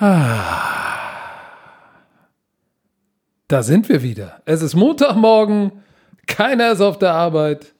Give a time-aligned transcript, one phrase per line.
[0.00, 0.82] Da
[3.62, 4.40] sind wir wieder.
[4.46, 5.72] Es ist Montagmorgen.
[6.26, 7.74] Keiner ist auf der Arbeit.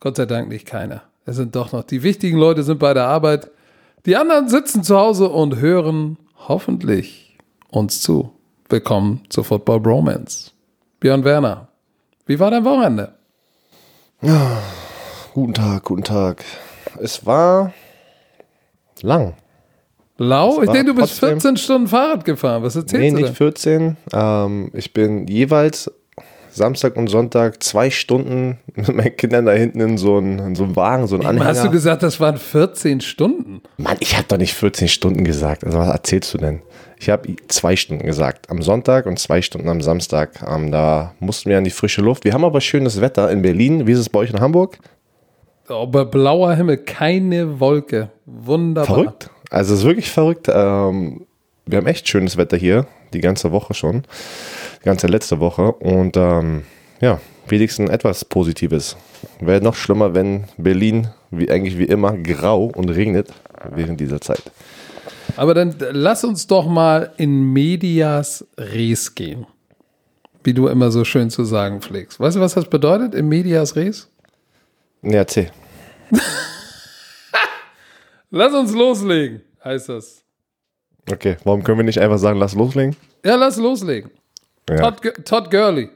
[0.00, 1.04] Gott sei Dank nicht keiner.
[1.24, 3.50] Es sind doch noch die wichtigen Leute sind bei der Arbeit.
[4.04, 6.18] Die anderen sitzen zu Hause und hören
[6.48, 7.38] hoffentlich
[7.70, 8.34] uns zu.
[8.68, 10.50] Willkommen zu Football Bromance.
[11.00, 11.68] Björn Werner,
[12.26, 13.14] wie war dein Wochenende?
[14.20, 14.58] Ja,
[15.32, 16.44] guten Tag, guten Tag.
[17.00, 17.72] Es war
[19.00, 19.32] lang.
[20.18, 20.62] Lau?
[20.62, 22.62] Ich denke, du bist 14 Stunden Fahrrad gefahren.
[22.62, 23.16] Was erzählst nee, du?
[23.16, 23.96] Nee, nicht 14.
[24.12, 25.90] Ähm, ich bin jeweils
[26.50, 31.06] Samstag und Sonntag zwei Stunden mit meinen Kindern da hinten in so einem so Wagen,
[31.06, 31.46] so ein Anhänger.
[31.46, 33.62] Hast du gesagt, das waren 14 Stunden?
[33.78, 35.64] Mann, ich habe doch nicht 14 Stunden gesagt.
[35.64, 36.60] Also was erzählst du denn?
[36.98, 38.50] Ich habe zwei Stunden gesagt.
[38.50, 40.44] Am Sonntag und zwei Stunden am Samstag.
[40.46, 42.24] Ähm, da mussten wir an die frische Luft.
[42.24, 43.86] Wir haben aber schönes Wetter in Berlin.
[43.86, 44.78] Wie ist es bei euch in Hamburg?
[45.68, 48.10] Aber blauer Himmel, keine Wolke.
[48.26, 48.94] Wunderbar.
[48.94, 49.30] Verrückt.
[49.52, 50.48] Also es ist wirklich verrückt.
[50.50, 51.26] Ähm,
[51.66, 54.02] wir haben echt schönes Wetter hier, die ganze Woche schon.
[54.80, 55.72] Die ganze letzte Woche.
[55.72, 56.62] Und ähm,
[57.02, 58.96] ja, wenigstens etwas Positives.
[59.40, 63.28] Wäre noch schlimmer, wenn Berlin, wie eigentlich wie immer, grau und regnet
[63.70, 64.42] während dieser Zeit.
[65.36, 69.46] Aber dann lass uns doch mal in medias res gehen.
[70.44, 72.18] Wie du immer so schön zu sagen pflegst.
[72.18, 74.08] Weißt du, was das bedeutet, in medias res?
[75.02, 75.50] Ja, erzähl.
[78.34, 80.24] Lass uns loslegen, heißt das.
[81.10, 82.96] Okay, warum können wir nicht einfach sagen, lass loslegen?
[83.22, 84.10] Ja, lass loslegen.
[84.70, 84.90] Ja.
[84.90, 85.90] Todd, Todd Gurley.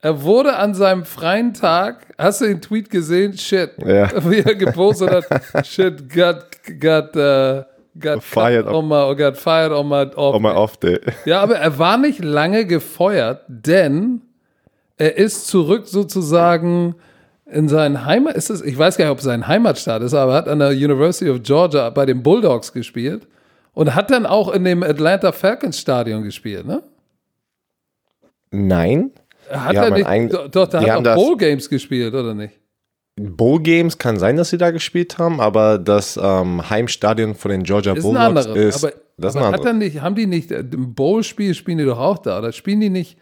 [0.00, 3.38] Er wurde an seinem freien Tag, hast du den Tweet gesehen?
[3.38, 3.70] Shit.
[3.78, 4.10] Ja.
[4.28, 5.66] Wie er gepostet hat.
[5.66, 6.46] Shit, got,
[6.80, 7.62] got, uh,
[8.00, 10.34] got Fired on my, got fired on my off.
[10.34, 10.98] On my off day.
[11.24, 14.22] Ja, aber er war nicht lange gefeuert, denn
[14.96, 16.96] er ist zurück sozusagen
[17.50, 20.32] in seinen Heimat, ist es, ich weiß gar nicht, ob es sein Heimatstaat ist, aber
[20.32, 23.26] er hat an der University of Georgia bei den Bulldogs gespielt
[23.74, 26.82] und hat dann auch in dem Atlanta Falcons Stadion gespielt, ne?
[28.50, 29.10] Nein.
[29.50, 32.54] Hat er nicht, doch, doch, die hat das- Bowl Games gespielt, oder nicht?
[33.20, 37.62] Bowl Games kann sein, dass sie da gespielt haben, aber das ähm, Heimstadion von den
[37.64, 38.76] Georgia Ist Bulldogs anderes.
[38.76, 39.66] ist, aber das ist aber ein hat anderes.
[39.66, 42.80] er nicht, haben die nicht, äh, im Bowl-Spiel spielen die doch auch da, oder spielen
[42.80, 43.18] die nicht?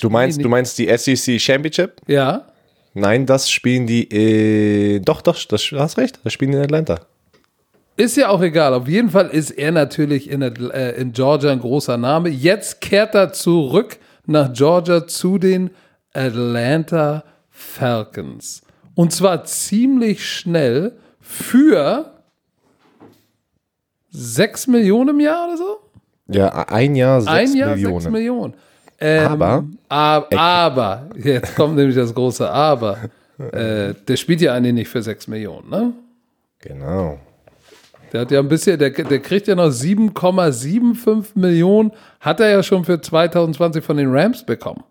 [0.00, 1.96] Du meinst, die du meinst die SEC Championship?
[2.06, 2.46] Ja.
[2.94, 4.08] Nein, das spielen die.
[4.08, 6.20] Äh, doch, doch, das, du hast recht.
[6.22, 7.00] Das spielen die in Atlanta.
[7.96, 8.74] Ist ja auch egal.
[8.74, 12.28] Auf jeden Fall ist er natürlich in, äh, in Georgia ein großer Name.
[12.28, 15.70] Jetzt kehrt er zurück nach Georgia zu den
[16.12, 18.62] Atlanta Falcons.
[18.94, 22.12] Und zwar ziemlich schnell für
[24.10, 25.78] 6 Millionen im Jahr oder so?
[26.28, 28.00] Ja, ein Jahr sechs Ein Jahr Millionen.
[28.00, 28.54] 6 Millionen.
[29.00, 32.98] Ähm, Aber- ab- aber, jetzt kommt nämlich das große Aber.
[33.38, 35.92] Äh, der spielt ja eigentlich nicht für 6 Millionen, ne?
[36.60, 37.18] Genau.
[38.12, 41.90] Der hat ja ein bisschen, der, der kriegt ja noch 7,75 Millionen,
[42.20, 44.84] hat er ja schon für 2020 von den Rams bekommen.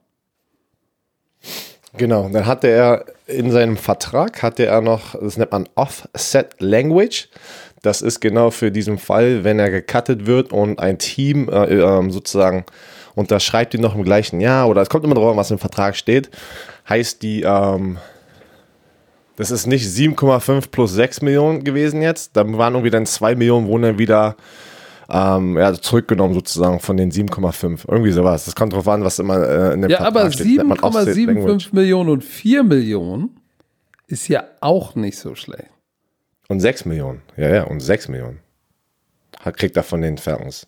[1.97, 2.28] Genau.
[2.30, 7.30] Dann hatte er in seinem Vertrag hatte er noch, das nennt man Offset Language.
[7.81, 12.12] Das ist genau für diesen Fall, wenn er gecuttet wird und ein Team äh, ähm,
[12.12, 12.66] sozusagen
[13.16, 15.96] unterschreibt ihn noch im gleichen Jahr oder es kommt immer drauf an, was im Vertrag
[15.96, 16.29] steht,
[16.88, 17.97] heißt die, ähm,
[19.35, 22.35] das ist nicht 7,5 plus 6 Millionen gewesen jetzt.
[22.38, 24.35] Da waren irgendwie dann 2 Millionen, wurden dann wieder
[25.09, 27.85] ähm, ja, zurückgenommen sozusagen von den 7,5.
[27.88, 28.46] Irgendwie sowas.
[28.46, 30.59] Das kommt drauf an, was immer äh, in dem Ja, Vertrag aber steht.
[30.84, 31.68] Offset Language.
[31.68, 33.40] 7,75 Millionen und 4 Millionen
[34.07, 35.69] ist ja auch nicht so schlecht.
[36.47, 37.22] Und 6 Millionen.
[37.35, 38.40] Ja, ja, und 6 Millionen.
[39.40, 40.68] Hat, kriegt er von den Falcons.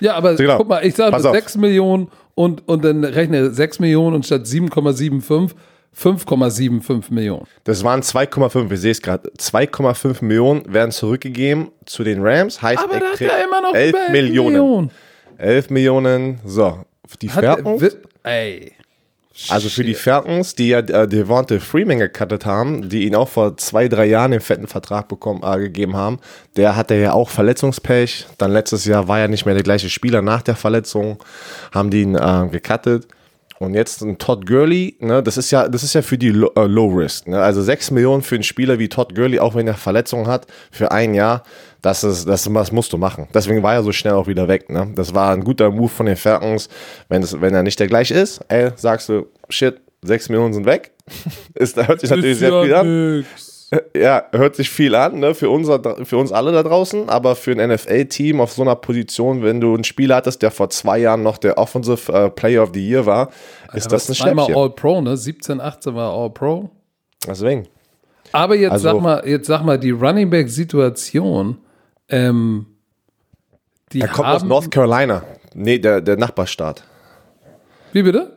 [0.00, 0.58] Ja, aber Genau.
[0.58, 1.34] guck mal, ich sage Pass auf.
[1.34, 5.52] 6 Millionen und, und dann rechne 6 Millionen und statt 7,75
[5.98, 7.46] 5,75 Millionen.
[7.64, 9.30] Das waren 2,5, wir sehen es gerade.
[9.38, 12.60] 2,5 Millionen werden zurückgegeben zu den Rams.
[12.60, 14.52] Heißt, Aber er kriegt er immer noch 11 über 11 Millionen.
[14.52, 14.90] Millionen.
[15.38, 16.40] 11 Millionen.
[16.44, 16.78] So,
[17.22, 17.90] die wi-
[18.24, 18.72] ey.
[19.50, 23.56] Also für die Falcons, die ja äh, Devonta Freeman gecuttet haben, die ihn auch vor
[23.58, 26.18] zwei, drei Jahren den fetten Vertrag bekommen, äh, gegeben haben,
[26.56, 28.26] der hatte ja auch Verletzungspech.
[28.38, 31.22] Dann letztes Jahr war er nicht mehr der gleiche Spieler nach der Verletzung,
[31.72, 33.06] haben die ihn äh, gecuttet.
[33.58, 36.50] Und jetzt ein Todd Gurley, ne, das ist ja, das ist ja für die Low,
[36.56, 37.26] äh, Low Risk.
[37.26, 37.40] Ne?
[37.40, 40.90] Also 6 Millionen für einen Spieler wie Todd Gurley, auch wenn er Verletzungen hat, für
[40.90, 41.42] ein Jahr,
[41.80, 43.28] das ist, das, das musst du machen.
[43.32, 44.68] Deswegen war er so schnell auch wieder weg.
[44.68, 44.92] Ne?
[44.94, 46.68] Das war ein guter Move von den Falcons.
[47.08, 50.66] Wenn, es, wenn er nicht der gleiche ist, ey, sagst du, shit, 6 Millionen sind
[50.66, 50.92] weg.
[51.54, 53.24] ist, da hört sich natürlich Ist sehr ja viel an.
[53.76, 53.86] Nix.
[53.96, 57.52] Ja, hört sich viel an, ne, für, unser, für uns alle da draußen, aber für
[57.52, 61.22] ein NFL-Team auf so einer Position, wenn du einen Spieler hattest, der vor zwei Jahren
[61.22, 63.30] noch der Offensive äh, Player of the Year war,
[63.72, 64.62] ist das ein Zweimal Schnäppchen.
[64.62, 65.16] All-Pro, ne?
[65.16, 66.70] 17, 18 war All-Pro.
[67.26, 67.66] Deswegen.
[68.32, 71.58] Aber jetzt Also- sag mal, jetzt sag mal, die Running Back-Situation,
[72.08, 72.66] ähm,
[73.92, 75.22] Die Er kommt aus North Carolina.
[75.54, 76.82] Nee, der, der Nachbarstaat.
[77.92, 78.36] Wie bitte?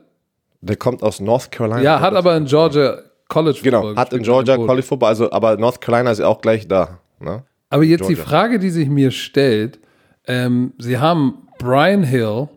[0.62, 1.82] Der kommt aus North Carolina.
[1.82, 4.58] Ja, hat aber in Georgia College Genau, Football hat in Georgia.
[4.58, 7.00] College Football, also, aber North Carolina ist ja auch gleich da.
[7.20, 7.44] Ne?
[7.70, 8.26] Aber jetzt die Georgia.
[8.26, 9.80] Frage, die sich mir stellt,
[10.28, 12.50] ähm, sie haben Brian Hill,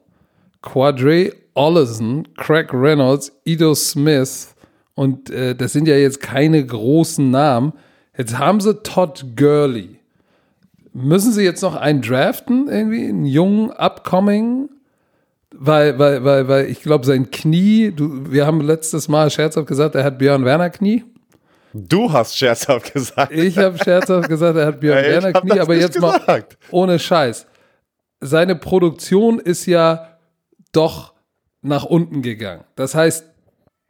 [0.63, 4.55] Quadre Ollison, Craig Reynolds, Ido Smith
[4.95, 7.73] und äh, das sind ja jetzt keine großen Namen.
[8.17, 9.99] Jetzt haben sie Todd Gurley.
[10.95, 14.69] Müssen sie jetzt noch einen draften, irgendwie, einen jungen, upcoming?
[15.55, 19.95] Weil, weil, weil, weil ich glaube, sein Knie, du, wir haben letztes Mal scherzhaft gesagt,
[19.95, 21.05] er hat Björn Werner Knie.
[21.75, 23.33] Du hast scherzhaft gesagt.
[23.33, 26.59] Ich habe scherzhaft gesagt, er hat Björn Ja, Werner Knie, aber jetzt mal gesagt.
[26.71, 27.47] ohne Scheiß.
[28.21, 30.19] Seine Produktion ist ja
[30.73, 31.13] doch
[31.61, 32.65] nach unten gegangen.
[32.77, 33.27] Das heißt,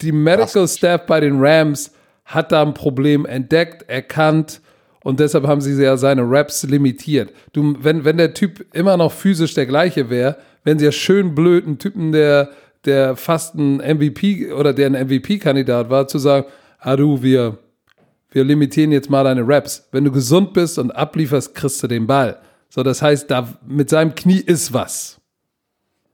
[0.01, 1.93] die Medical Staff bei den Rams
[2.25, 4.61] hat da ein Problem entdeckt, erkannt
[5.05, 7.33] und deshalb haben sie ja seine Raps limitiert.
[7.53, 11.35] Du, wenn, wenn der Typ immer noch physisch der gleiche wäre, wenn sie ja schön
[11.35, 12.51] blöd, einen Typen, der,
[12.85, 16.47] der fast ein MVP oder der ein MVP-Kandidat war, zu sagen,
[16.79, 17.59] ah du, wir,
[18.31, 19.89] wir limitieren jetzt mal deine Raps.
[19.93, 22.39] Wenn du gesund bist und ablieferst, kriegst du den Ball.
[22.69, 25.19] So, das heißt, da mit seinem Knie ist was.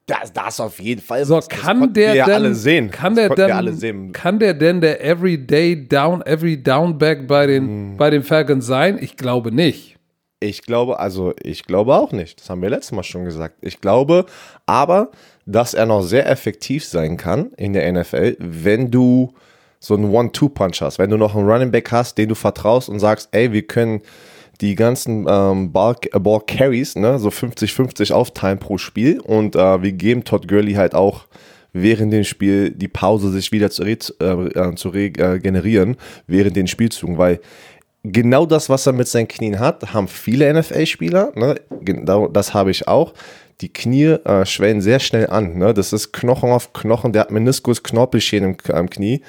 [0.06, 1.24] Das, das auf jeden Fall.
[1.26, 2.90] So, Das- kann der ja denn, alle sehen.
[2.90, 7.96] Kann das der denn, kann der denn der Everyday Down, Every Downback bei den, Mhm.
[7.98, 8.98] bei den Falcons sein?
[8.98, 9.97] Ich glaube nicht.
[10.40, 12.40] Ich glaube, also ich glaube auch nicht.
[12.40, 13.56] Das haben wir letztes Mal schon gesagt.
[13.60, 14.26] Ich glaube
[14.66, 15.10] aber,
[15.46, 19.34] dass er noch sehr effektiv sein kann in der NFL, wenn du
[19.80, 23.00] so einen One-Two-Punch hast, wenn du noch einen Running Back hast, den du vertraust und
[23.00, 24.02] sagst, ey, wir können
[24.60, 30.24] die ganzen ähm, Ball, äh, ne, so 50-50 aufteilen pro Spiel und äh, wir geben
[30.24, 31.26] Todd Gurley halt auch
[31.72, 35.96] während dem Spiel die Pause sich wieder zu, re äh, zu regenerieren,
[36.26, 37.40] während den Spielzügen, weil
[38.02, 41.32] genau das, was er mit seinen Knien hat, haben viele NFL-Spieler.
[41.34, 41.56] Ne?
[41.80, 43.14] Genau das habe ich auch.
[43.60, 45.58] Die Knie äh, schwellen sehr schnell an.
[45.58, 45.74] Ne?
[45.74, 47.12] Das ist Knochen auf Knochen.
[47.12, 49.22] Der hat Meniskus, Knorpelschäden im, am Knie.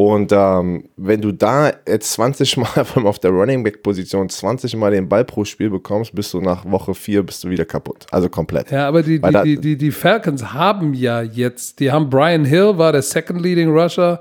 [0.00, 4.92] Und ähm, wenn du da jetzt 20 Mal auf der Running Back Position 20 Mal
[4.92, 8.06] den Ball pro Spiel bekommst, bist du nach Woche 4 bist du wieder kaputt.
[8.10, 8.70] Also komplett.
[8.70, 12.78] Ja, aber die, die, die, die, die Falcons haben ja jetzt, die haben Brian Hill,
[12.78, 14.20] war der Second Leading Rusher,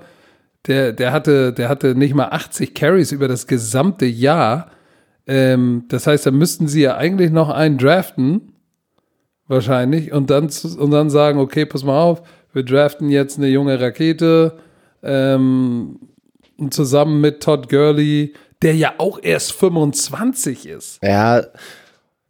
[0.68, 4.72] der, der, hatte, der hatte nicht mal 80 Carries über das gesamte Jahr.
[5.28, 8.54] Ähm, das heißt, da müssten sie ja eigentlich noch einen draften,
[9.48, 12.22] wahrscheinlich, und dann, und dann sagen, okay, pass mal auf,
[12.54, 14.58] wir draften jetzt eine junge Rakete
[15.04, 16.00] ähm,
[16.58, 21.00] und zusammen mit Todd Gurley, der ja auch erst 25 ist.
[21.04, 21.44] Ja,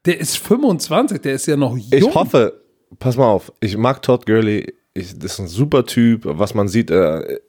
[0.05, 1.87] Der ist 25, der ist ja noch jung.
[1.91, 2.61] Ich hoffe,
[2.99, 6.67] pass mal auf, ich mag Todd Gurley, ich, das ist ein super Typ, was man
[6.67, 7.39] sieht äh,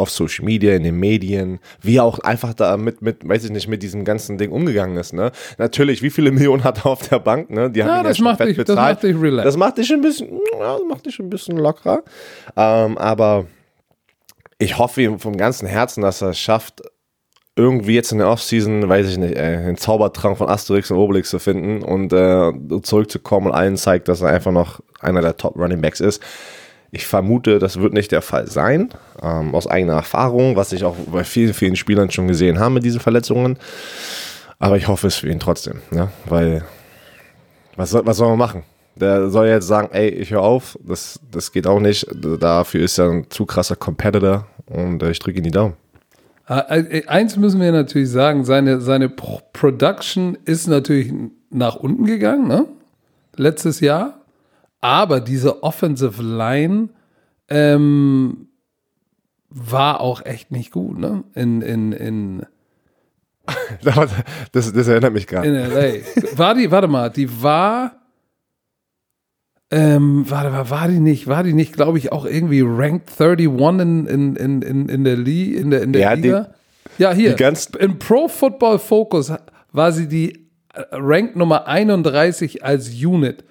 [0.00, 3.50] auf Social Media, in den Medien, wie er auch einfach da mit, mit, weiß ich
[3.50, 5.30] nicht, mit diesem ganzen Ding umgegangen ist, ne?
[5.58, 7.70] Natürlich, wie viele Millionen hat er auf der Bank, ne?
[7.70, 8.94] Die haben Ja, das schon macht dich- das bezahlt.
[8.96, 9.46] macht dich relaxed.
[9.46, 12.02] Das macht dich ein bisschen, ja, das macht dich ein bisschen lockerer.
[12.56, 13.46] Ähm, aber
[14.58, 16.82] ich hoffe ihm vom ganzen Herzen, dass er es schafft,
[17.56, 21.28] irgendwie jetzt in der Offseason, weiß ich nicht, äh, den Zaubertrank von Asterix und Obelix
[21.30, 22.52] zu finden und äh,
[22.82, 26.22] zurückzukommen und allen zeigt, dass er einfach noch einer der Top Running Backs ist.
[26.92, 28.90] Ich vermute, das wird nicht der Fall sein,
[29.22, 32.84] ähm, aus eigener Erfahrung, was ich auch bei vielen, vielen Spielern schon gesehen habe mit
[32.84, 33.58] diesen Verletzungen.
[34.58, 36.08] Aber ich hoffe es für ihn trotzdem, ne?
[36.26, 36.64] weil
[37.76, 38.62] was soll, was soll man machen?
[38.96, 42.06] Der soll jetzt sagen, ey, ich höre auf, das, das geht auch nicht.
[42.12, 45.74] Dafür ist er ein zu krasser Competitor und äh, ich drücke ihm die Daumen.
[46.46, 51.12] Ah, äh, Eins müssen wir natürlich sagen, seine, seine Pro Production ist natürlich
[51.50, 52.66] nach unten gegangen, ne?
[53.36, 54.19] Letztes Jahr.
[54.80, 56.88] Aber diese Offensive Line
[57.48, 58.48] ähm,
[59.50, 61.24] war auch echt nicht gut, ne?
[61.34, 62.46] In, in, in,
[64.52, 65.48] Das, das erinnert mich gerade.
[65.48, 66.38] in LA.
[66.38, 67.96] War die, warte mal, die war.
[69.72, 73.80] Ähm, warte mal, war die nicht, war die nicht, glaube ich, auch irgendwie ranked 31
[73.80, 76.54] in, in, in, in, in der, Li in der, in der Ja, die- Liga?
[76.98, 77.30] ja, hier.
[77.30, 77.36] die
[77.76, 79.32] in Pro Football Focus
[79.70, 83.44] war sie die äh, Rank Nummer 31 als Unit.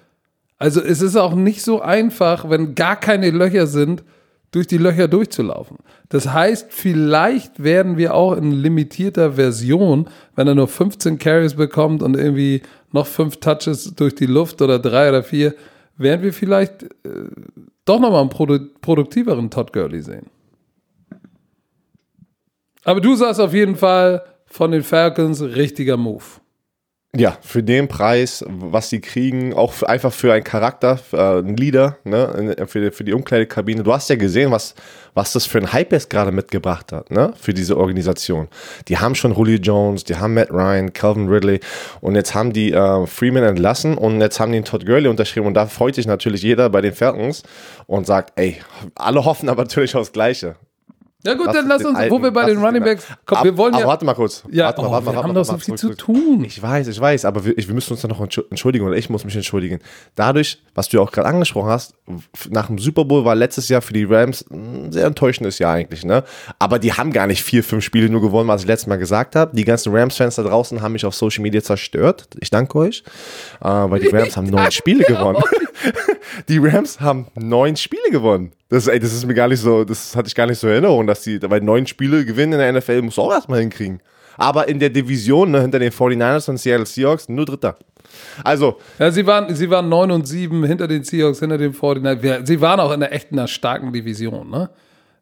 [0.60, 4.04] Also es ist auch nicht so einfach, wenn gar keine Löcher sind,
[4.52, 5.78] durch die Löcher durchzulaufen.
[6.10, 12.02] Das heißt, vielleicht werden wir auch in limitierter Version, wenn er nur 15 Carries bekommt
[12.02, 12.60] und irgendwie
[12.92, 15.54] noch fünf Touches durch die Luft oder drei oder vier,
[15.96, 16.88] werden wir vielleicht äh,
[17.86, 20.26] doch nochmal einen produ produktiveren Todd Gurley sehen.
[22.84, 26.39] Aber du sagst auf jeden Fall von den Falcons richtiger Move.
[27.16, 31.38] Ja, für den Preis, was sie kriegen, auch für, einfach für einen Charakter, für, äh,
[31.38, 33.82] einen Leader, ne, für, für die Umkleidekabine.
[33.82, 34.76] Du hast ja gesehen, was,
[35.12, 38.46] was das für ein Hype jetzt gerade mitgebracht hat, ne, für diese Organisation.
[38.86, 41.58] Die haben schon Julio Jones, die haben Matt Ryan, Calvin Ridley
[42.00, 45.54] und jetzt haben die äh, Freeman entlassen und jetzt haben die Todd Gurley unterschrieben und
[45.54, 47.42] da freut sich natürlich jeder bei den Falcons
[47.88, 48.58] und sagt, ey,
[48.94, 50.54] alle hoffen aber natürlich aufs Gleiche.
[51.22, 53.74] Ja gut, dann lass uns, alten, wo wir bei den Running Backs, komm, wir wollen
[53.74, 53.86] ja.
[53.86, 54.42] warte mal kurz.
[54.50, 56.44] Ja, warte mal, oh, warte wir mal, haben doch so viel zu tun.
[56.44, 59.24] Ich weiß, ich weiß, aber wir, wir müssen uns dann noch entschuldigen oder ich muss
[59.24, 59.80] mich entschuldigen.
[60.14, 61.94] Dadurch, was du ja auch gerade angesprochen hast,
[62.50, 66.04] nach dem Super Bowl war letztes Jahr für die Rams ein sehr enttäuschendes Jahr eigentlich,
[66.04, 66.24] ne?
[66.58, 69.36] Aber die haben gar nicht vier, fünf Spiele nur gewonnen, was ich letztes Mal gesagt
[69.36, 69.56] habe.
[69.56, 72.28] Die ganzen Rams-Fans da draußen haben mich auf Social Media zerstört.
[72.40, 73.02] Ich danke euch,
[73.60, 75.42] äh, weil die Rams haben neun Spiele gewonnen.
[76.48, 78.52] die Rams haben neun Spiele gewonnen.
[78.68, 80.74] Das, ey, das ist mir gar nicht so, das hatte ich gar nicht so in
[80.74, 84.00] Erinnerung, dass die, weil neun Spiele gewinnen in der NFL, musst du auch erstmal hinkriegen.
[84.36, 87.76] Aber in der Division, ne, hinter den 49ers und Seattle Seahawks, nur Dritter.
[88.44, 88.78] Also.
[88.98, 92.46] Ja, sie waren, sie waren 9 und 7 hinter den Seahawks, hinter den 49ers.
[92.46, 94.70] Sie waren auch in der echten, einer starken Division, ne?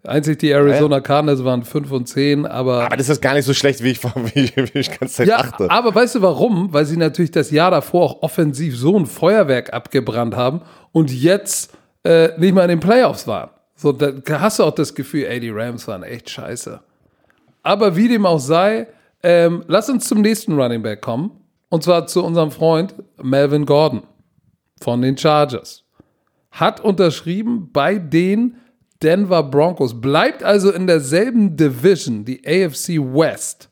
[0.05, 1.01] Einzig die Arizona.
[1.01, 2.85] Cardinals waren 5 und 10, aber.
[2.85, 4.03] Aber das ist gar nicht so schlecht, wie ich,
[4.35, 5.71] wie ich, wie ich ganz ja, dachte.
[5.71, 6.73] Aber weißt du warum?
[6.73, 10.63] Weil sie natürlich das Jahr davor auch offensiv so ein Feuerwerk abgebrannt haben
[10.93, 13.51] und jetzt äh, nicht mal in den Playoffs waren.
[13.75, 16.81] So, da hast du auch das Gefühl, ey, die Rams waren echt scheiße.
[17.63, 18.89] Aber wie dem auch sei,
[19.23, 21.31] ähm, lass uns zum nächsten Running Back kommen.
[21.69, 24.03] Und zwar zu unserem Freund Melvin Gordon
[24.81, 25.85] von den Chargers.
[26.51, 28.57] Hat unterschrieben bei den
[29.03, 30.01] Denver Broncos.
[30.01, 33.71] Bleibt also in derselben Division, die AFC West.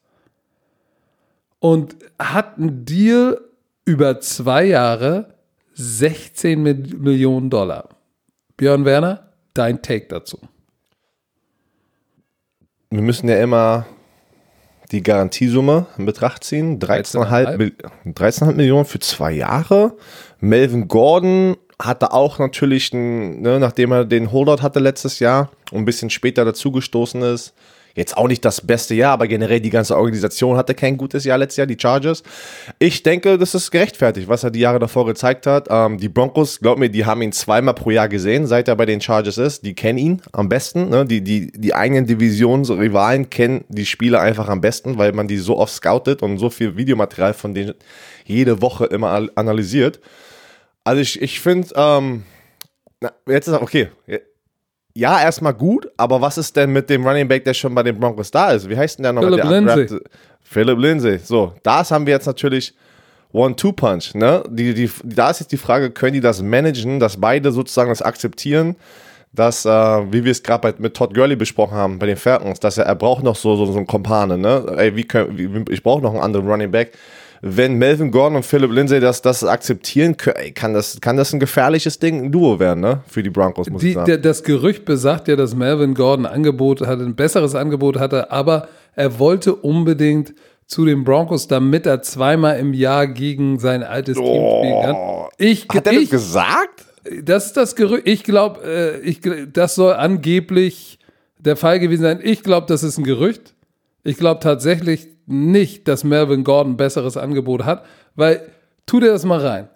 [1.59, 3.41] Und hat einen Deal
[3.85, 5.35] über zwei Jahre
[5.75, 7.89] 16 Millionen Dollar.
[8.57, 10.39] Björn Werner, dein Take dazu.
[12.91, 13.87] Wir müssen ja immer
[14.93, 16.79] die Garantiesumme in Betracht ziehen.
[16.79, 17.73] 13,5
[18.15, 19.97] 13 Millionen für zwei Jahre.
[20.41, 25.85] Melvin Gordon hatte auch natürlich, ne, nachdem er den Holdout hatte letztes Jahr und ein
[25.85, 27.55] bisschen später dazugestoßen ist,
[27.97, 31.39] Jetzt auch nicht das beste Jahr, aber generell die ganze Organisation hatte kein gutes Jahr
[31.39, 32.23] letztes Jahr, die Chargers.
[32.79, 35.69] Ich denke, das ist gerechtfertigt, was er die Jahre davor gezeigt hat.
[35.71, 38.85] Ähm, die Broncos, glaub mir, die haben ihn zweimal pro Jahr gesehen, seit er bei
[38.85, 39.65] den Chargers ist.
[39.65, 40.91] Die kennen ihn am besten.
[40.91, 41.07] Ne?
[41.07, 45.57] Die, die, die eigenen Divisionsrivalen kennen die Spieler einfach am besten, weil man die so
[45.57, 47.73] oft scoutet und so viel Videomaterial von denen
[48.27, 50.01] jede Woche immer analysiert.
[50.85, 52.25] Also ich, ich finde, ähm,
[53.27, 53.89] jetzt ist okay,
[54.97, 58.01] ja, erstmal gut, aber was ist denn mit dem Running Back, der schon bei den
[58.01, 58.67] Broncos da ist?
[58.67, 59.23] Wie heißt denn der noch?
[59.23, 60.01] Philip Lindsay.
[60.43, 61.19] Philip Lindsay.
[61.19, 62.75] So, das haben wir jetzt natürlich
[63.33, 64.15] One-Two-Punch.
[64.15, 64.43] Ne?
[64.49, 68.01] Die, die, da ist jetzt die Frage, können die das managen, dass beide sozusagen das
[68.01, 68.75] akzeptieren,
[69.35, 72.79] dass, äh, wie wir es gerade mit Todd Gurley besprochen haben, bei den Falcons, dass
[72.79, 74.39] er, er braucht noch so, so, so einen Kompane.
[74.39, 74.65] Ne?
[74.79, 76.93] Ey, wie können, wie, ich brauche noch einen anderen Running Back
[77.43, 81.41] wenn Melvin Gordon und Philip Lindsay das, das akzeptieren können, kann das, kann das ein
[81.41, 83.03] gefährliches Ding, ein Duo werden, ne?
[83.07, 84.07] Für die Broncos, muss die, ich sagen.
[84.07, 88.31] Der, das Gerücht besagt ja, dass Melvin Gordon ein Angebot hatte, ein besseres Angebot hatte,
[88.31, 90.35] aber er wollte unbedingt
[90.67, 94.97] zu den Broncos, damit er zweimal im Jahr gegen sein altes oh, Team spielen kann.
[95.39, 96.85] Ich, Hat er ich, das gesagt?
[97.23, 98.03] Das ist das Gerücht.
[98.07, 99.21] Ich glaube, äh, ich,
[99.53, 100.99] das soll angeblich
[101.39, 102.21] der Fall gewesen sein.
[102.23, 103.55] Ich glaube, das ist ein Gerücht.
[104.07, 107.85] Ich glaube tatsächlich, nicht, dass Melvin Gordon ein besseres Angebot hat,
[108.15, 108.53] weil,
[108.87, 109.69] tu dir das mal rein.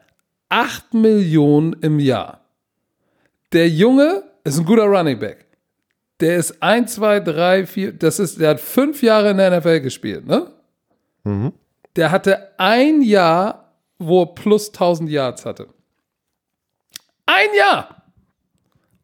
[0.49, 2.41] 8 Millionen im Jahr.
[3.53, 5.47] Der Junge ist ein guter Running Back.
[6.21, 9.81] Der ist 1, 2, 3, 4, das ist, der hat fünf Jahre in der NFL
[9.81, 10.53] gespielt, ne?
[11.25, 11.53] Mhm.
[11.97, 15.67] Der hatte ein Jahr, wo er plus 1000 Yards hatte.
[17.27, 18.05] Ein Jahr!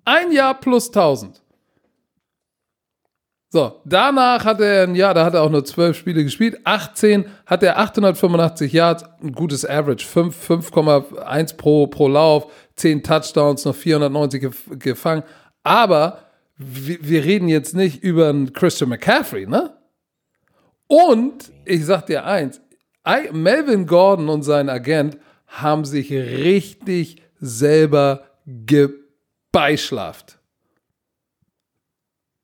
[0.05, 1.43] Ein Jahr plus 1000.
[3.49, 6.59] So, danach hat er ein Jahr, da hat er auch nur zwölf Spiele gespielt.
[6.65, 13.75] 18 hat er 885 Yards, ein gutes Average, 5,1 pro, pro Lauf, 10 Touchdowns, noch
[13.75, 15.23] 490 gef gefangen.
[15.63, 16.25] Aber
[16.57, 19.77] wir, wir reden jetzt nicht über einen Christian McCaffrey, ne?
[20.89, 22.61] Und ich sag dir eins,
[23.33, 30.36] Melvin Gordon und sein Agent haben sich richtig selber gebeischlaft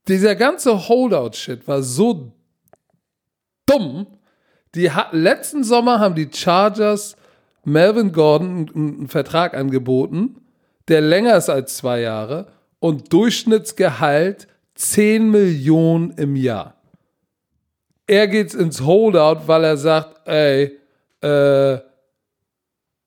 [0.09, 2.32] dieser ganze Holdout-Shit war so
[3.66, 4.06] dumm.
[4.75, 7.16] Die letzten Sommer haben die Chargers
[7.64, 10.40] Melvin Gordon einen Vertrag angeboten,
[10.88, 12.49] der länger ist als zwei Jahre
[12.80, 16.75] und Durchschnittsgehalt 10 Millionen im Jahr.
[18.06, 20.78] Er geht ins Holdout, weil er sagt, ey,
[21.23, 21.78] äh,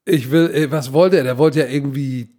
[0.05, 1.23] ich will, ey, was wollte er?
[1.23, 2.29] Der wollte ja irgendwie,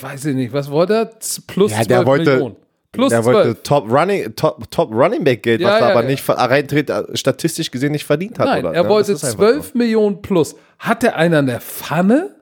[0.00, 1.10] weiß ich nicht, was wollte er?
[1.46, 2.56] Plus ja, 12 wollte, Millionen.
[2.92, 3.34] Plus Der 12.
[3.34, 6.08] wollte Top Running, Top, Top Running Back Geld, Ja, was er ja, aber ja.
[6.10, 8.46] nicht ver- rein äh, statistisch gesehen nicht verdient hat.
[8.46, 8.74] Nein, oder?
[8.74, 8.88] er ne?
[8.88, 10.54] wollte Das ist einfach 12 Millionen plus.
[10.78, 12.36] Hat der einen an der Pfanne?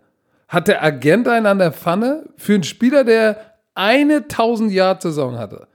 [0.48, 2.24] Hat der Agent einen an der Pfanne?
[2.36, 3.36] Für einen Spieler, der
[3.76, 5.68] eine 1000 Yard Saison hatte.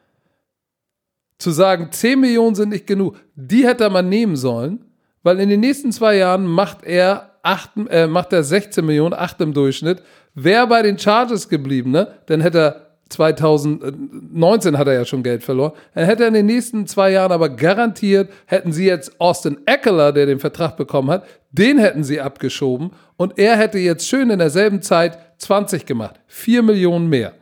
[1.38, 3.15] Zu sagen, 10 Millionen sind nicht genug.
[3.36, 4.84] Die hätte er mal nehmen sollen,
[5.24, 9.39] weil in den nächsten zwei Jahren macht er, 8, äh, macht er 16 Millionen, 8
[9.41, 10.01] im Durchschnitt.
[10.34, 12.08] Wäre bei den Chargers geblieben, ne?
[12.25, 12.85] Dann hätte er
[13.15, 15.74] 2019 hat er ja schon Geld verloren.
[15.93, 20.12] Dann hätte er in den nächsten zwei Jahren aber garantiert, hätten sie jetzt Austin Eckler,
[20.12, 24.39] der den Vertrag bekommen hat, den hätten sie abgeschoben und er hätte jetzt schön in
[24.39, 26.19] derselben Zeit 20 gemacht.
[26.27, 27.34] 4 Millionen mehr.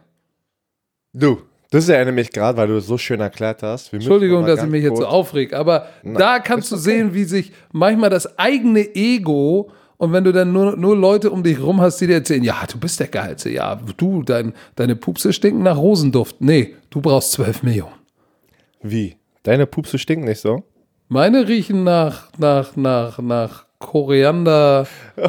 [1.13, 3.92] Du, das erinnert mich gerade, weil du es so schön erklärt hast.
[3.92, 7.51] Wir Entschuldigung, dass ich mich jetzt so aufreg, aber da kannst du sehen, wie sich
[7.72, 9.72] manchmal das eigene Ego
[10.03, 12.57] und wenn du dann nur, nur Leute um dich rum hast, die dir erzählen, ja,
[12.69, 16.41] du bist der Geilste, ja, du, dein, deine Pupse stinken nach Rosenduft.
[16.41, 17.93] Nee, du brauchst 12 Millionen.
[18.81, 19.15] Wie?
[19.43, 20.63] Deine Pupse stinken nicht so?
[21.07, 24.88] Meine riechen nach, nach, nach, nach Koriander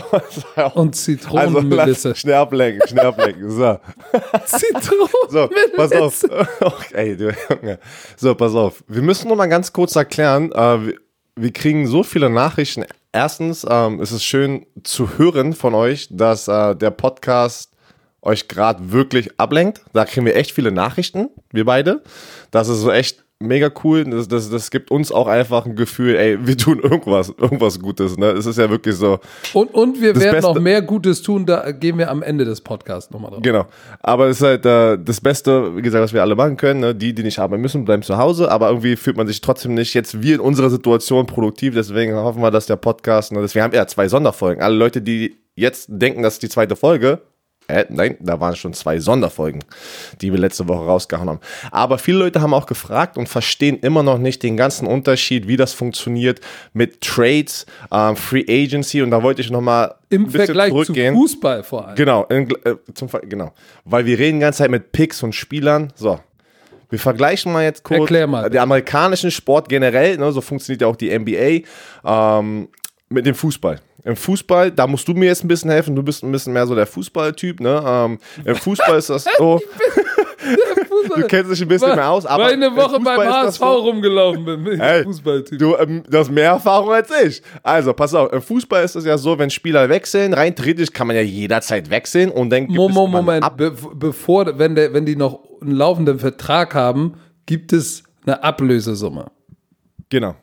[0.75, 2.09] und Also Zitronenmelisse.
[2.09, 3.49] lass schnell ablenken, schnell ablenken.
[3.49, 3.79] So,
[5.29, 6.15] so pass auf.
[6.19, 6.49] Zitronenmelisse.
[6.95, 7.79] Ey, du Junge.
[8.17, 8.83] So, pass auf.
[8.89, 10.95] Wir müssen noch mal ganz kurz erklären, äh, wir,
[11.37, 12.85] wir kriegen so viele Nachrichten.
[13.15, 17.71] Erstens, ähm, es ist schön zu hören von euch, dass äh, der Podcast
[18.23, 19.83] euch gerade wirklich ablenkt.
[19.93, 22.03] Da kriegen wir echt viele Nachrichten, wir beide.
[22.51, 24.05] Das ist so echt mega cool.
[24.05, 28.17] Das, das, das gibt uns auch einfach ein Gefühl, ey, wir tun irgendwas, irgendwas Gutes.
[28.17, 28.27] Ne?
[28.31, 29.19] Es ist ja wirklich so.
[29.53, 32.61] Und, und wir werden Beste- noch mehr Gutes tun, da gehen wir am Ende des
[32.61, 33.43] Podcasts nochmal drauf.
[33.43, 33.67] Genau.
[34.01, 36.81] Aber es ist halt äh, das Beste, wie gesagt, was wir alle machen können.
[36.81, 36.95] Ne?
[36.95, 38.51] Die, die nicht arbeiten müssen, bleiben zu Hause.
[38.51, 41.75] Aber irgendwie fühlt man sich trotzdem nicht jetzt wie in unserer Situation produktiv.
[41.75, 44.63] Deswegen hoffen wir, dass der Podcast, ne, wir haben ja zwei Sonderfolgen.
[44.63, 47.21] Alle Leute, die jetzt denken, das ist die zweite Folge.
[47.67, 49.65] Äh, nein, da waren schon zwei Sonderfolgen,
[50.21, 51.41] die wir letzte Woche rausgehauen haben.
[51.71, 55.57] Aber viele Leute haben auch gefragt und verstehen immer noch nicht den ganzen Unterschied, wie
[55.57, 56.41] das funktioniert
[56.75, 59.01] mit Trades, ähm, Free Agency.
[59.01, 61.97] Und da wollte ich nochmal Im Vergleich zu Fußball vor allem.
[61.97, 63.53] Genau, in, äh, zum, genau.
[63.85, 65.93] Weil wir reden die ganze Zeit mit Picks und Spielern.
[65.95, 66.21] So.
[66.91, 68.51] Wir vergleichen mal jetzt kurz mal.
[68.51, 71.67] den amerikanischen Sport generell, ne, so funktioniert ja auch die NBA,
[72.05, 72.69] ähm,
[73.15, 73.81] mit dem Fußball.
[74.05, 76.67] Im Fußball, da musst du mir jetzt ein bisschen helfen, du bist ein bisschen mehr
[76.67, 77.83] so der Fußballtyp, ne?
[77.87, 79.61] Ähm, Im Fußball ist das so,
[81.17, 84.45] du kennst dich ein bisschen mehr aus, aber Weil eine Woche beim HSV so- rumgelaufen
[84.45, 84.65] bin.
[84.65, 85.59] Bin Hey, Fußballtyp.
[85.59, 87.43] Du, ähm, du hast mehr Erfahrung als ich.
[87.63, 91.07] Also, pass auf, im Fußball ist es ja so, wenn Spieler wechseln, rein theoretisch kann
[91.07, 94.93] man ja jederzeit wechseln und dann gibt Mo- es Moment, Ab be bevor, wenn, der,
[94.93, 97.15] wenn die noch einen laufenden Vertrag haben,
[97.47, 99.31] gibt es eine Ablösesumme.
[100.11, 100.35] Genau.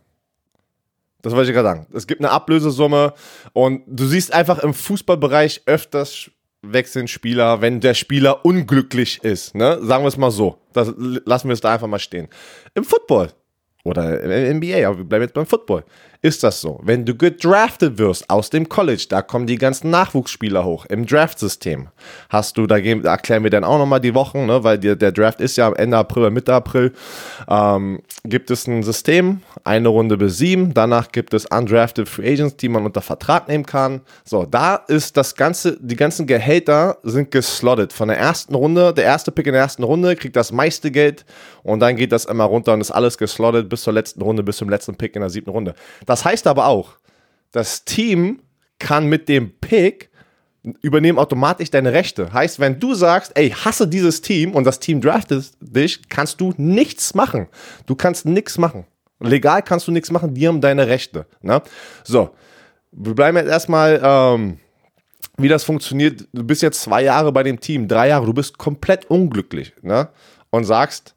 [1.21, 1.87] Das wollte ich gerade sagen.
[1.93, 3.13] Es gibt eine Ablösesumme
[3.53, 6.31] und du siehst einfach im Fußballbereich öfters
[6.61, 9.55] wechseln Spieler, wenn der Spieler unglücklich ist.
[9.55, 9.79] Ne?
[9.81, 10.57] Sagen wir es mal so.
[10.73, 12.27] Das lassen wir es da einfach mal stehen.
[12.75, 13.31] Im Football
[13.83, 15.83] oder im NBA, aber wir bleiben jetzt beim Football,
[16.23, 16.79] ist das so.
[16.83, 21.87] Wenn du gedraftet wirst aus dem College, da kommen die ganzen Nachwuchsspieler hoch im Draftsystem.
[22.29, 24.95] Hast du, da, gehen, da erklären wir dann auch nochmal die Wochen, ne, weil die,
[24.95, 26.93] der Draft ist ja am Ende April, Mitte April,
[27.49, 32.57] ähm, gibt es ein System, eine Runde bis sieben, danach gibt es undrafted Free Agents,
[32.57, 34.01] die man unter Vertrag nehmen kann.
[34.23, 37.93] So, da ist das ganze, die ganzen Gehälter sind geslottet.
[37.93, 41.25] Von der ersten Runde, der erste Pick in der ersten Runde kriegt das meiste Geld
[41.63, 44.57] und dann geht das immer runter und ist alles geslottet bis zur letzten Runde, bis
[44.57, 45.73] zum letzten Pick in der siebten Runde.
[46.11, 46.97] Das heißt aber auch,
[47.53, 48.41] das Team
[48.79, 50.09] kann mit dem Pick
[50.81, 52.33] übernehmen automatisch deine Rechte.
[52.33, 56.53] Heißt, wenn du sagst, ey, hasse dieses Team und das Team draftet dich, kannst du
[56.57, 57.47] nichts machen.
[57.85, 58.85] Du kannst nichts machen.
[59.21, 61.27] Legal kannst du nichts machen, die haben deine Rechte.
[61.41, 61.61] Ne?
[62.03, 62.31] So,
[62.91, 64.59] wir bleiben jetzt erstmal, ähm,
[65.37, 66.27] wie das funktioniert.
[66.33, 70.09] Du bist jetzt zwei Jahre bei dem Team, drei Jahre, du bist komplett unglücklich ne?
[70.49, 71.15] und sagst,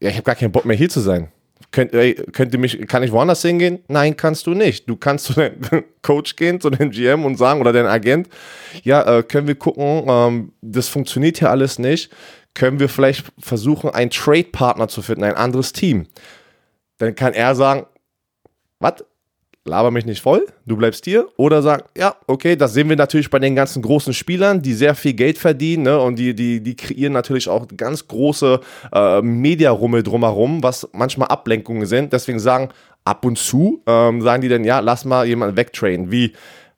[0.00, 1.32] ja, ich habe gar keinen Bock mehr hier zu sein.
[1.70, 3.80] Könnt, ey, könnt ihr mich, kann ich woanders hingehen?
[3.88, 4.88] Nein, kannst du nicht.
[4.88, 5.58] Du kannst zu deinem
[6.02, 8.28] Coach gehen, zu deinem GM und sagen, oder deinem Agent,
[8.84, 12.10] ja, äh, können wir gucken, ähm, das funktioniert hier alles nicht.
[12.54, 16.06] Können wir vielleicht versuchen, einen Trade-Partner zu finden, ein anderes Team?
[16.96, 17.86] Dann kann er sagen,
[18.80, 19.04] was?
[19.68, 21.28] Laber mich nicht voll, du bleibst hier.
[21.36, 24.94] Oder sagen, ja, okay, das sehen wir natürlich bei den ganzen großen Spielern, die sehr
[24.94, 26.00] viel Geld verdienen ne?
[26.00, 28.60] und die, die, die kreieren natürlich auch ganz große
[28.92, 32.12] äh, Mediarummel drumherum, was manchmal Ablenkungen sind.
[32.12, 32.70] Deswegen sagen,
[33.04, 36.10] ab und zu ähm, sagen die dann, ja, lass mal jemanden wegtrainen.
[36.10, 36.32] Wie,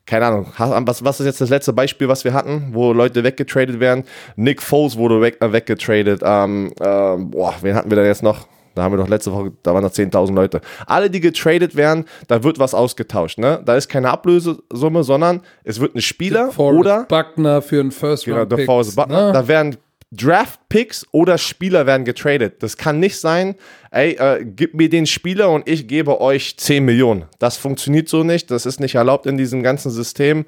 [0.07, 3.81] keine Ahnung, was, was ist jetzt das letzte Beispiel, was wir hatten, wo Leute weggetradet
[3.81, 4.05] werden?
[4.37, 6.23] Nick Foles wurde weg, äh, weggetradet.
[6.25, 8.47] Ähm, ähm, boah, wen hatten wir da jetzt noch?
[8.75, 10.61] Da haben wir doch letzte Woche, da waren noch 10.000 Leute.
[10.87, 13.39] Alle, die getradet werden, da wird was ausgetauscht.
[13.39, 13.61] Ne?
[13.65, 18.39] Da ist keine Ablösesumme, sondern es wird ein Spieler oder Buckner für einen First genau,
[18.39, 18.67] Round der Pick.
[18.67, 19.27] Forrest Buckner.
[19.29, 19.33] ne?
[19.33, 19.77] Da werden
[20.13, 22.63] Draft-Picks oder Spieler werden getradet.
[22.63, 23.55] Das kann nicht sein,
[23.93, 27.27] ey, äh, gib mir den Spieler und ich gebe euch 10 Millionen.
[27.39, 28.51] Das funktioniert so nicht.
[28.51, 30.47] Das ist nicht erlaubt in diesem ganzen System.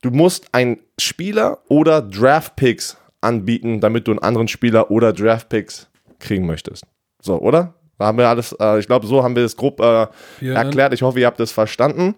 [0.00, 6.46] Du musst einen Spieler oder Draft-Picks anbieten, damit du einen anderen Spieler oder Draft-Picks kriegen
[6.46, 6.84] möchtest.
[7.20, 7.74] So, oder?
[7.98, 10.06] Da haben wir alles, äh, ich glaube, so haben wir das grob äh,
[10.46, 10.92] erklärt.
[10.92, 12.14] Ich hoffe, ihr habt es verstanden.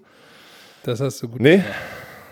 [0.82, 1.64] Das hast du gut Nee?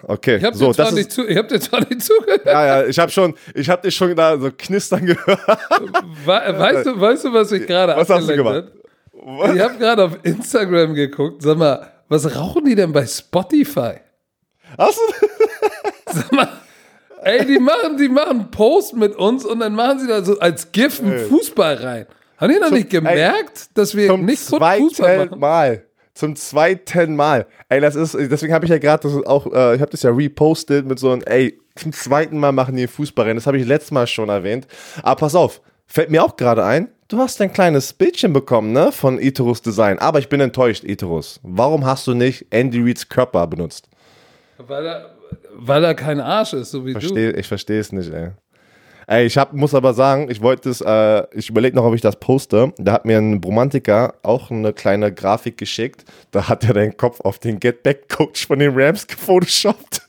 [0.02, 2.42] Okay, Ich habe so, dir, zwar das nicht zu- ich hab dir zwar nicht zugehört.
[2.46, 5.40] ja, ja, ich habe schon, ich habe dich schon da so knistern gehört.
[6.24, 9.54] We weißt, du, weißt du, was ich gerade Was hast du abgelenkt hat?
[9.54, 11.42] Ich habe gerade auf Instagram geguckt.
[11.42, 13.94] Sag mal, was rauchen die denn bei Spotify?
[14.78, 15.26] Hast du?
[16.12, 16.48] Sag mal,
[17.22, 20.70] ey, die machen, die machen Post mit uns und dann machen sie da so als
[20.70, 22.06] GIF einen Fußball rein.
[22.38, 25.40] Haben die noch nicht gemerkt, dass wir Zum nicht zweiten Fußball machen?
[25.40, 25.84] Mal.
[26.14, 27.46] Zum zweiten Mal.
[27.68, 30.10] Ey, das ist, deswegen habe ich ja gerade das auch, äh, ich habe das ja
[30.10, 33.36] repostet mit so einem, ey, zum zweiten Mal machen die Fußballrennen.
[33.36, 34.66] Das habe ich letztes Mal schon erwähnt.
[35.02, 38.92] Aber pass auf, fällt mir auch gerade ein, du hast ein kleines Bildchen bekommen, ne,
[38.92, 39.98] von Iterus Design.
[39.98, 41.40] Aber ich bin enttäuscht, Iterus.
[41.42, 43.88] Warum hast du nicht Andy Reeds Körper benutzt?
[44.58, 45.14] Weil er,
[45.54, 47.00] weil er kein Arsch ist, so wie du.
[47.00, 48.30] Versteh, ich verstehe es nicht, ey.
[49.10, 52.02] Ey, ich hab, muss aber sagen, ich wollte es, äh, ich überlege noch, ob ich
[52.02, 52.74] das poste.
[52.76, 56.04] Da hat mir ein Bromantiker auch eine kleine Grafik geschickt.
[56.30, 60.02] Da hat er den Kopf auf den Get-Back-Coach von den Rams gefotoshoppt.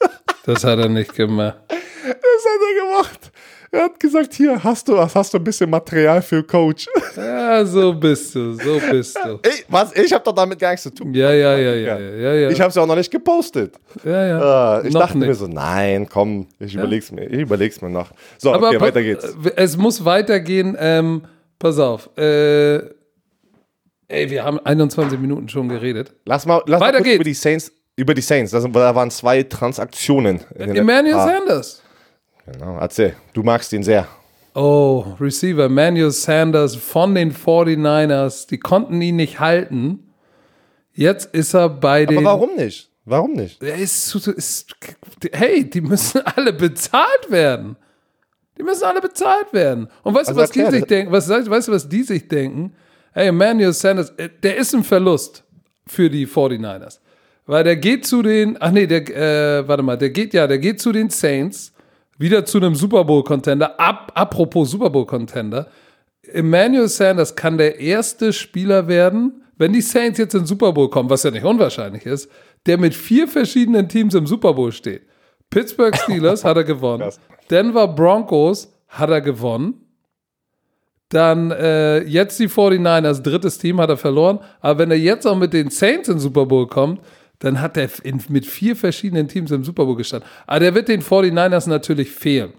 [0.46, 1.56] Das hat er nicht gemacht.
[2.04, 3.32] Das hat er gemacht.
[3.72, 6.88] Er hat gesagt, hier, hast du, hast du ein bisschen Material für Coach.
[7.16, 9.40] Ja, so bist du, so bist du.
[9.48, 9.94] Ich, was?
[9.96, 11.14] Ich habe doch damit gar nichts zu tun.
[11.14, 12.34] Ja, ja, ja, ja, ja, ja.
[12.36, 12.50] ja.
[12.50, 13.76] Ich habe es ja auch noch nicht gepostet.
[14.06, 14.80] ja, ja.
[14.80, 15.38] Äh, ich Noch dachte mir nicht.
[15.38, 17.26] so, nein, komm, ich überleg's mir.
[17.28, 18.12] Ich überleg's mir noch.
[18.38, 19.26] So, Aber okay, weiter geht's.
[19.26, 20.78] äh, Es muss weitergehen.
[20.80, 21.24] Ähm,
[21.58, 22.10] pass auf.
[22.18, 22.78] Äh,
[24.08, 26.14] ey, wir haben 21 Minuten schon geredet.
[26.26, 27.16] Lass mal, lass mal Weiter kurz geht's.
[27.16, 28.52] über die Saints, über die Saints.
[28.52, 30.40] Da waren zwei Transaktionen.
[30.58, 31.84] den Emmanuel letzten- Sanders.
[32.54, 33.16] Genau, erzähl.
[33.34, 34.08] Du magst ihn sehr.
[34.56, 38.48] Oh, Receiver Emmanuel Sanders von den 49ers.
[38.48, 40.12] Die konnten ihn nicht halten.
[40.94, 42.18] Jetzt ist er bei den.
[42.18, 42.90] Aber warum nicht?
[43.06, 43.62] Warum nicht?
[43.64, 44.76] Er ist, ist,
[45.32, 47.76] hey, die müssen alle bezahlt werden.
[48.58, 49.88] Die müssen alle bezahlt werden.
[50.04, 50.90] Und weißt Also du, was die erklär sich das.
[50.90, 51.12] denken?
[51.12, 52.76] Was, weißt du, was die sich denken?
[53.14, 55.44] Hey, Emmanuel Sanders, äh, der ist ein Verlust
[55.88, 57.00] für die 49ers.
[57.46, 60.60] Weil der geht zu den, ach nee, der, äh, warte mal, der geht ja, der
[60.60, 61.74] geht zu den Saints,
[62.20, 63.80] wieder zu einem Super Bowl-Contender.
[63.80, 65.68] Ab, apropos Super Bowl-Contender.
[66.22, 70.90] Emmanuel Sanders kann der erste Spieler werden, wenn die Saints jetzt in den Super Bowl
[70.90, 72.30] kommen, was ja nicht unwahrscheinlich ist,
[72.66, 75.04] der mit vier verschiedenen Teams im Super Bowl steht.
[75.50, 77.04] Pittsburgh Steelers hat er gewonnen.
[77.04, 77.20] Krass.
[77.50, 79.86] Denver Broncos hat er gewonnen.
[81.10, 84.40] Dann äh, jetzt die 49ers, drittes Team hat er verloren.
[84.62, 87.02] Aber wenn er jetzt auch mit den Saints in den Super Bowl kommt,
[87.39, 87.89] dann hat er
[88.28, 90.30] mit vier verschiedenen Teams im Super Bowl gestanden.
[90.45, 92.54] Aber der wird den 49ers natürlich fehlen.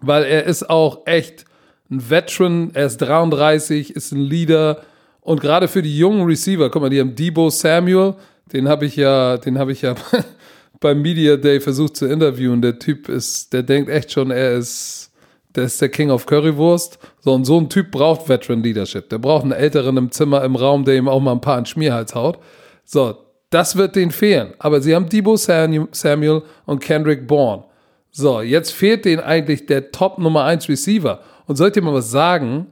[0.00, 1.44] Weil er ist auch echt
[1.90, 4.82] ein Veteran, er ist 33, ist ein Leader.
[5.20, 8.14] Und gerade für die jungen Receiver, guck mal, die haben Debo Samuel,
[8.52, 9.94] den habe ich ja, den habe ich ja
[10.80, 12.62] beim Media Day versucht zu interviewen.
[12.62, 15.12] Der Typ ist, der denkt echt schon, er ist,
[15.54, 16.98] der ist der King of Currywurst.
[17.20, 19.08] So, und so ein Typ braucht Veteran Leadership.
[19.10, 21.66] Der braucht einen Älteren im Zimmer, im Raum, der ihm auch mal ein paar den
[21.66, 22.38] Schmierhals haut.
[22.84, 23.16] So,
[23.52, 24.54] das wird denen fehlen.
[24.58, 27.64] Aber sie haben Debo Samu- Samuel und Kendrick Bourne.
[28.10, 31.20] So, jetzt fehlt denen eigentlich der Top Nummer 1 Receiver.
[31.46, 32.66] Und sollt ihr mal was sagen,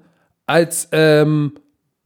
[0.47, 1.53] als ähm,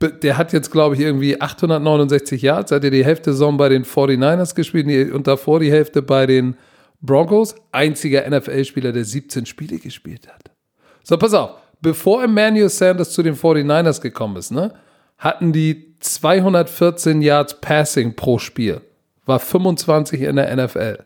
[0.01, 3.85] der hat jetzt, glaube ich, irgendwie 869 Yards, hat er die Hälfte Saison bei den
[3.85, 6.57] 49ers gespielt und davor die Hälfte bei den
[7.01, 7.55] Broncos.
[7.73, 10.51] Einziger NFL-Spieler, der 17 Spiele gespielt hat.
[11.03, 11.51] So, pass auf.
[11.81, 14.73] Bevor Emmanuel Sanders zu den 49ers gekommen ist, ne,
[15.19, 18.81] hatten die 214 Yards Passing pro Spiel.
[19.27, 20.99] War 25 in der NFL.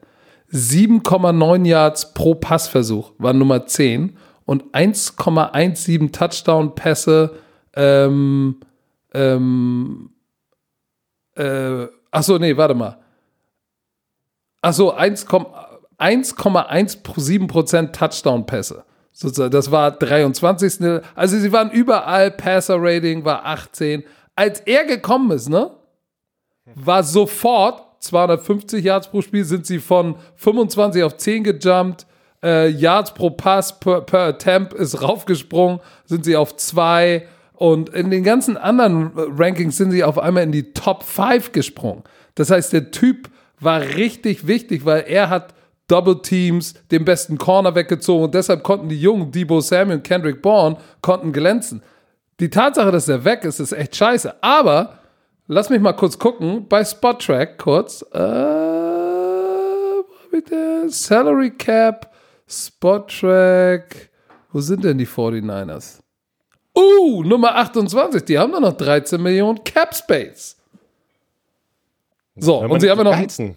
[0.53, 7.37] 7,9 Yards pro Passversuch war Nummer 10 und 1,17 Touchdown-Pässe
[7.77, 8.61] ähm,
[9.15, 10.11] ähm,
[11.37, 12.99] äh, achso, nee, warte mal.
[14.61, 18.85] Achso, 1,17% Touchdown-Pässe.
[19.21, 21.03] Sozusagen, das war 23.
[21.17, 24.05] Also sie waren überall, Passer-Rating war 18.
[24.37, 25.73] Als er gekommen ist, ne,
[26.77, 32.07] war sofort 250 Yards pro Spiel, sind sie von 25 auf 10 gejumpt.
[32.45, 37.27] Äh, Yards pro Pass per, per Attempt ist raufgesprungen, sind sie auf 2.
[37.55, 42.05] Und in den ganzen anderen Rankings sind sie auf einmal in die Top 5 gesprungen.
[42.37, 43.29] Das heißt, der Typ
[43.59, 45.55] war richtig wichtig, weil er hat
[45.89, 50.43] Double Teams, den besten Corner weggezogen und deshalb konnten die jungen Debo Samuel und Kendrick
[50.43, 51.83] Bourne konnten glänzen.
[52.41, 54.43] Die Tatsache, dass er weg ist, ist echt scheiße.
[54.43, 54.99] Aber
[55.49, 58.03] lass mich mal kurz gucken bei Spottrack kurz.
[58.13, 58.69] Äh,
[60.51, 61.05] das?
[61.05, 62.13] Salary Cap,
[62.47, 64.11] Spottrack,
[64.53, 65.99] Wo sind denn die 49ers?
[66.77, 68.25] Uh, Nummer 28.
[68.25, 70.57] Die haben doch noch 13 Millionen Cap Space.
[72.37, 73.13] So, und sie haben noch.
[73.13, 73.57] Geizen.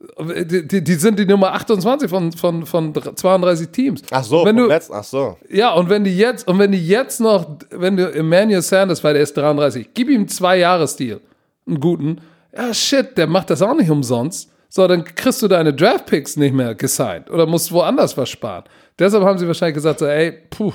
[0.00, 4.02] Die, die, die sind die Nummer 28 von, von, von 32 Teams.
[4.12, 5.36] Ach so, wenn du, letzten, ach so.
[5.50, 9.14] ja, und wenn die jetzt, und wenn die jetzt noch, wenn du Emmanuel Sanders, weil
[9.14, 11.20] der ist 33, gib ihm zwei Jahresdeal,
[11.66, 12.20] einen guten,
[12.56, 14.52] ja shit, der macht das auch nicht umsonst.
[14.68, 18.64] So, dann kriegst du deine Draftpicks nicht mehr gesigned oder musst woanders was sparen.
[18.98, 20.72] Deshalb haben sie wahrscheinlich gesagt, so, ey, puh,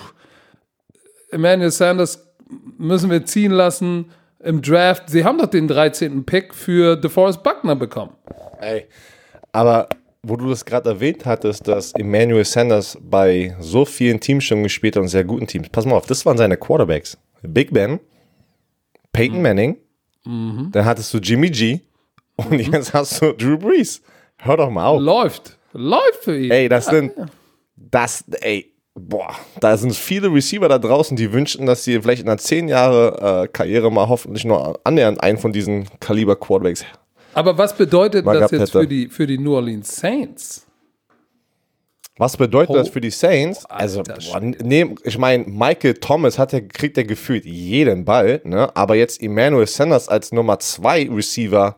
[1.31, 2.27] Emmanuel Sanders
[2.77, 5.09] müssen wir ziehen lassen im Draft.
[5.09, 6.25] Sie haben doch den 13.
[6.25, 8.13] Pick für DeForest Buckner bekommen.
[8.59, 8.87] Ey,
[9.53, 9.87] aber
[10.25, 14.95] wo du das gerade erwähnt hattest, dass Emmanuel Sanders bei so vielen Teams schon gespielt
[14.95, 15.67] hat und sehr guten Teams.
[15.69, 17.17] Pass mal auf, das waren seine Quarterbacks.
[17.41, 17.99] Big Ben,
[19.11, 19.77] Peyton Manning,
[20.71, 21.81] dann hattest du Jimmy G
[22.37, 24.01] und jetzt hast du Drew Brees.
[24.37, 25.01] Hör doch mal auf.
[25.01, 25.57] Läuft.
[25.73, 26.51] Läuft für ihn.
[26.51, 27.11] Ey, das sind,
[27.75, 32.29] das, ey, boah, da sind viele Receiver da draußen, die wünschen, dass sie vielleicht in
[32.29, 36.85] einer 10 Jahre äh, Karriere mal hoffentlich nur annähernd einen von diesen Kaliber Quarterbacks
[37.33, 38.79] Aber was bedeutet das jetzt hätte.
[38.81, 40.65] für die, für die New Orleans Saints?
[42.17, 42.77] Was bedeutet Oh.
[42.77, 43.65] das für die Saints?
[43.65, 48.75] Also, boah, nee, ich meine, Michael Thomas hat ja, kriegt ja gefühlt jeden Ball, ne?
[48.75, 51.75] aber jetzt Emmanuel Sanders als Nummer 2 Receiver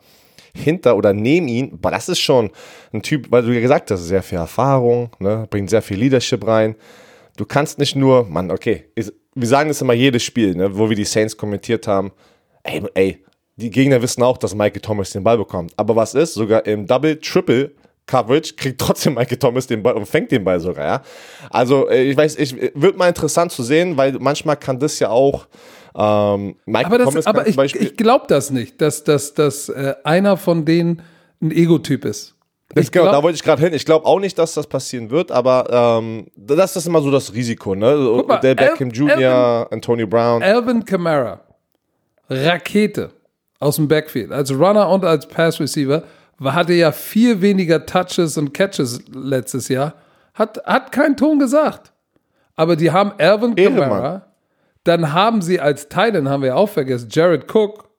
[0.54, 2.52] hinter oder neben ihn, boah, das ist schon
[2.92, 5.48] ein Typ, weil du ja gesagt hast, sehr viel Erfahrung, ne?
[5.50, 6.76] bringt sehr viel Leadership rein.
[7.38, 10.78] Du kannst nicht nur, Mann, okay, ist, wir sagen das immer jedes Spiel, ne?
[10.78, 12.12] wo wir die Saints kommentiert haben,
[12.64, 13.25] ey, ey,
[13.58, 15.74] die Gegner wissen auch, dass Michael Thomas den Ball bekommt.
[15.78, 16.34] Aber was ist?
[16.34, 17.72] Sogar im Double, Triple
[18.06, 21.02] Coverage kriegt trotzdem Michael Thomas den Ball und fängt den Ball sogar, ja.
[21.50, 25.10] Also, äh, ich weiß, ich wird mal interessant zu sehen, weil manchmal kann das ja
[25.10, 25.48] auch
[25.96, 29.96] ähm, Michael Aber, das, Thomas aber ich, ich glaube das nicht, dass, dass, dass äh,
[30.04, 31.02] einer von denen
[31.42, 32.36] ein Ego-Typ ist.
[32.70, 33.74] Das Ich genau, da wollte ich gerade hin.
[33.74, 37.34] Ich glaube auch nicht, dass das passieren wird, aber ähm, das ist immer so das
[37.34, 38.24] Risiko, ne?
[38.28, 40.44] mal, Der Beckham Jr., Antonio Brown.
[40.44, 41.42] Alvin Kamara,
[42.30, 43.12] Rakete
[43.60, 46.04] aus dem Backfield, als Runner und als Pass Receiver,
[46.44, 49.94] hatte ja viel weniger Touches und Catches letztes Jahr,
[50.34, 51.94] hat, hat keinen Ton gesagt.
[52.56, 54.26] Aber die haben Alvin Kamara,
[54.84, 57.90] dann haben sie als Titan, haben wir ja auch vergessen, Jared Cook,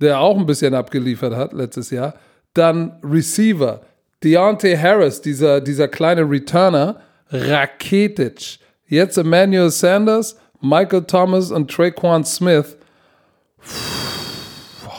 [0.00, 2.14] der auch ein bisschen abgeliefert hat letztes Jahr,
[2.54, 3.80] dann Receiver,
[4.22, 12.76] Deontay Harris, dieser, dieser kleine Returner, Raketic, jetzt Emmanuel Sanders, Michael Thomas und Traquan Smith.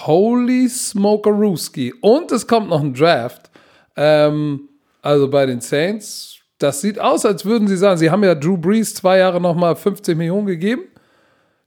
[0.10, 1.94] Holy Smokerooski.
[2.02, 3.50] Und es kommt noch ein Draft.
[3.96, 4.68] Ähm,
[5.04, 6.36] also bei den Saints.
[6.58, 9.76] Das sieht aus, als würden sie sagen, sie haben ja Drew Brees zwei Jahre nochmal
[9.76, 10.82] 50 Millionen gegeben.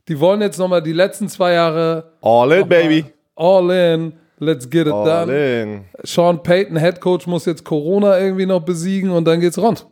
[0.09, 3.05] Die wollen jetzt nochmal die letzten zwei Jahre All in, baby.
[3.37, 4.13] all in.
[4.39, 5.33] Let's get it All done.
[5.63, 5.85] in.
[6.03, 9.87] Sean Payton, Head Coach, muss jetzt Corona irgendwie noch besiegen und dann geht's rund.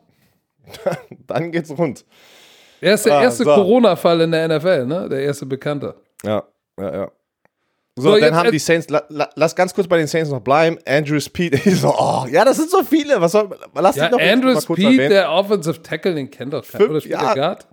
[1.29, 2.05] Dann geht's rund.
[2.81, 3.55] Er ist der Ah, erste so.
[3.55, 5.09] Corona-Fall in der NFL, ne?
[5.09, 5.95] Der erste Bekannte.
[6.25, 6.43] Ja,
[6.79, 7.11] ja, ja.
[7.97, 10.31] So, So, dann jetzt- haben die Saints, la, la, lass ganz kurz bei den Saints
[10.31, 10.79] noch bleiben.
[10.87, 13.21] Andrew Speed, ich so, oh, ja, das sind so viele.
[13.21, 15.11] Was soll, lass Ja, dich noch Andrew mal kurz Speed, erwähnen.
[15.11, 16.89] der Offensive Tackle, den kennt doch keiner.
[16.91, 17.35] Oder spielt ja.
[17.35, 17.67] der Guard?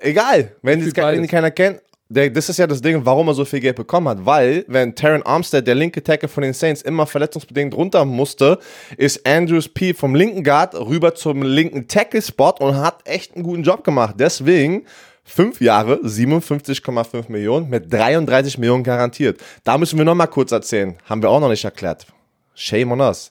[0.00, 1.30] Egal, wenn Spielt es kein, beides.
[1.30, 1.80] keiner kennt.
[2.10, 4.24] Der, das ist ja das Ding, warum er so viel Geld bekommen hat.
[4.24, 8.58] Weil, wenn Taron Armstead, der linke Tackle von den Saints, immer verletzungsbedingt runter musste,
[8.96, 13.62] ist Andrew Speed vom linken Guard rüber zum linken Tackle-Spot und hat echt einen guten
[13.62, 14.14] Job gemacht.
[14.18, 14.86] Deswegen
[15.28, 19.40] fünf Jahre, 57,5 Millionen mit 33 Millionen garantiert.
[19.62, 20.96] Da müssen wir noch mal kurz erzählen.
[21.04, 22.06] Haben wir auch noch nicht erklärt.
[22.54, 23.30] Shame on us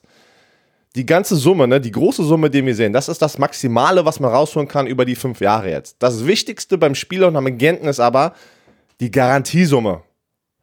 [0.98, 4.18] die ganze Summe, ne, die große Summe, die wir sehen, das ist das Maximale, was
[4.18, 5.96] man rausholen kann über die fünf Jahre jetzt.
[6.00, 8.34] Das Wichtigste beim Spieler und am Agenten ist aber
[8.98, 10.02] die Garantiesumme.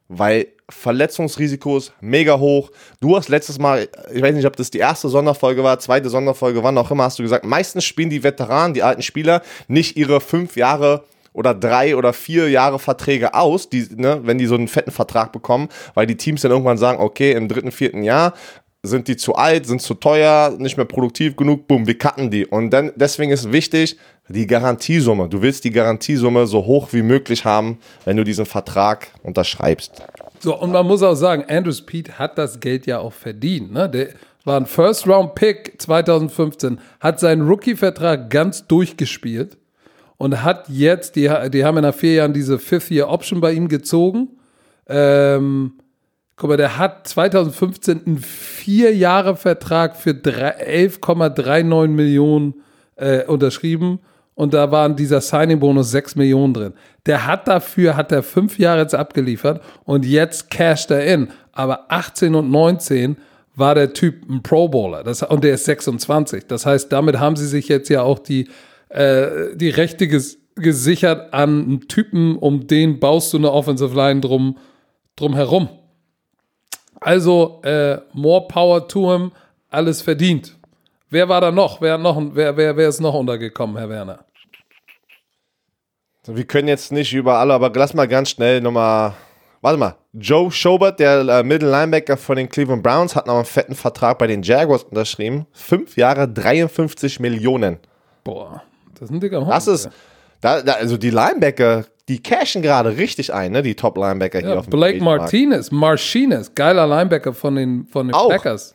[0.08, 2.70] Weil Verletzungsrisiko ist mega hoch.
[3.00, 6.62] Du hast letztes Mal, ich weiß nicht, ob das die erste Sonderfolge war, zweite Sonderfolge,
[6.62, 10.20] wann auch immer, hast du gesagt, meistens spielen die Veteranen, die alten Spieler, nicht ihre
[10.20, 11.04] fünf Jahre
[11.36, 15.32] oder drei oder vier Jahre Verträge aus, die, ne, wenn die so einen fetten Vertrag
[15.32, 18.32] bekommen, weil die Teams dann irgendwann sagen, okay, im dritten, vierten Jahr
[18.82, 22.46] sind die zu alt, sind zu teuer, nicht mehr produktiv genug, boom, wir cutten die.
[22.46, 25.28] Und dann, deswegen ist wichtig, die Garantiesumme.
[25.28, 30.02] Du willst die Garantiesumme so hoch wie möglich haben, wenn du diesen Vertrag unterschreibst.
[30.38, 33.72] So, und man muss auch sagen, Andrew Speed hat das Geld ja auch verdient.
[33.72, 33.88] Ne?
[33.88, 34.08] Der
[34.44, 39.56] war ein First-Round-Pick 2015, hat seinen Rookie-Vertrag ganz durchgespielt
[40.18, 44.28] und hat jetzt, die, die haben in nach vier Jahren diese Fifth-Year-Option bei ihm gezogen.
[44.88, 45.72] Ähm,
[46.36, 52.54] guck mal, der hat 2015 einen Vier-Jahre-Vertrag für drei- 11,39 Millionen
[52.96, 54.00] äh, unterschrieben
[54.36, 56.72] und da waren dieser Signing-Bonus 6 Millionen drin.
[57.06, 61.28] Der hat dafür, hat er fünf Jahre jetzt abgeliefert und jetzt casht er in.
[61.52, 63.16] Aber 18 und 19
[63.54, 66.46] war der Typ ein Pro Bowler das, und der ist 26.
[66.46, 68.48] Das heißt, damit haben sie sich jetzt ja auch die
[68.96, 74.22] äh, die Rechte ges gesichert an einen Typen, um den baust du eine Offensive Line
[74.22, 74.56] drum,
[75.14, 75.68] drum herum.
[76.98, 79.32] Also, äh, more power to him,
[79.68, 80.56] alles verdient.
[81.10, 81.82] Wer war da noch?
[81.82, 84.24] Wer, noch, wer, wer, wer ist noch untergekommen, Herr Werner?
[86.26, 89.12] Wir können jetzt nicht über alle, aber lass mal ganz schnell nochmal.
[89.60, 89.96] Warte mal.
[90.12, 94.18] Joe Schobert, der äh, Middle Linebacker von den Cleveland Browns, hat noch einen fetten Vertrag
[94.18, 95.46] bei den Jaguars unterschrieben.
[95.52, 97.78] Fünf Jahre, 53 Millionen.
[98.24, 98.62] Boah,
[98.98, 99.50] das ist ein dicker Hund.
[99.50, 99.88] Das ist,
[100.40, 103.62] da, da, also die Linebacker, die cashen gerade richtig ein, ne?
[103.62, 105.02] Die Top-Linebacker hier ja, auf dem Blake.
[105.02, 108.28] Martinez, Martinez, geiler Linebacker von den, von den Auch.
[108.28, 108.74] Packers.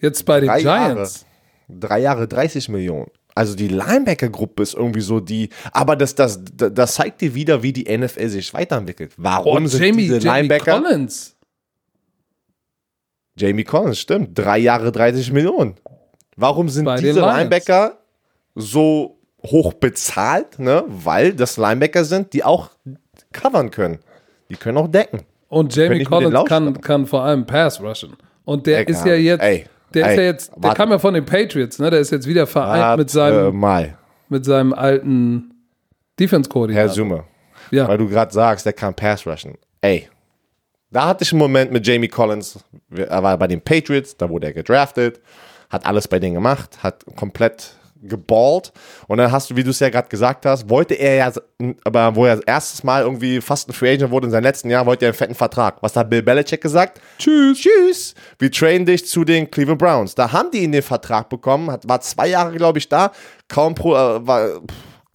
[0.00, 1.26] Jetzt bei den Drei Giants.
[1.68, 1.80] Jahre.
[1.80, 3.10] Drei Jahre, 30 Millionen.
[3.34, 7.72] Also die Linebacker-Gruppe ist irgendwie so die, aber das, das, das, zeigt dir wieder, wie
[7.72, 9.12] die NFL sich weiterentwickelt.
[9.18, 10.80] Warum Oh, sind Jamie, diese Jamie Linebacker?
[10.80, 11.36] Collins.
[13.36, 14.38] Jamie Collins, stimmt.
[14.38, 15.74] Drei Jahre 30 Millionen.
[16.36, 17.20] Warum sind Bei diese.
[17.20, 17.98] Linebacker
[18.54, 19.15] so
[19.46, 20.58] hoch bezahlt?
[20.58, 20.84] Ne?
[20.86, 22.70] Weil das Linebacker sind, die auch
[23.32, 23.98] covern können.
[24.50, 25.22] Die können auch decken.
[25.48, 28.16] Und Jamie Collins kann, kann vor allem Pass rushen.
[28.44, 30.76] Und der Der ist ja jetzt, Ey, der ist ey, ja jetzt, der warte.
[30.76, 31.90] kam ja von den Patriots, ne?
[31.90, 36.94] Der ist jetzt wieder vereint Warte mit seinem, mal, mit seinem alten Herr Defense-Koordinator.
[36.94, 37.24] Summe.
[37.70, 37.88] Ja.
[37.88, 39.54] Weil du gerade sagst, der kann Pass rushen.
[39.80, 40.08] Ey,
[40.90, 42.58] da hatte ich einen Moment mit Jamie Collins.
[42.94, 45.20] Er war bei den Patriots, da wurde er gedraftet,
[45.70, 47.74] hat alles bei denen gemacht, hat komplett
[48.06, 48.72] geballt.
[49.08, 51.32] Und dann hast du, wie du es ja gerade gesagt hast, wollte er ja,
[51.84, 54.70] aber wo er das erstes Mal irgendwie fast ein Free Agent wurde in seinem letzten
[54.70, 55.76] Jahr, wollte er einen fetten Vertrag.
[55.82, 57.00] Was hat Bill Belichick gesagt?
[57.18, 57.58] Tschüss.
[57.58, 58.14] Tschüss.
[58.38, 60.14] Wir trainen dich zu den Cleveland Browns.
[60.14, 63.12] Da haben die ihn den Vertrag bekommen, hat, war zwei Jahre, glaube ich, da,
[63.48, 64.60] kaum pro, äh, war,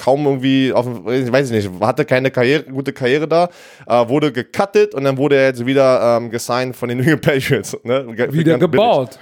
[0.02, 3.50] kaum irgendwie auf, ich weiß ich nicht, hatte keine Karriere, gute Karriere da,
[3.88, 7.22] äh, wurde gecuttet und dann wurde er jetzt wieder ähm, gesigned von den New England
[7.22, 7.78] Patriots.
[7.84, 8.08] Ne?
[8.08, 8.60] Wieder billig.
[8.60, 9.20] gebaut.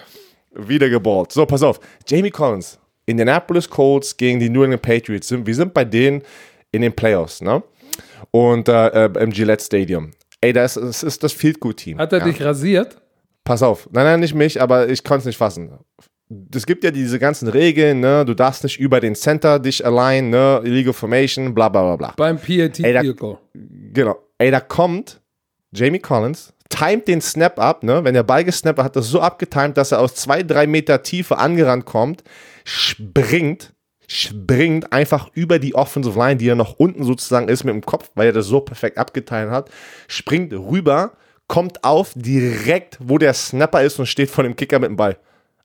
[0.55, 1.31] Wieder geballt.
[1.31, 1.79] So, pass auf.
[2.07, 2.78] Jamie Collins,
[3.09, 5.27] Indianapolis Colts gegen die New England Patriots.
[5.27, 6.21] Sind, wir sind bei denen
[6.71, 7.63] in den Playoffs, ne?
[8.31, 10.11] Und äh, äh, im Gillette Stadium.
[10.41, 11.97] Ey, das ist, das ist das Field Goal Team.
[11.97, 12.25] Hat er ja.
[12.25, 13.01] dich rasiert?
[13.43, 13.89] Pass auf.
[13.91, 15.71] Nein, nein, nicht mich, aber ich konnte es nicht fassen.
[16.53, 18.23] Es gibt ja diese ganzen Regeln, ne?
[18.23, 20.61] Du darfst nicht über den Center dich allein, ne?
[20.63, 22.13] Illegal Formation, bla bla bla bla.
[22.15, 23.01] Beim PAT Ey, da-.
[23.53, 24.19] Genau.
[24.37, 25.19] Ey, da kommt
[25.71, 28.03] Jamie Collins, timet den Snap ab, ne?
[28.03, 31.37] Wenn der Ball gesnappt hat, er so abgetimt, dass er aus zwei, drei Meter Tiefe
[31.37, 32.23] angerannt kommt,
[32.63, 33.73] springt,
[34.07, 38.11] springt einfach über die Offensive Line, die ja noch unten sozusagen ist mit dem Kopf,
[38.15, 39.69] weil er das so perfekt abgeteilt hat,
[40.07, 41.13] springt rüber,
[41.47, 45.17] kommt auf, direkt, wo der Snapper ist und steht vor dem Kicker mit dem Ball.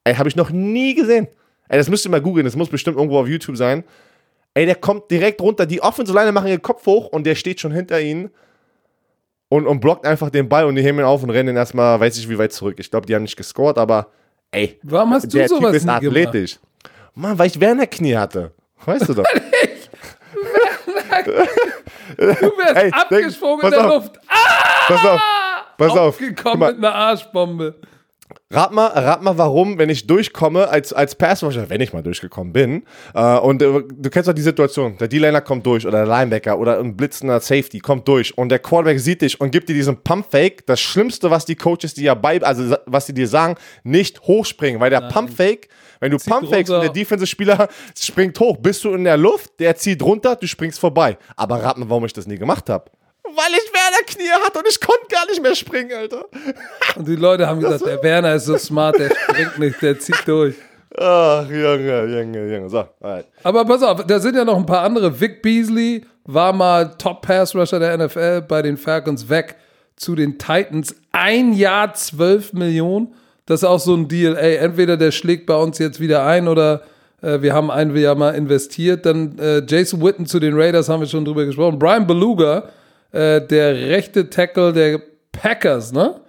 [0.05, 1.29] Ey, habe ich noch nie gesehen.
[1.69, 3.85] Ey, das müsst ihr mal googeln, das muss bestimmt irgendwo auf YouTube sein.
[4.55, 7.61] Ey, der kommt direkt runter, die Offensive Line machen ihren Kopf hoch und der steht
[7.61, 8.31] schon hinter ihnen
[9.55, 12.01] und, und blockt einfach den Ball und die heben ihn auf und rennen ihn erstmal,
[12.01, 12.75] weiß ich wie weit zurück.
[12.79, 14.09] Ich glaube, die haben nicht gescored, aber
[14.51, 16.59] ey, Warum hast du der Typ sowas ist nie athletisch.
[17.15, 18.51] Mann, weil ich Werner Knie hatte.
[18.85, 19.25] Weißt du doch.
[22.17, 24.05] Du wärst Ey, denk- abgesprungen in pass der auf.
[24.05, 24.21] Luft.
[24.29, 24.35] Ah!
[24.89, 25.21] Pass auf.
[25.79, 25.99] Pass auf.
[25.99, 27.75] Aufgekommen mal, mit einer Arschbombe.
[28.51, 32.53] Rat mal, rat mal, warum, wenn ich durchkomme als, als Passwasher, wenn ich mal durchgekommen
[32.53, 36.07] bin, äh, und äh, du kennst doch die Situation, der D-Liner kommt durch oder der
[36.07, 39.75] Linebacker oder ein blitzender Safety kommt durch und der Quarterback sieht dich und gibt dir
[39.75, 43.57] diesen Pump-Fake, das Schlimmste, was die Coaches dir ja bei, also was sie dir sagen,
[43.83, 45.69] nicht hochspringen, weil der Pump-Fake,
[46.01, 47.69] wenn du Pump-Fakes und der Defensive-Spieler
[47.99, 51.17] springt hoch, bist du in der Luft, der zieht runter, du springst vorbei.
[51.37, 52.91] Aber rat mal, warum ich das nie gemacht habe.
[53.25, 56.27] Weil ich Werner Knie hatte und ich konnte gar nicht mehr springen, Alter.
[56.95, 60.23] Und die Leute haben gesagt, der Werner ist so smart, der springt nicht, der zieht
[60.27, 60.55] durch.
[60.97, 62.69] Ach, Junge, Junge, Junge.
[62.69, 63.27] So, alright.
[63.43, 65.21] Aber pass auf, da sind ja noch ein paar andere.
[65.21, 69.57] Vic Beasley war mal Top-Pass-Rusher der NFL bei den Falcons weg
[69.97, 70.95] zu den Titans.
[71.13, 73.15] Ein Jahr 12 Millionen.
[73.47, 74.37] Das ist auch so ein Deal.
[74.37, 76.83] Ey, entweder der schlägt bei uns jetzt wieder ein oder
[77.23, 79.05] äh, wir haben ein Jahr mal investiert.
[79.05, 81.79] Dann äh, Jason Witten zu den Raiders haben wir schon drüber gesprochen.
[81.79, 82.69] Brian Beluga,
[83.15, 85.01] äh, der rechte Tackle der
[85.31, 86.21] Packers, ne?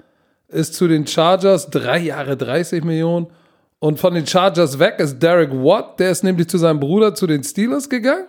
[0.48, 3.28] Ist zu den Chargers drei Jahre 30 Millionen.
[3.80, 7.28] Und von den Chargers weg ist Derek Watt, der ist nämlich zu seinem Bruder zu
[7.28, 8.28] den Steelers gegangen.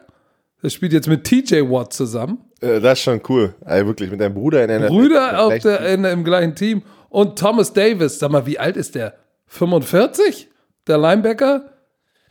[0.62, 2.38] Der spielt jetzt mit TJ Watt zusammen.
[2.60, 3.54] Äh, das ist schon cool.
[3.64, 4.88] Ey, wirklich, mit deinem Bruder in einer.
[4.88, 6.82] Brüder auf der, in, im gleichen Team.
[7.10, 9.14] Und Thomas Davis, sag mal, wie alt ist der?
[9.48, 10.48] 45?
[10.86, 11.70] Der Linebacker?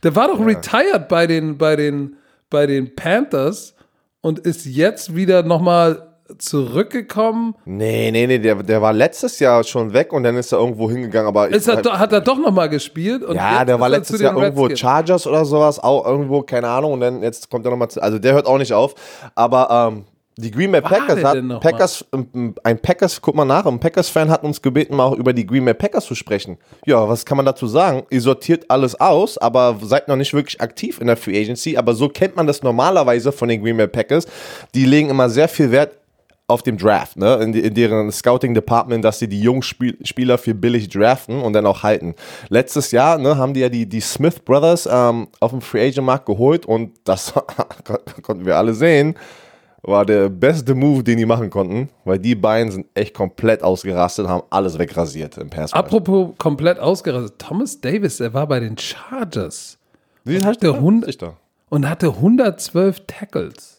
[0.03, 2.17] Der war doch retired bei den, bei, den,
[2.49, 3.75] bei den Panthers
[4.21, 7.55] und ist jetzt wieder nochmal zurückgekommen.
[7.65, 10.89] Nee, nee, nee, der, der war letztes Jahr schon weg und dann ist er irgendwo
[10.89, 11.49] hingegangen, aber.
[11.49, 13.23] Ist er, do- hat er doch nochmal gespielt?
[13.33, 14.79] Ja, der war letztes Jahr irgendwo Redskins.
[14.79, 18.01] Chargers oder sowas, auch irgendwo, keine Ahnung, und dann jetzt kommt er nochmal zu.
[18.01, 18.95] Also der hört auch nicht auf.
[19.35, 20.05] Aber ähm,
[20.37, 24.43] Die Green Bay Packers hat Packers, ähm, ein Packers, guck mal nach, ein Packers-Fan hat
[24.43, 26.57] uns gebeten, mal auch über die Green Bay Packers zu sprechen.
[26.85, 28.03] Ja, was kann man dazu sagen?
[28.09, 31.77] Ihr sortiert alles aus, aber seid noch nicht wirklich aktiv in der Free Agency.
[31.77, 34.25] Aber so kennt man das normalerweise von den Green Bay Packers.
[34.73, 35.91] Die legen immer sehr viel Wert
[36.47, 37.35] auf dem Draft, ne?
[37.35, 41.53] in, in deren Scouting Department, dass sie die jungen Spiel Spieler für billig draften und
[41.53, 42.13] dann auch halten.
[42.49, 46.05] Letztes Jahr ne, haben die ja die, die Smith Brothers ähm, auf dem Free Agent
[46.05, 47.33] Markt geholt und das
[48.21, 49.15] konnten wir alle sehen
[49.87, 54.27] war der beste Move, den die machen konnten, weil die beiden sind echt komplett ausgerastet,
[54.27, 55.73] haben alles wegrasiert im Pass.
[55.73, 57.39] Apropos komplett ausgerastet.
[57.39, 59.77] Thomas Davis, der war bei den Chargers.
[60.23, 61.05] Wie heißt der Hund?
[61.69, 63.74] Und hatte 112 Tackles.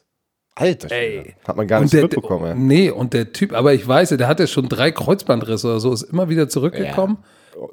[0.58, 1.34] Alter, Ey.
[1.46, 2.52] hat man gar nicht der, mitbekommen.
[2.52, 2.54] Ey.
[2.56, 6.02] Nee, und der Typ, aber ich weiß, der hatte schon drei Kreuzbandrisse oder so, ist
[6.02, 7.18] immer wieder zurückgekommen.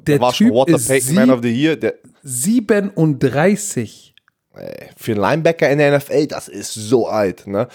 [0.06, 1.76] Der Da war Typ schon Walter ist Payton Man of the Year.
[1.76, 4.14] Der, 37.
[4.54, 7.46] ey, für einen Linebacker in der NFL, das ist so alt.
[7.46, 7.68] Ne?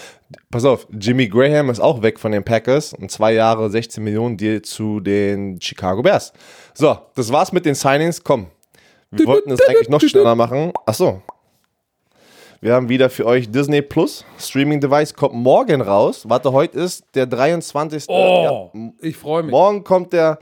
[0.51, 4.37] Pass auf, Jimmy Graham ist auch weg von den Packers und zwei Jahre 16 Millionen
[4.37, 6.33] Deal zu den Chicago Bears.
[6.75, 8.23] So, das war's mit den Signings.
[8.23, 8.45] Komm,
[9.09, 10.71] wir wollten es eigentlich noch schneller machen.
[10.85, 11.23] Ach so.
[12.61, 14.25] Wir haben wieder für euch Disney Plus.
[14.37, 16.25] Streaming Device kommt morgen raus.
[16.27, 18.03] Warte, heute ist der 23.
[18.09, 19.51] Oh, Ja, ich freue mich.
[19.51, 20.39] Morgen kommt der,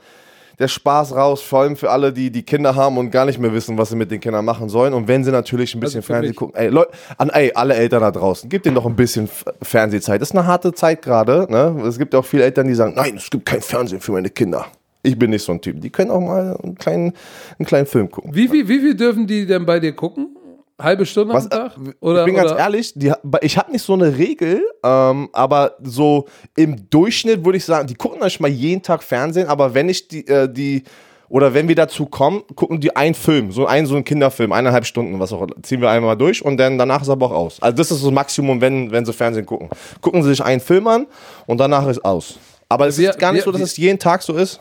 [0.57, 3.53] der Spaß raus, vor allem für alle, die die Kinder haben und gar nicht mehr
[3.53, 4.95] wissen, was sie mit den Kindern machen sollen.
[4.95, 6.89] Und wenn sie natürlich ein bisschen Also Fernsehen gucken, ey, Leute,
[7.19, 9.29] an ey, alle Eltern da draußen, gebt denen doch ein bisschen
[9.61, 10.19] Fernsehzeit.
[10.19, 11.45] Das ist eine harte Zeit gerade.
[11.51, 11.83] Ne?
[11.85, 14.65] Es gibt auch viele Eltern, die sagen, nein, es gibt kein Fernsehen für meine Kinder.
[15.03, 15.79] Ich bin nicht so ein Typ.
[15.81, 17.13] Die können auch mal einen kleinen,
[17.59, 18.33] einen kleinen Film gucken.
[18.33, 20.36] Wie viel, wie viel dürfen die denn bei dir gucken?
[20.79, 21.71] halbe Stunde Was, am Tag?
[21.99, 23.11] Oder, ich bin ganz ehrlich, die,
[23.41, 27.95] ich habe nicht so eine Regel, ähm, aber so im Durchschnitt würde ich sagen, die
[27.95, 30.83] gucken nicht mal jeden Tag Fernsehen, aber wenn ich die, äh, die
[31.29, 34.85] oder wenn wir dazu kommen, gucken die einen Film, so einen, so einen Kinderfilm, eineinhalb
[34.85, 37.61] Stunden, was auch ziehen wir einmal durch und dann danach ist aber auch aus.
[37.61, 39.69] Also das ist das Maximum, wenn, wenn sie Fernsehen gucken.
[39.99, 41.07] Gucken sie sich einen Film an
[41.45, 42.39] und danach ist aus.
[42.69, 44.59] Aber es wir, ist gar nicht wir, so, dass wir, es jeden Tag so ist.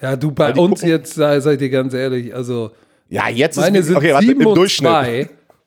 [0.00, 2.72] Ja, du, bei uns gucken, jetzt, sei, seid ihr ganz ehrlich, also
[3.08, 4.54] ja, jetzt meine ist, okay, sind okay, warte, 7 und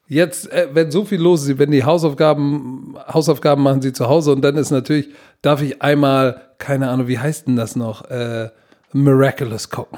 [0.08, 4.32] Jetzt, äh, wenn so viel los ist, wenn die Hausaufgaben, Hausaufgaben machen sie zu Hause
[4.34, 5.10] und dann ist natürlich,
[5.41, 8.49] darf ich einmal, keine Ahnung, wie heißt denn das noch, äh,
[8.93, 9.97] Miraculous gucken.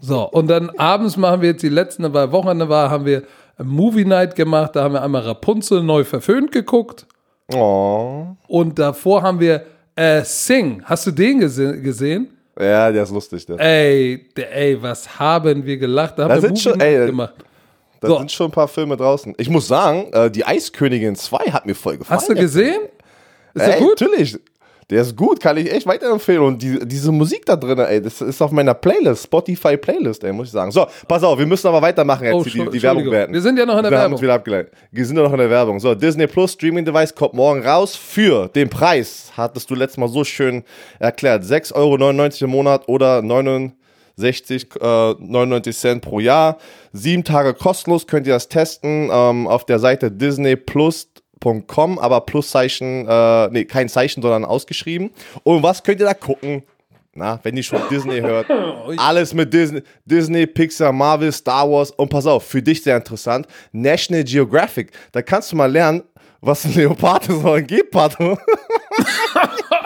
[0.00, 3.24] So, und dann abends machen wir jetzt die letzten, weil Wochenende war, haben wir
[3.62, 7.06] Movie Night gemacht, da haben wir einmal Rapunzel neu verföhnt geguckt
[7.52, 8.26] Oh.
[8.46, 9.62] und davor haben wir
[9.96, 10.82] äh, Sing.
[10.84, 12.28] Hast du den gese gesehen?
[12.58, 13.44] Ja, der ist lustig.
[13.44, 13.58] Der.
[13.58, 16.18] Ey, der, ey, was haben wir gelacht?
[16.18, 17.34] Da haben Da wir Movie schon- Night ey, gemacht.
[18.00, 18.18] Da So.
[18.18, 19.34] sind schon ein paar Filme draußen.
[19.38, 22.18] Ich muss sagen, äh, die Eiskönigin 2 hat mir voll gefallen.
[22.20, 22.80] Hast du gesehen?
[23.54, 24.00] Ist Ey, der gut?
[24.00, 24.38] Natürlich.
[24.88, 26.42] Der ist gut, kann ich echt weiterempfehlen.
[26.42, 30.32] Und die, diese Musik da drin, ey, das ist auf meiner Playlist, Spotify Playlist, ey,
[30.32, 30.72] muss ich sagen.
[30.72, 32.82] So, pass auf, wir müssen aber weitermachen jetzt, Oh, die, die.
[32.82, 33.32] Werbung beenden.
[33.34, 34.12] Wir sind ja noch in der wir haben Werbung.
[34.14, 34.72] uns wieder abgeleitet.
[34.90, 35.78] Wir sind ja noch in der Werbung.
[35.78, 39.30] So, Disney Plus Streaming Device kommt morgen raus für den Preis.
[39.36, 40.64] Hattest du letztes Mal so schön
[40.98, 41.44] erklärt.
[41.44, 43.20] 6,99 Euro im Monat oder
[44.16, 46.58] 69, äh, 99 Cent pro Jahr.
[46.92, 53.48] Sieben Tage kostenlos könnt ihr das testen ähm, auf der Seite disneyplus.com, aber Pluszeichen, äh,
[53.48, 55.10] nee, kein Zeichen, sondern ausgeschrieben.
[55.42, 56.62] Und was könnt ihr da gucken?
[57.12, 58.46] Na, wenn ihr schon Disney hört.
[58.96, 61.90] Alles mit Disney, Disney, Pixar, Marvel, Star Wars.
[61.90, 63.48] Und pass auf, für dich sehr interessant.
[63.72, 64.92] National Geographic.
[65.10, 66.02] Da kannst du mal lernen,
[66.40, 68.16] was ein Leopard ist oder ein Gepard.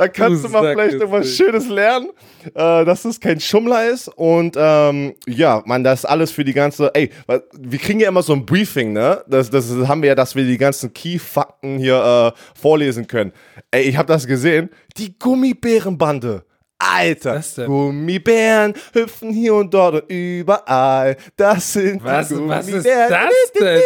[0.00, 1.36] da kannst Du du, mal vielleicht irgendwas nicht.
[1.36, 2.08] Schönes lernen,
[2.54, 4.08] äh, dass es kein Schummler ist.
[4.08, 6.90] Und ähm, ja, man, das ist alles für die ganze.
[6.94, 7.10] Ey,
[7.58, 9.22] wir kriegen ja immer so ein Briefing, ne?
[9.28, 13.32] Das, das haben wir ja, dass wir die ganzen Key-Fakten hier äh, vorlesen können.
[13.70, 14.70] Ey, ich habe das gesehen.
[14.96, 16.44] Die Gummibärenbande.
[16.82, 17.42] Alter?
[17.66, 21.16] Gummibären hüpfen hier und dort und überall.
[21.36, 23.10] Das sind Was- die was ist Gummibären.
[23.10, 23.80] das denn?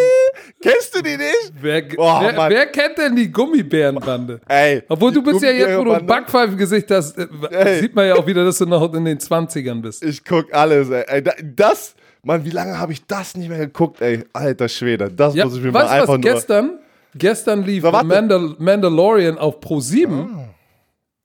[0.62, 1.53] Kennst du die nicht?
[1.61, 4.40] Wer, Oh, wer, wer kennt denn die Gummibärenbande?
[4.49, 7.80] Ey, Obwohl du bist ja jetzt, wo du ein Backpfeifengesicht hast, äh, Ey.
[7.80, 10.03] sieht man ja auch wieder, dass du noch in den 20ern bist.
[10.05, 11.05] Ich guck alles, ey.
[11.09, 11.22] ey.
[11.22, 14.24] da- Das, Mann, wie lange habe ich das nicht mehr geguckt, ey?
[14.32, 16.32] Alter Schwede, das Ja, muss ich mir mal weißt du einfach was, nur...
[16.32, 16.78] gestern,
[17.14, 18.07] gestern lief warte.
[18.07, 20.49] Mandal Mandalorian auf Pro 7.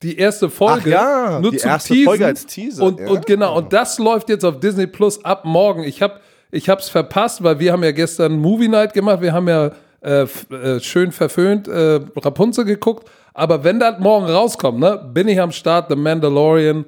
[0.02, 0.97] Die erste Folge.
[0.97, 2.06] Ach ja, nur die zum erste Teasen.
[2.06, 3.08] Folge als Teaser, Und, ja.
[3.10, 5.84] und genau, und das läuft jetzt auf Disney Plus ab morgen.
[5.84, 6.22] Ich habe
[6.52, 9.22] ich hab's verpasst, weil wir haben ja gestern Movie Night gemacht.
[9.22, 9.72] Wir haben ja
[10.02, 13.10] äh, äh, schön verföhnt äh, Rapunzel geguckt.
[13.34, 16.86] Aber wenn das morgen rauskommt, ne, bin ich am Start, The Mandalorian,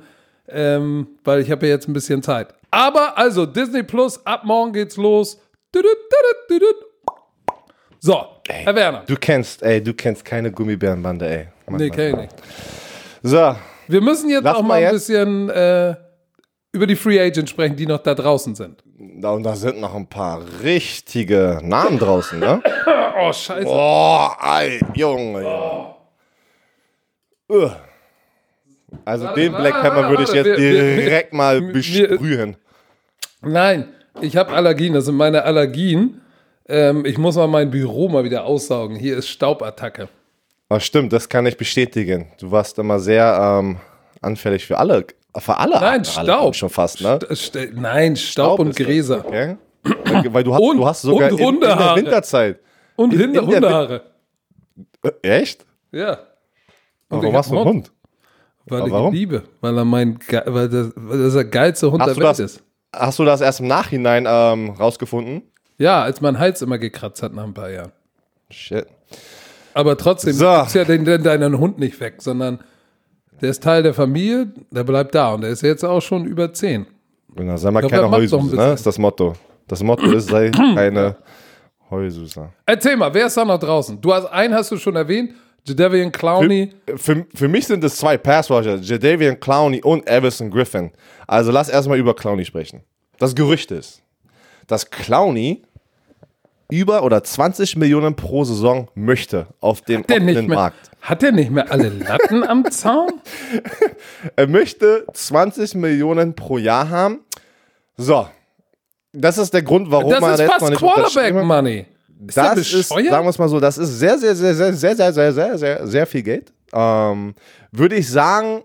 [0.47, 2.53] ähm, weil ich habe ja jetzt ein bisschen Zeit.
[2.71, 5.37] Aber also, Disney Plus, ab morgen geht's los.
[7.99, 9.03] So, Herr Werner.
[9.05, 11.47] Du kennst, ey, du kennst keine Gummibärenbande, ey.
[11.67, 12.33] Mann, Nee, kenn ich nicht.
[13.23, 13.55] So,
[13.87, 15.95] Wir müssen jetzt Lass auch mal mal ein bisschen äh,
[16.71, 18.83] über die Free Agents sprechen, die noch da draußen sind.
[19.19, 22.61] Da, und da sind noch ein paar richtige Namen draußen, ne?
[23.23, 23.65] Oh, scheiße.
[23.65, 25.45] Boah, ey, Junge.
[27.49, 27.69] Oh.
[29.05, 32.55] Also Warte, den Black Pepper würde ich jetzt wir- wir- direkt mal wir- besprühen.
[33.41, 33.89] Nein,
[34.21, 34.93] ich habe Allergien.
[34.93, 36.21] Das sind meine Allergien.
[36.69, 38.95] Ähm, ich muss mal mein Büro mal wieder aussaugen.
[38.95, 40.07] Hier ist Staubattacke.
[40.71, 42.31] Aber stimmt, das kann ich bestätigen.
[42.39, 43.75] Du warst immer sehr ähm,
[44.21, 45.05] anfällig für alle,
[45.37, 45.73] für alle.
[45.73, 46.55] Nein, alle Staub.
[46.55, 47.19] schon fast, ne?
[47.35, 49.25] St Nein, Staub, und ist das, Gräser.
[49.25, 49.57] Okay?
[50.31, 51.95] Weil du hast, Und- du hast sogar und in, in der.
[51.97, 52.59] Winterzeit.
[52.95, 54.01] Und In- in Hundehaare.
[55.03, 55.09] Äh,
[55.41, 55.65] Echt?
[55.91, 56.19] Ja.
[57.09, 57.91] Warum ich hast du einen Hund?
[58.67, 59.07] Weil ich warum?
[59.13, 59.43] ihn liebe.
[59.59, 62.63] Weil er mein, weil das, weil das der geilste Hund Hast der Welt das, ist.
[62.95, 65.41] hast du das erst im Nachhinein ähm, rausgefunden?
[65.79, 67.91] Ja, als mein Hals immer gekratzt hat nach ein paar Jahren.
[68.49, 68.87] Shit.
[69.73, 70.61] Aber trotzdem So.
[70.63, 72.59] ist ja den, den, deinen Hund nicht weg, sondern
[73.41, 76.53] der ist Teil der Familie, der bleibt da und der ist jetzt auch schon über
[76.53, 76.85] zehn.
[77.35, 78.73] Na, sei mal keine Heususe, ne?
[78.73, 79.33] Ist das Motto.
[79.67, 81.15] Das Motto ist, sei keine
[81.89, 82.49] Heususe.
[82.65, 83.99] Erzähl mal, wer ist da noch draußen?
[84.01, 85.33] Du hast einen hast du schon erwähnt,
[85.65, 86.73] Jadavian Clowney.
[86.95, 90.91] Für, für mich sind es zwei Passwatcher, Jadavian Clowney und Everson Griffin.
[91.27, 92.83] Also lass erstmal über Clowney sprechen.
[93.19, 94.01] Das Gerücht ist,
[94.67, 95.61] dass Clowney
[96.71, 100.89] über oder 20 Millionen pro Saison möchte auf dem offenen mehr, Markt.
[101.01, 103.11] hat der nicht mehr alle Latten am Zaun?
[104.35, 107.19] Er möchte 20 Millionen pro Jahr haben.
[107.97, 108.27] So.
[109.13, 111.33] Das ist der Grund, warum Das man ist jetzt fast nicht Quarterback.
[111.43, 111.85] Money.
[112.25, 114.95] Ist Das ist, sagen wir es mal so, das ist sehr, sehr, sehr, sehr, sehr,
[114.95, 116.53] sehr, sehr, sehr, sehr, sehr viel Geld.
[116.73, 117.33] Ähm,
[117.71, 118.63] würde ich sagen,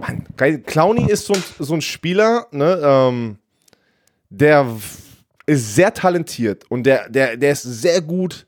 [0.00, 0.24] Mann,
[0.64, 3.38] Clowny ist so ein, so ein Spieler, ne, ähm,
[4.30, 4.66] der
[5.46, 8.46] ist sehr talentiert und der, der, der ist sehr gut,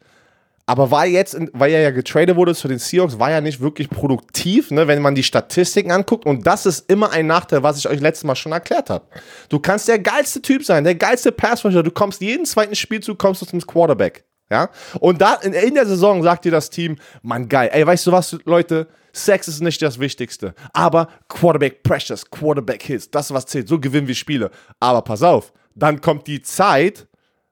[0.69, 3.89] aber war jetzt, weil er ja getradet wurde zu den Seahawks, war ja nicht wirklich
[3.89, 6.27] produktiv, ne, wenn man die Statistiken anguckt.
[6.27, 9.07] Und das ist immer ein Nachteil, was ich euch letztes Mal schon erklärt habe.
[9.49, 13.43] Du kannst der geilste Typ sein, der geilste Passrusher, du kommst jeden zweiten Spielzug, kommst
[13.43, 14.25] du zum Quarterback.
[14.51, 14.71] Ja?
[14.99, 18.13] Und da in, in der Saison sagt dir das Team, Mann, geil, ey, weißt du
[18.13, 23.69] was, Leute, Sex ist nicht das Wichtigste, aber Quarterback Pressures, Quarterback Hits, das was zählt,
[23.69, 24.51] so gewinnen wir Spiele.
[24.79, 27.07] Aber pass auf, dann kommt die Zeit,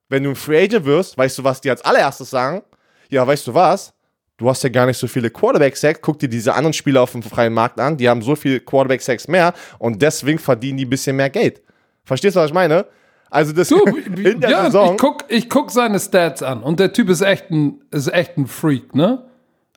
[0.09, 2.63] wenn du ein Free Agent wirst, weißt du, was die als allererstes sagen?
[3.11, 3.93] Ja, weißt du was?
[4.37, 6.01] Du hast ja gar nicht so viele Quarterback-Sacks.
[6.03, 7.97] Guck dir diese anderen Spieler auf dem freien Markt an.
[7.97, 11.63] Die haben so viel Quarterback-Sacks mehr und deswegen verdienen die ein bisschen mehr Geld.
[12.05, 12.87] Verstehst du, was ich meine?
[13.31, 13.85] Also das Du,
[14.17, 14.93] in der ja, Saison.
[14.95, 18.37] ich guck, ich guck seine Stats an und der Typ ist echt ein, ist echt
[18.37, 19.25] ein Freak, ne?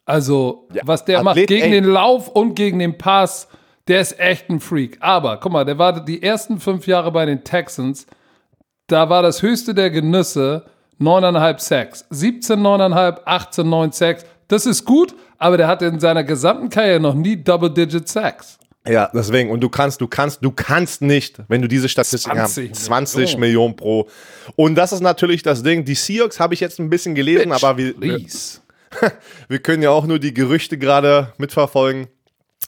[0.06, 1.72] Also, was der macht Athlet, gegen ey.
[1.72, 3.50] den Lauf und gegen den Pass,
[3.90, 4.98] der ist echt ein Freak.
[5.02, 8.08] Aber, guck mal, der war die ersten fünf Jahre bei den Texans,
[8.88, 10.66] da war das höchste der Genüsse
[11.00, 12.06] 9,5 Sacks.
[12.10, 14.26] 17, 9,5, 18, 9 Sacks.
[14.48, 18.58] Das ist gut, aber der hatte in seiner gesamten Karriere noch nie Double-Digit Sacks.
[18.88, 19.52] Ja, deswegen.
[19.52, 23.16] Und du kannst, du kannst, du kannst nicht, wenn du diese Statistiken 20 hast, 20
[23.16, 23.40] Millionen.
[23.42, 24.08] Millionen pro.
[24.56, 25.84] Und das ist natürlich das Ding.
[25.84, 28.60] Die Seahawks habe ich jetzt ein bisschen gelesen, aber wir, wir, Please.
[29.50, 32.08] wir können ja auch nur die Gerüchte gerade mitverfolgen,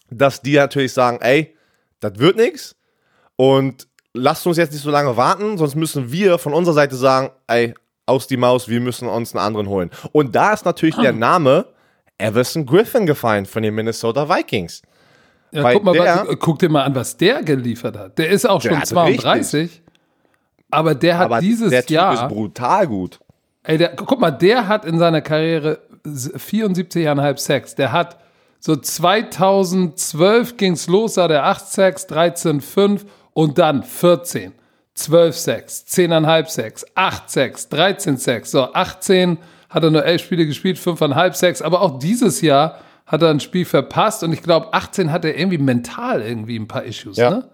[0.09, 1.55] dass die natürlich sagen, ey,
[2.01, 2.76] das wird nichts.
[3.38, 7.30] Und lasst uns jetzt nicht so lange warten, sonst müssen wir von unserer Seite sagen,
[7.47, 7.74] ey,
[8.05, 9.91] aus die Maus, wir müssen uns einen anderen holen.
[10.12, 11.66] Und da ist natürlich der Name
[12.18, 14.82] Everson Griffin gefallen von den Minnesota Vikings.
[15.51, 18.18] Ja, guck, mal, der- was, guck dir mal an, was der geliefert hat.
[18.18, 19.82] Der ist auch Der schon hat 32,
[20.72, 23.20] aber der hat Aber dieses der Typ Jahr, ist brutal gut.
[23.64, 27.76] ey, der, guck mal, der hat in seiner Karriere 74,5 Sacks.
[27.76, 28.18] Der hat
[28.60, 33.05] so 2012 ging's los, da der 8 Sacks, 13, 5
[33.39, 34.51] und dann 14,
[34.95, 38.51] 12 Sacks, 10,5 Sacks, 8 Sacks, 13 Sacks.
[38.51, 39.37] So, 18
[39.69, 43.39] hat er nur 11 Spiele gespielt, 5,5 Sacks, aber auch dieses Jahr hat er ein
[43.39, 47.29] Spiel verpasst und ich glaube, 18 hat er irgendwie mental irgendwie ein paar Issues, Ja.
[47.29, 47.49] ne?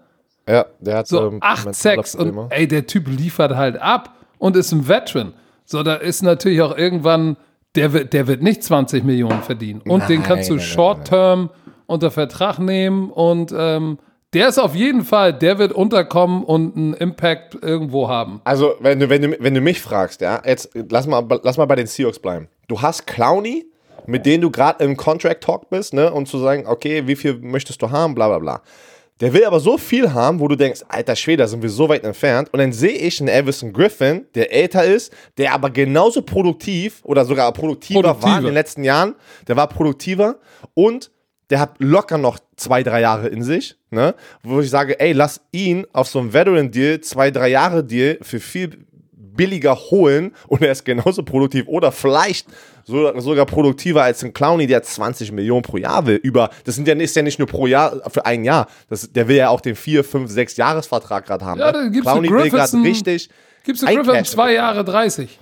[0.48, 2.48] Ja, der hat So, ähm, acht mentale Sacks und Probleme.
[2.50, 5.32] ey, der Typ liefert halt ab und ist ein Veteran.
[5.66, 7.36] So, da ist natürlich auch irgendwann,
[7.76, 9.82] der wird, der wird nicht 20 Millionen verdienen.
[9.82, 11.50] Und den Nein, kannst du Short-Term
[11.86, 13.98] unter Vertrag nehmen und ähm,
[14.36, 18.42] der ist auf jeden Fall, der wird unterkommen und einen Impact irgendwo haben.
[18.44, 21.64] Also, wenn du, wenn, du, wenn du mich fragst, ja, jetzt lass mal, lass mal
[21.64, 22.48] bei den Seahawks bleiben.
[22.68, 23.64] Du hast Clowney,
[24.04, 27.38] mit denen du gerade im Contract Talk bist, ne, und zu sagen, okay, wie viel
[27.38, 28.62] möchtest du haben, bla bla bla.
[29.20, 31.88] Der will aber so viel haben, wo du denkst, alter Schwede, da sind wir so
[31.88, 32.50] weit entfernt.
[32.52, 37.24] Und dann sehe ich einen Everson Griffin, der älter ist, der aber genauso produktiv oder
[37.24, 39.14] sogar produktiver, war in den letzten Jahren.
[39.48, 40.36] Der war produktiver
[40.74, 41.10] und
[41.48, 44.14] der hat locker noch zwei, drei Jahre in sich, ne?
[44.42, 48.40] Wo ich sage, ey, lass ihn auf so einem Veteran-Deal, zwei, drei Jahre Deal für
[48.40, 52.46] viel billiger holen und er ist genauso produktiv oder vielleicht
[52.84, 56.16] so, sogar produktiver als ein Clowny, der 20 Millionen pro Jahr will.
[56.16, 58.68] Über, das sind ja, ist ja nicht nur pro Jahr für ein Jahr.
[58.88, 61.60] Das, der will ja auch den 4, 5, 6 Jahresvertrag gerade haben.
[61.60, 61.72] Ja, ne?
[61.72, 63.28] dann gibst du Clowny will gerade richtig.
[63.64, 65.38] Gibst du Griffin zwei Jahre 30?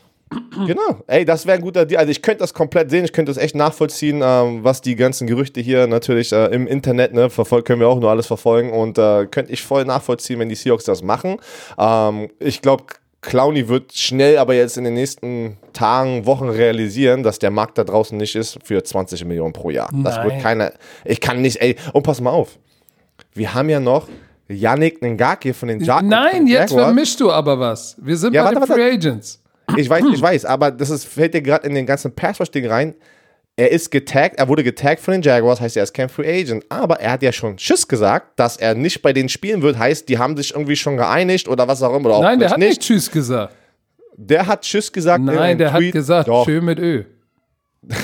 [0.67, 1.03] Genau.
[1.07, 1.99] Ey, das wäre ein guter Deal.
[1.99, 5.27] Also ich könnte das komplett sehen, ich könnte das echt nachvollziehen, ähm, was die ganzen
[5.27, 8.97] Gerüchte hier natürlich äh, im Internet, ne, verfolgen können wir auch nur alles verfolgen und
[8.99, 11.37] äh, könnte ich voll nachvollziehen, wenn die Seahawks das machen.
[11.79, 12.85] Ähm, ich glaube,
[13.21, 17.85] Clowny wird schnell, aber jetzt in den nächsten Tagen, Wochen realisieren, dass der Markt da
[17.85, 19.89] draußen nicht ist für 20 Millionen pro Jahr.
[20.05, 20.27] Das Nein.
[20.31, 20.73] wird keiner.
[21.05, 22.59] Ich kann nicht, ey, und pass mal auf.
[23.33, 24.09] Wir haben ja noch
[24.49, 26.87] Yannick Ngake von den Ja Nein, jetzt Jaguars.
[26.87, 27.97] vermischst du aber was.
[28.01, 28.75] Wir sind Ja, bei warte, den.
[28.75, 29.41] Free Agents.
[29.77, 32.95] Ich weiß, ich weiß, aber das ist, fällt dir gerade in den ganzen Pass-Rush-Ding rein.
[33.57, 36.65] Er ist getaggt, er wurde getaggt von den Jaguars, heißt er ist kein Free Agent.
[36.69, 40.09] Aber er hat ja schon Tschüss gesagt, dass er nicht bei denen spielen wird, heißt,
[40.09, 42.07] die haben sich irgendwie schon geeinigt oder was auch immer.
[42.07, 43.55] Oder auch Nein, der hat nicht Tschüss gesagt.
[44.17, 45.21] Der hat Tschüss gesagt.
[45.21, 45.93] in Nein, der hat Tweet.
[45.93, 47.05] gesagt, Doch, schön mit Ö.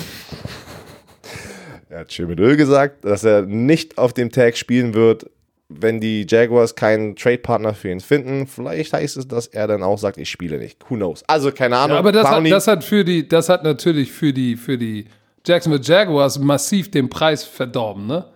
[1.89, 5.29] er hat schön mit Öl gesagt, dass er nicht auf dem Tag spielen wird,
[5.71, 8.47] wenn die Jaguars keinen Trade-Partner für ihn finden.
[8.47, 10.79] Vielleicht heißt es, dass er dann auch sagt, ich spiele nicht.
[10.89, 11.23] Who knows?
[11.29, 11.97] Also, keine Ahnung.
[11.97, 15.07] Aber das hat, das hat für die, das hat natürlich für die, für die
[15.47, 18.27] Jacksonville Jaguars massiv den Preis verdorben, ne?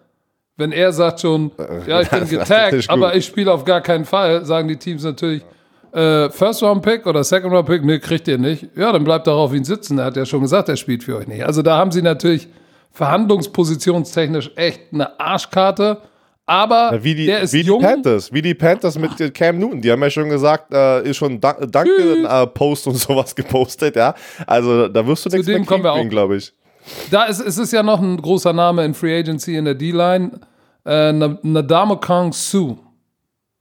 [0.56, 1.50] Wenn er sagt schon,
[1.88, 5.42] ja, ich bin getaggt, aber ich spiele auf gar keinen Fall, sagen die Teams natürlich,
[5.92, 8.68] äh, First Round Pick oder Second Round Pick, nee, kriegt ihr nicht.
[8.76, 9.98] Ja, dann bleibt doch auf ihn sitzen.
[9.98, 11.44] Er hat ja schon gesagt, er spielt für euch nicht.
[11.44, 12.46] Also da haben sie natürlich
[12.92, 15.98] verhandlungspositionstechnisch echt eine Arschkarte.
[16.46, 17.80] Aber Wie die, der ist wie die jung.
[17.80, 21.16] Panthers, wie die Panthers mit äh, Cam Newton, die haben ja schon gesagt, äh, ist
[21.16, 24.14] schon da Danke äh, und sowas gepostet, ja.
[24.46, 26.08] Also da wirst du nichts mehr auch.
[26.08, 26.52] glaube ich.
[27.10, 30.32] Da ist, ist es ja noch ein großer Name in Free Agency in der D-Line.
[30.84, 32.76] Äh, Na- Nadamo Kong Su.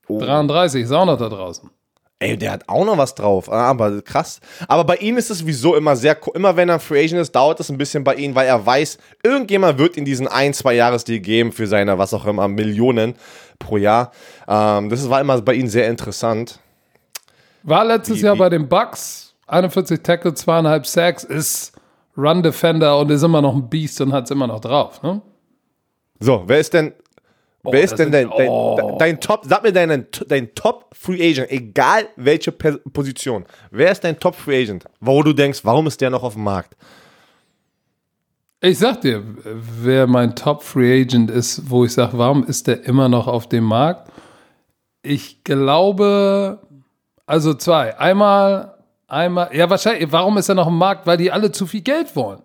[0.09, 0.19] Oh.
[0.19, 1.69] 33, ist auch noch da draußen.
[2.24, 4.39] Ey, der hat auch noch was drauf, ah, aber krass.
[4.69, 7.59] Aber bei ihm ist es sowieso immer sehr, immer wenn er Free Agent ist, dauert
[7.59, 11.19] es ein bisschen bei ihm, weil er weiß, irgendjemand wird ihm diesen ein, zwei Jahresdeal
[11.19, 13.15] geben für seine, was auch immer, Millionen
[13.59, 14.11] pro Jahr.
[14.47, 16.59] Ähm, das war immer bei ihm sehr interessant.
[17.63, 19.34] War letztes Wie- Jahr wie- bei den Bucks.
[19.47, 21.74] 41 Tackle, zweieinhalb Sacks, ist
[22.15, 25.03] Run Defender und ist immer noch ein Beast und hat es immer noch drauf.
[25.03, 25.21] Ne?
[26.21, 26.93] So, wer ist denn,
[27.64, 28.97] wer ist denn dein, dein, oh.
[28.99, 33.45] dein Top, sag mir deinen, dein Top Free Agent, egal welche Position.
[33.72, 34.86] Wer ist dein Top Free Agent?
[34.99, 36.76] Wo du denkst, warum ist der noch auf dem Markt?
[38.59, 42.86] Ich sag dir, wer mein Top Free Agent ist, wo ich sage, warum ist der
[42.86, 44.09] immer noch auf dem Markt?
[45.01, 46.59] Ich glaube,
[47.26, 47.97] also zwei.
[47.97, 51.05] Einmal, einmal, ja, wahrscheinlich, warum ist er noch im Markt?
[51.05, 52.41] Weil die alle zu viel Geld wollen.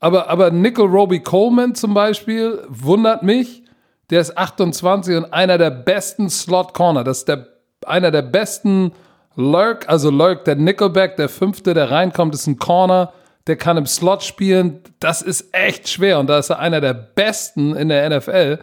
[0.00, 3.64] Aber, aber Nickel Roby Coleman zum Beispiel wundert mich.
[4.10, 7.04] Der ist 28 und einer der besten Slot Corner.
[7.04, 7.46] Das ist der,
[7.84, 8.92] einer der besten
[9.36, 13.12] Lurk, also Lurk, der Nickelback, der fünfte, der reinkommt, ist ein Corner.
[13.46, 14.80] Der kann im Slot spielen.
[15.00, 16.18] Das ist echt schwer.
[16.18, 18.58] Und da ist er einer der besten in der NFL.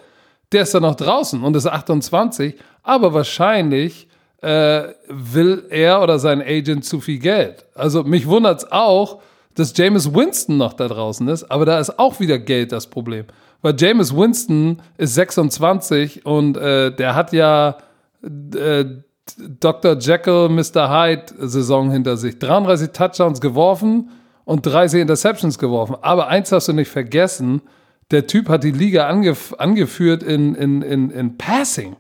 [0.52, 2.56] Der ist da noch draußen und ist 28.
[2.84, 4.08] Aber wahrscheinlich
[4.42, 7.66] äh, will er oder sein Agent zu viel Geld.
[7.74, 9.22] Also mich wundert es auch,
[9.56, 13.26] dass Jameis Winston noch da draußen ist, aber da ist auch wieder Geld das Problem.
[13.62, 17.78] Weil Jameis Winston ist 26 und äh, der hat ja
[18.24, 18.86] äh,
[19.60, 19.98] Dr.
[19.98, 20.90] Jekyll, Mr.
[20.90, 22.38] Hyde Saison hinter sich.
[22.38, 24.12] 33 Touchdowns geworfen
[24.44, 25.96] und 30 Interceptions geworfen.
[26.02, 27.62] Aber eins hast du nicht vergessen,
[28.12, 31.96] der Typ hat die Liga angef angeführt in, in, in, in Passing.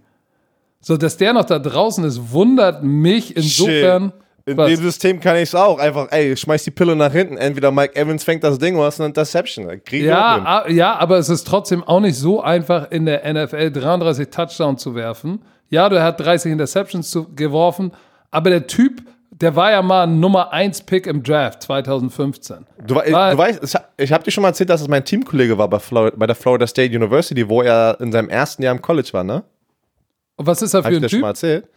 [0.79, 4.13] So, dass der noch da draußen ist, wundert mich insofern.
[4.47, 4.67] In Was?
[4.69, 5.79] dem System kann ich es auch.
[5.79, 7.35] Einfach, ey, schmeiß die Pille nach hinten.
[7.37, 9.67] Entweder Mike Evans fängt das Ding oder es ist eine Interception.
[9.89, 10.45] Ich Ja, hin.
[10.45, 14.83] a- ja, aber es ist trotzdem auch nicht so einfach, in der NFL 33 Touchdowns
[14.83, 15.41] zu werfen.
[15.69, 17.91] Ja, der hat 30 Interceptions zu, geworfen,
[18.29, 22.67] aber der Typ, der war ja mal ein Nummer 1 Pick im Draft 2015.
[22.85, 25.03] Du, Weil- du weißt, ich hab- ich habe dir schon mal erzählt, dass es mein
[25.03, 28.75] Teamkollege war bei, Florida, bei der Florida State University, wo er in seinem ersten Jahr
[28.75, 29.43] im College war, ne?
[30.35, 31.67] Und was ist er Hab für ich ein dir schon mal erzählt?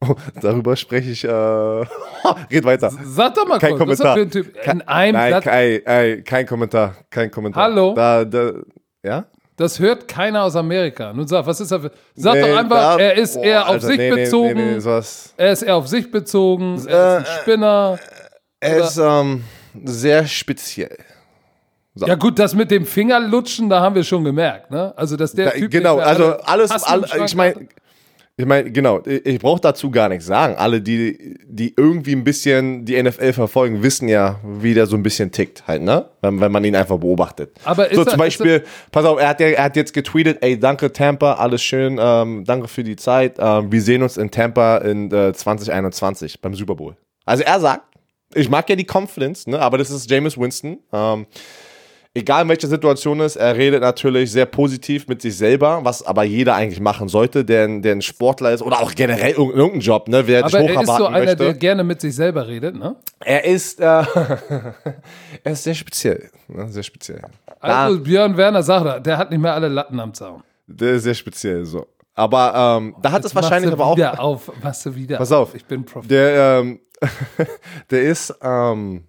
[0.00, 1.24] Oh, darüber spreche ich.
[1.24, 1.28] Äh,
[2.50, 2.90] red weiter.
[3.04, 4.14] Sag doch mal Kein kurz, was ist Kommentar.
[4.14, 4.56] für ein Typ?
[4.64, 6.94] In einem Nein, Platz, kein, ey, kein Kommentar.
[7.10, 7.62] Kein Kommentar.
[7.64, 7.94] Hallo?
[7.94, 8.52] Da, da,
[9.02, 9.24] ja?
[9.56, 11.12] das hört keiner aus Amerika.
[11.12, 11.90] Nun sag, was ist er für.
[12.14, 14.78] Sag Nee, doch einfach, da- er ist boah, eher auf Alter, sich nee, bezogen.
[14.78, 15.00] Nee.
[15.36, 16.74] Er ist eher auf sich bezogen.
[16.74, 17.98] Er ist ein Äh, Spinner.
[18.60, 19.44] Er ist ähm,
[19.84, 20.96] sehr speziell.
[21.96, 24.92] Ja gut, das mit dem Fingerlutschen, da haben wir schon gemerkt, ne?
[24.96, 27.66] Also dass der Da, Typ genau, also alle alles, all, ich meine.
[28.40, 30.54] Ich meine, genau, ich brauche dazu gar nichts sagen.
[30.56, 35.02] Alle, die, die irgendwie ein bisschen die NFL verfolgen, wissen ja, wie der so ein
[35.02, 36.08] bisschen tickt, halt, ne?
[36.22, 37.50] Wenn, wenn man ihn einfach beobachtet.
[37.64, 38.62] Aber ist so er- zum Beispiel,
[38.92, 42.44] pass auf, er hat, ja, er hat jetzt getweetet, ey, danke Tampa, alles schön, ähm,
[42.46, 43.38] danke für die Zeit.
[43.40, 46.96] Ähm, wir sehen uns in Tampa in äh, 2021 beim Super Bowl.
[47.24, 47.82] Also er sagt,
[48.34, 49.58] ich mag ja die Confidence, ne?
[49.58, 50.78] Aber das ist Jameis Winston.
[50.92, 51.26] Ähm,
[52.18, 56.22] egal in welcher Situation ist, er redet natürlich sehr positiv mit sich selber, was aber
[56.24, 59.80] jeder eigentlich machen sollte, der, ein- der ein Sportler ist oder auch generell irg- irgendein
[59.80, 60.26] Job, ne?
[60.26, 61.36] Wer Aber dich er ist so einer, möchte.
[61.36, 62.96] der gerne mit sich selber redet, ne?
[63.20, 63.84] Er ist, äh,
[65.44, 66.30] er ist sehr speziell.
[66.48, 66.68] Ne?
[66.70, 67.22] Sehr speziell.
[67.60, 70.42] Also Björn Werner sagt, der hat nicht mehr alle Latten am Zaun.
[70.66, 71.86] Der ist sehr speziell, so.
[72.14, 73.96] Aber ähm, da hat es wahrscheinlich aber auch.
[73.96, 75.54] wieder auf, machst du wieder Pass auf.
[75.54, 76.08] Ich bin Profi.
[76.08, 76.80] Der, ähm,
[77.90, 79.04] der ist ähm,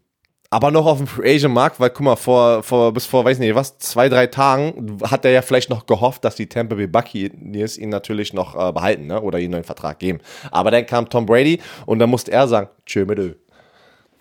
[0.51, 3.53] aber noch auf dem Agent Markt, weil guck mal, vor, vor, bis vor, weiß nicht,
[3.53, 7.77] was, zwei, drei Tagen hat er ja vielleicht noch gehofft, dass die Tampa Bay Buccaneers
[7.77, 9.21] ihn natürlich noch äh, behalten, ne?
[9.21, 10.19] Oder ihm einen neuen Vertrag geben.
[10.51, 13.37] Aber dann kam Tom Brady und dann musste er sagen, tschö mit.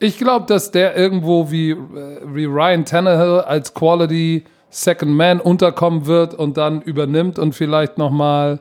[0.01, 1.77] Ich glaube, dass der irgendwo wie, äh,
[2.27, 8.61] wie Ryan Tannehill als Quality Second Man unterkommen wird und dann übernimmt und vielleicht nochmal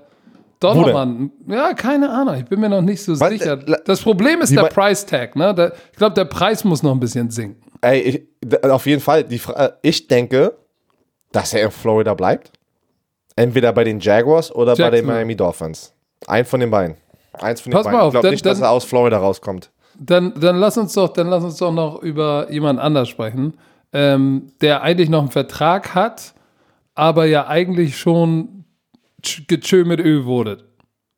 [0.61, 1.29] nochmal.
[1.47, 2.35] Ja, keine Ahnung.
[2.35, 3.29] Ich bin mir noch nicht so Was?
[3.29, 3.53] sicher.
[3.67, 5.35] Äh, Das Problem ist der mein- Price Tag.
[5.35, 5.53] Ne?
[5.53, 7.61] Der, ich glaube, der Preis muss noch ein bisschen sinken.
[7.81, 10.53] Ey, ich, auf jeden Fall, die, äh, ich denke,
[11.31, 12.51] dass er in Florida bleibt.
[13.35, 15.05] Entweder bei den Jaguars oder bei den.
[15.05, 15.93] Miami Dolphins.
[16.25, 16.95] Ein von den beiden.
[17.33, 18.01] Eins von den Pass mal beiden.
[18.01, 19.69] auf, ich glaube nicht, dass er aus Florida rauskommt.
[19.99, 23.53] Dann, dann lass uns doch, dann lass uns doch noch über jemand anders sprechen,
[23.93, 26.33] ähm, der eigentlich noch einen Vertrag hat,
[26.95, 28.63] aber ja eigentlich schon
[29.47, 30.57] getschö mit Ö wurde.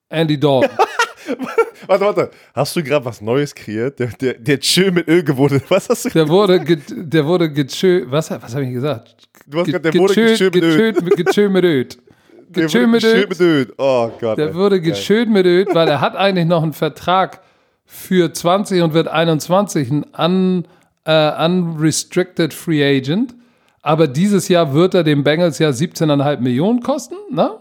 [0.09, 0.69] Andy Dalton.
[1.87, 2.31] Warte, warte.
[2.53, 3.99] Hast du gerade was Neues kreiert?
[3.99, 5.61] Der, der, der Chill mit Öl geworden.
[5.69, 9.15] Was hast du Der wurde, ge, der wurde getschö, was, was habe ich gesagt?
[9.47, 10.89] Du hast Ge- gesagt, der wurde getschö- getschö mit Öl.
[10.91, 11.87] getschö- getschö mit Öl.
[12.51, 13.27] Getschö wurde mit Öl.
[13.27, 13.73] mit Öl.
[13.77, 14.37] Oh Gott.
[14.37, 14.53] Der ey.
[14.55, 17.41] wurde geschönt mit Öl, weil er hat eigentlich noch einen Vertrag
[17.85, 20.67] für 20 und wird 21 ein un,
[21.05, 23.33] äh, unrestricted Free Agent.
[23.81, 27.51] Aber dieses Jahr wird er den Bengals ja 17,5 Millionen kosten, ne?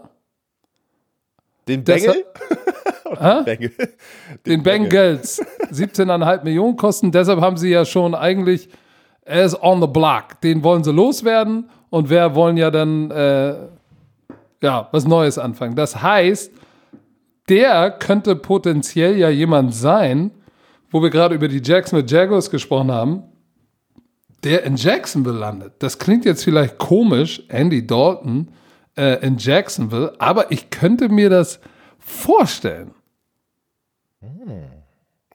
[1.69, 2.25] Den Bengel?
[3.45, 3.71] Bengel.
[4.45, 5.41] Den Bengals
[5.71, 7.11] 17,5 Millionen kosten.
[7.11, 8.69] Deshalb haben sie ja schon eigentlich,
[9.21, 10.41] er ist on the block.
[10.43, 13.55] Den wollen sie loswerden und wir wollen ja dann äh,
[14.61, 15.75] ja, was Neues anfangen.
[15.75, 16.51] Das heißt,
[17.49, 20.31] der könnte potenziell ja jemand sein,
[20.91, 23.23] wo wir gerade über die Jacksonville Jaguars gesprochen haben,
[24.43, 25.73] der in Jacksonville landet.
[25.79, 28.49] Das klingt jetzt vielleicht komisch, Andy Dalton
[28.99, 31.59] äh, in Jacksonville, aber ich könnte mir das
[31.97, 32.91] vorstellen.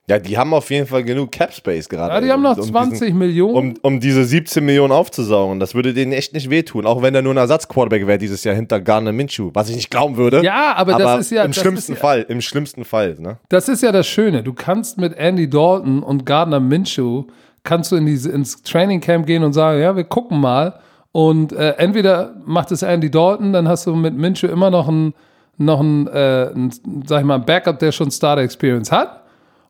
[0.06, 2.12] Ja, die haben auf jeden Fall genug Cap Space gerade.
[2.14, 3.54] Ja, die haben noch um 20 Diesen, Millionen.
[3.72, 5.60] um, um diese 17 Millionen aufzusaugen.
[5.60, 6.84] Das würde denen echt nicht wehtun.
[6.84, 9.48] Auch wenn er nur ein Ersatzquarterback wäre dieses Jahr hinter Garner Minshew.
[9.54, 10.42] Was ich nicht glauben würde.
[10.44, 12.26] Ja, aber das ist ja- Im das schlimmsten ja- Fall.
[12.28, 13.16] Im schlimmsten Fall.
[13.18, 13.38] Ne?
[13.48, 14.42] Das ist ja das Schöne.
[14.42, 17.24] Du kannst mit Andy Dalton und Gardner Minshew
[17.62, 20.80] kannst du in diese, ins Training Camp gehen und sagen, ja, wir gucken mal.
[21.14, 25.14] Und äh, entweder macht es Andy Dalton, dann hast du mit Minshew immer noch einen,
[25.58, 26.72] noch einen, äh, einen,
[27.06, 29.22] sag ich mal, Backup, der schon Starter Experience hat.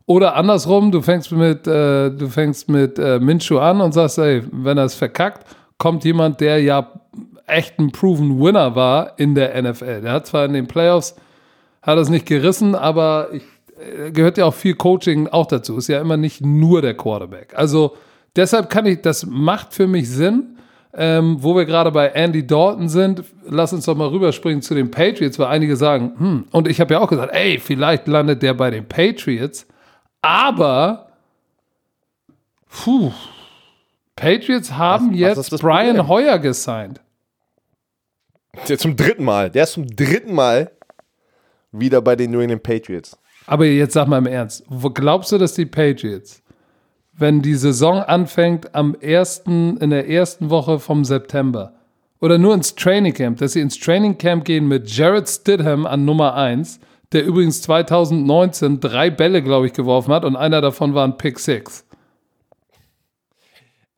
[0.07, 4.41] Oder andersrum, du fängst mit, äh, du fängst mit äh, Minshew an und sagst, ey,
[4.51, 5.45] wenn er es verkackt,
[5.77, 6.91] kommt jemand, der ja
[7.45, 10.01] echt ein proven Winner war in der NFL.
[10.01, 11.15] Der hat zwar in den Playoffs
[11.83, 13.43] hat es nicht gerissen, aber ich,
[13.77, 15.77] äh, gehört ja auch viel Coaching auch dazu.
[15.77, 17.53] Ist ja immer nicht nur der Quarterback.
[17.55, 17.95] Also
[18.35, 20.55] deshalb kann ich, das macht für mich Sinn.
[20.97, 24.91] Ähm, wo wir gerade bei Andy Dalton sind, lass uns doch mal rüberspringen zu den
[24.91, 28.53] Patriots, weil einige sagen, hm, und ich habe ja auch gesagt, ey, vielleicht landet der
[28.53, 29.67] bei den Patriots,
[30.21, 31.09] aber
[32.69, 33.11] puh,
[34.15, 36.07] Patriots haben Was- was jetzt das Brian Problem?
[36.07, 37.01] Hoyer gesigned.
[38.69, 39.49] Der zum dritten Mal.
[39.49, 40.71] Der ist zum dritten Mal
[41.73, 43.17] wieder bei den New England Patriots.
[43.47, 46.41] Aber jetzt sag mal im Ernst, wo glaubst du, dass die Patriots,
[47.17, 51.73] wenn die Saison anfängt am ersten, in der ersten Woche vom September
[52.19, 56.05] oder nur ins Training Camp, dass sie ins Training Camp gehen mit Jared Stidham an
[56.05, 56.79] Nummer 1,
[57.11, 61.39] der übrigens 2019 drei Bälle, glaube ich, geworfen hat und einer davon war ein Pick
[61.39, 61.85] Six.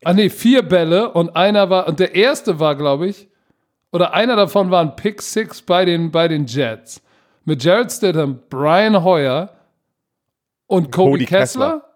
[0.04, 3.28] Ah nee, vier Bälle und einer war, und der erste war, glaube ich,
[3.92, 7.02] oder einer davon war ein Pick Six bei den, bei den Jets.
[7.46, 9.50] Mit Jared Stidham, Brian Hoyer
[10.68, 11.72] und Cody, Cody Kessler.
[11.72, 11.87] Kessler.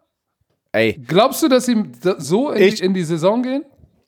[0.73, 1.75] Ey, Glaubst du, dass sie
[2.17, 3.65] so in, Ich- die, in die Saison gehen?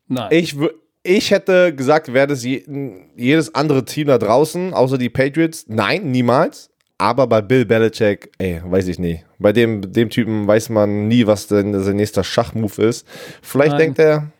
[0.07, 0.28] Nein.
[0.32, 0.55] ich,
[1.03, 2.64] ich hätte gesagt, wäre das je,
[3.16, 5.66] jedes andere Team da draußen, außer die Patriots.
[5.68, 6.70] Nein, niemals.
[6.97, 9.22] Aber bei Bill Belichick, ey, weiß ich nie.
[9.39, 13.05] Bei dem, dem Typen weiß man nie, was denn sein nächster Schachmove ist.
[13.41, 13.80] Vielleicht Nein.
[13.80, 14.32] denkt er.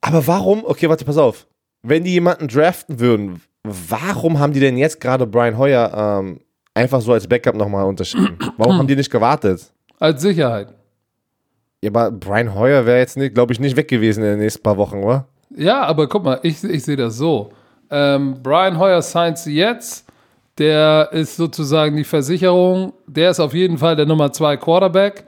[0.00, 0.64] Aber warum?
[0.64, 1.46] Okay, warte, pass auf.
[1.82, 6.40] Wenn die jemanden draften würden, warum haben die denn jetzt gerade Brian Hoyer ähm,
[6.74, 8.38] einfach so als Backup nochmal unterschrieben?
[8.56, 9.72] Warum haben die nicht gewartet?
[10.02, 10.74] Als Sicherheit.
[11.80, 14.76] Ja, aber Brian Hoyer wäre jetzt, glaube ich, nicht weg gewesen in den nächsten paar
[14.76, 15.26] Wochen, oder?
[15.56, 17.50] Ja, aber guck mal, ich, ich sehe das so.
[17.88, 20.06] Ähm, Brian Hoyer signs jetzt.
[20.58, 22.92] Der ist sozusagen die Versicherung.
[23.06, 25.24] Der ist auf jeden Fall der Nummer zwei Quarterback.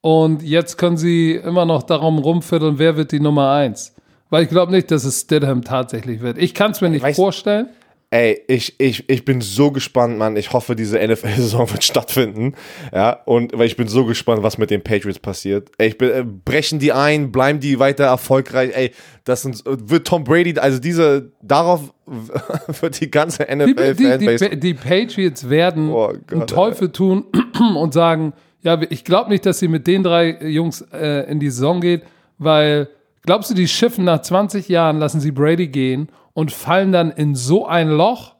[0.00, 3.94] Und jetzt können sie immer noch darum rumvierteln, wer wird die Nummer eins.
[4.30, 6.38] Weil ich glaube nicht, dass es Stidham tatsächlich wird.
[6.38, 7.68] Ich kann es mir nicht Weißt- vorstellen.
[8.10, 10.36] Ey, ich, ich, ich bin so gespannt, Mann.
[10.36, 12.54] Ich hoffe, diese NFL-Saison wird stattfinden.
[12.94, 15.70] Ja, und weil ich bin so gespannt, was mit den Patriots passiert.
[15.78, 18.70] Ey, ich bin, äh, brechen die ein, bleiben die weiter erfolgreich.
[18.74, 18.92] Ey,
[19.24, 21.92] das sind, wird Tom Brady, also diese, darauf
[22.80, 24.50] wird die ganze Die, die, NFL-Fanbase.
[24.50, 27.24] die, die Patriots werden Oh einen Gott, Teufel tun
[27.76, 31.50] und sagen, ja, ich glaube nicht, dass sie mit den drei Jungs äh, in die
[31.50, 32.02] Saison geht,
[32.38, 32.88] weil
[33.22, 37.34] glaubst du, die schiffen nach 20 Jahren, lassen sie Brady gehen und fallen dann in
[37.34, 38.34] so ein Loch?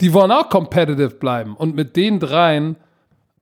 [0.00, 2.76] Die wollen auch competitive bleiben und mit den dreien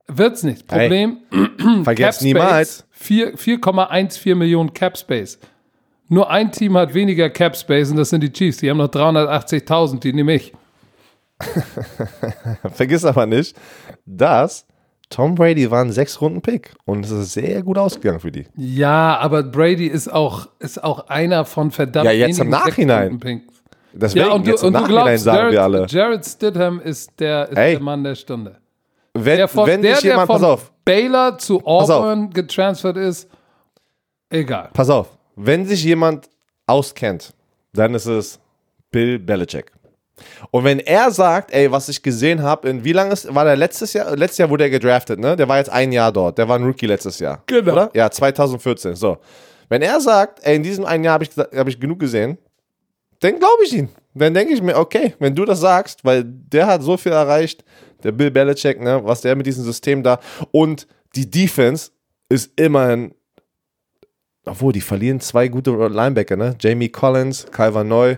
[0.07, 0.71] wird's nicht.
[0.71, 1.17] Ey, Problem,
[1.83, 2.79] Vergesst Cap niemals.
[2.79, 5.37] Space, vier- 4,14 Millionen Cap Space.
[6.09, 8.57] Nur ein Team hat weniger Cap Space und das sind die Chiefs.
[8.57, 10.51] Die haben noch 380.000, die nehme ich.
[12.73, 13.55] Vergiss aber nicht,
[14.05, 14.65] dass
[15.09, 18.45] Tom Brady war ein Sechs-Runden-Pick und es ist sehr gut ausgegangen für die.
[18.55, 23.19] Ja, aber Brady ist auch, ist auch einer von verdammt Ja, jetzt im Nachhinein.
[23.95, 25.85] Deswegen, Ja, und du, jetzt im und Nachhinein glaubst, sagen Jared, wir alle.
[25.87, 27.71] Jared Stidham ist der, ist Ey.
[27.73, 28.57] der Mann der Stunde.
[29.13, 31.63] Wenn, Der von, wenn der, sich der jemand, von pass auf, Baylor zu.
[31.63, 33.29] Auburn getransfert ist,
[34.31, 34.69] egal.
[34.73, 36.27] pass auf, wenn sich jemand
[36.65, 37.33] auskennt,
[37.73, 38.39] dann ist es
[38.91, 39.71] Bill Belichick.
[40.51, 43.55] Und wenn er sagt, ey, was ich gesehen habe, in wie lange ist, war der
[43.55, 44.15] letztes Jahr?
[44.15, 45.35] Letztes Jahr wurde er gedraftet, ne?
[45.35, 46.37] Der war jetzt ein Jahr dort.
[46.37, 47.41] Der war ein Rookie letztes Jahr.
[47.47, 47.71] Genau.
[47.71, 47.91] Oder?
[47.93, 48.95] Ja, 2014.
[48.95, 49.17] So.
[49.69, 52.37] Wenn er sagt, ey, in diesem einen Jahr habe ich, hab ich genug gesehen,
[53.21, 53.89] dann glaube ich ihn.
[54.13, 57.63] Dann denke ich mir, okay, wenn du das sagst, weil der hat so viel erreicht,
[58.03, 60.19] der Bill Belichick, ne, was der mit diesem System da
[60.51, 61.91] und die Defense
[62.29, 63.15] ist immerhin,
[64.45, 68.17] obwohl die verlieren zwei gute Linebacker, ne, Jamie Collins, Calvin Neu.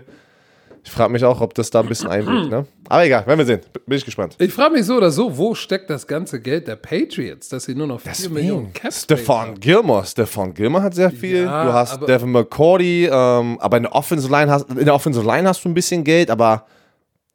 [0.86, 2.64] Ich frage mich auch, ob das da ein bisschen einwirkt, ne.
[2.88, 3.60] Aber egal, werden wir sehen.
[3.86, 4.36] Bin ich gespannt.
[4.38, 7.74] Ich frage mich so oder so, wo steckt das ganze Geld der Patriots, dass sie
[7.74, 10.06] nur noch 4 Millionen Cap Space Stefan Gilmore.
[10.06, 11.42] Stefan Gilmore hat sehr viel.
[11.42, 15.26] Ja, du hast Devin McCourty, ähm, aber in der Offensive Line hast in der Offensive
[15.26, 16.66] Line hast du ein bisschen Geld, aber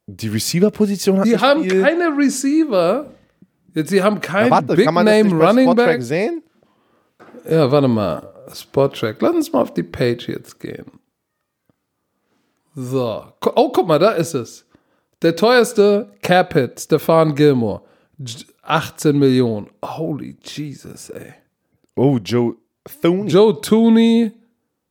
[0.06, 1.82] die Receiver-Position hat Die nicht haben viel.
[1.82, 3.04] keine Receiver.
[3.74, 6.02] Jetzt, sie haben keinen Warte, Big kann man das Name nicht bei Running Back.
[6.02, 6.42] sehen?
[7.48, 8.32] Ja, warte mal.
[8.54, 9.16] Spottrack.
[9.20, 10.86] Lass uns mal auf die Patriots gehen.
[12.74, 13.24] So.
[13.54, 14.66] Oh, guck mal, da ist es.
[15.20, 17.82] Der teuerste Cap-Hit, Stefan Gilmore.
[18.18, 19.68] J- 18 Millionen.
[19.84, 21.34] Holy Jesus, ey.
[21.96, 22.54] Oh, Joe
[23.00, 23.28] Thune.
[23.28, 24.32] Joe Tooney,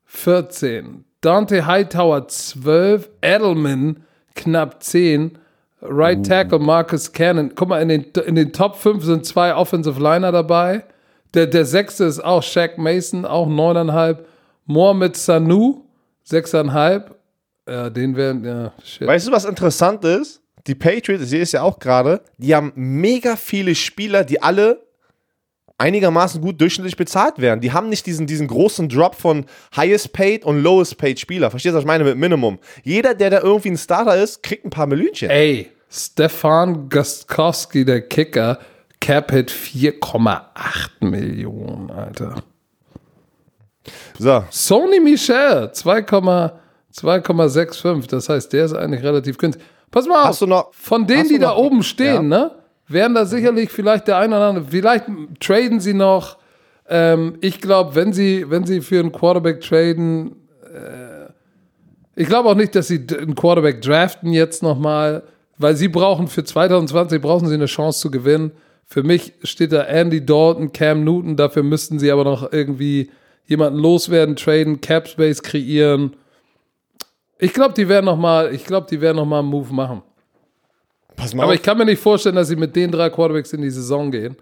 [0.05, 1.03] 14.
[1.21, 3.09] Dante Hightower, 12.
[3.21, 4.03] Edelman,
[4.35, 5.37] knapp 10.
[5.83, 7.53] Right Tackle Marcus Cannon.
[7.55, 10.83] Guck mal, in den, in den Top 5 sind zwei Offensive Liner dabei.
[11.33, 14.19] Der, der sechste ist auch Shaq Mason, auch 9,5.
[14.67, 15.85] Mohamed Sanu,
[16.29, 17.05] 6,5.
[17.67, 19.07] Ja, den werden, ja, shit.
[19.07, 20.41] Weißt du, was interessant ist?
[20.67, 24.83] Die Patriots, ich sehe es ja auch gerade, die haben mega viele Spieler, die alle
[25.77, 27.59] einigermaßen gut durchschnittlich bezahlt werden.
[27.61, 29.45] Die haben nicht diesen, diesen großen Drop von
[29.75, 31.49] highest paid und lowest paid Spieler.
[31.49, 32.59] Verstehst du, was ich meine mit Minimum?
[32.83, 35.31] Jeder, der da irgendwie ein Starter ist, kriegt ein paar Millionchen.
[35.31, 38.59] Ey, Stefan Gostkowski, der Kicker,
[38.99, 42.35] Cap-Hit 4,8 Millionen, Alter.
[44.19, 46.51] So, Sony Michel, 2,-
[46.95, 48.07] 2,65.
[48.09, 49.63] Das heißt, der ist eigentlich relativ günstig.
[49.89, 52.51] Pass mal auf, Hast du noch- von denen, die da oben stehen, ne,
[52.87, 55.05] werden da sicherlich vielleicht der eine oder andere, vielleicht
[55.39, 56.37] traden sie noch.
[56.89, 60.35] Ähm, ich glaube, wenn sie, wenn sie für einen Quarterback traden,
[60.65, 61.31] äh,
[62.15, 65.23] ich glaube auch nicht, dass sie einen Quarterback draften jetzt nochmal,
[65.57, 68.51] weil sie brauchen für 2020 brauchen sie eine Chance zu gewinnen.
[68.85, 73.09] Für mich steht da Andy Dalton, Cam Newton, dafür müssten sie aber noch irgendwie
[73.45, 76.13] jemanden loswerden, traden, Cap Space kreieren.
[77.43, 80.03] Ich glaube, die werden noch mal, ich glaube, die werden noch mal einen Move machen.
[81.15, 81.55] pass mal Aber auf.
[81.57, 84.37] ich kann mir nicht vorstellen, dass sie mit den drei Quarterbacks in die Saison gehen.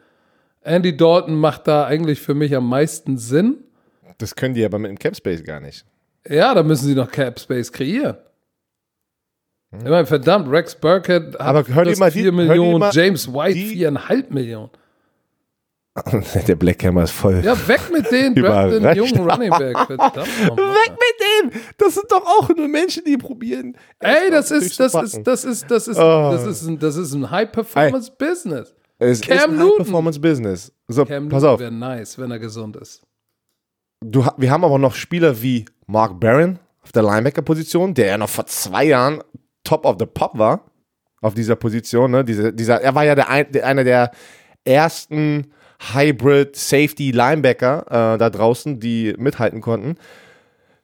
[0.61, 3.63] Andy Dalton macht da eigentlich für mich am meisten Sinn.
[4.17, 5.85] Das können die aber mit dem Cap Space gar nicht.
[6.27, 8.17] Ja, da müssen sie noch Cap Space kreieren.
[9.77, 11.41] Ich meine, verdammt, Rex Burkhead hat Hm.
[11.41, 14.29] Aber hör dir das mal die- 4 hör dir Millionen, mal James White die- 4,5
[14.29, 14.69] Millionen.
[16.47, 17.41] Der Black Hammer ist voll.
[17.43, 19.77] Ja, weg mit den draft den jungen Running Back.
[19.87, 20.17] Verdammt.
[20.17, 21.61] Weg mit dem!
[21.77, 23.75] Das sind doch auch nur Menschen, die probieren.
[23.99, 27.29] Ey, das ist, das ist, das ist, das ist, das ist ein, das ist ein
[27.29, 28.75] High-Performance-Business.
[28.99, 29.69] Es Cam ist ein Newton.
[29.79, 30.71] High-Performance-Business.
[30.87, 31.59] So, Cam pass auf.
[31.59, 33.01] wäre nice, wenn er gesund ist.
[34.01, 38.29] Du, wir haben aber noch Spieler wie Mark Barron auf der Linebacker-Position, der ja noch
[38.29, 39.21] vor zwei Jahren
[39.63, 40.65] Top of the Pop war.
[41.21, 42.11] auf dieser Position.
[42.11, 42.23] Ne?
[42.23, 44.11] Diese, dieser, er war ja der, der, einer der
[44.63, 45.51] ersten
[45.93, 49.95] Hybrid Safety Linebacker äh, da draußen, die mithalten konnten.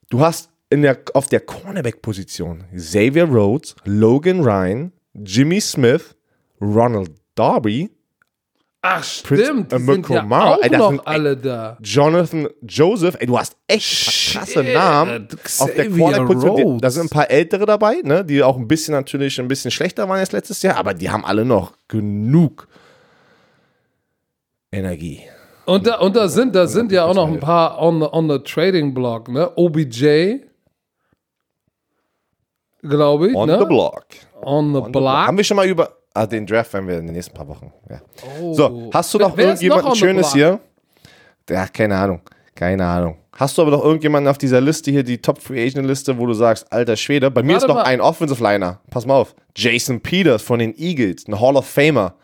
[0.10, 6.16] Du hast in der, auf der Cornerback-Position Xavier Rhodes, Logan Ryan, Jimmy Smith,
[6.62, 7.92] Ronald Darby,
[8.88, 9.72] Ach, stimmt.
[9.72, 11.76] Die äh, sind ja auch Ey, noch sind- alle da.
[11.82, 13.16] Jonathan Joseph.
[13.20, 15.28] Ey, du hast echt krasse Namen
[15.58, 16.78] auf der Cornerback-Position.
[16.80, 20.08] Da sind ein paar ältere dabei, ne, die auch ein bisschen natürlich ein bisschen schlechter
[20.08, 22.68] waren als letztes Jahr, aber die haben alle noch genug
[24.76, 25.22] Energie.
[25.66, 28.30] Und da, und da sind, da sind ja auch noch ein paar on the, on
[28.30, 29.52] the Trading Block, ne?
[29.56, 30.36] OBJ,
[32.84, 33.58] glaube ich, On ne?
[33.60, 34.06] the block.
[34.42, 34.92] On the On block.
[34.92, 35.28] Block.
[35.28, 35.90] Haben wir schon mal über.
[36.14, 37.74] Ah, den Draft werden wir in den nächsten paar Wochen.
[37.90, 38.00] Ja.
[38.40, 38.54] Oh.
[38.54, 40.60] So, hast du noch wer irgendjemanden noch Schönes hier?
[41.50, 42.22] Ja, keine Ahnung.
[42.54, 43.18] Keine Ahnung.
[43.34, 46.26] Hast du aber noch irgendjemanden auf dieser Liste hier, die Top Free Agent Liste, wo
[46.26, 47.84] du sagst, alter Schwede, bei mir Warte ist noch mal.
[47.84, 48.80] ein Offensive Liner.
[48.90, 49.36] Pass mal auf.
[49.58, 52.16] Jason Peters von den Eagles, ein Hall of Famer.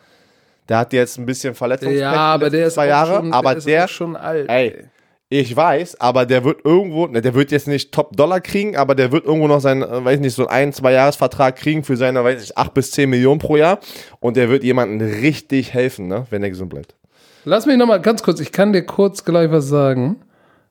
[0.71, 3.57] Der hat jetzt ein bisschen Verletzungspech Ja, aber der ist zwei Jahre, schon, aber der
[3.57, 4.47] ist der schon alt.
[4.47, 4.85] Ey,
[5.27, 9.11] ich weiß, aber der wird irgendwo, ne, der wird jetzt nicht Top-Dollar kriegen, aber der
[9.11, 12.41] wird irgendwo noch seinen, äh, weiß nicht, so einen, zwei Jahresvertrag kriegen für seine, weiß
[12.41, 13.81] ich, 8 bis 10 Millionen pro Jahr.
[14.21, 16.95] Und der wird jemandem richtig helfen, ne, wenn er gesund bleibt.
[17.43, 20.21] Lass mich noch mal ganz kurz, ich kann dir kurz gleich was sagen.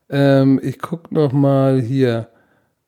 [0.08, 2.28] Ähm, ich guck noch mal hier.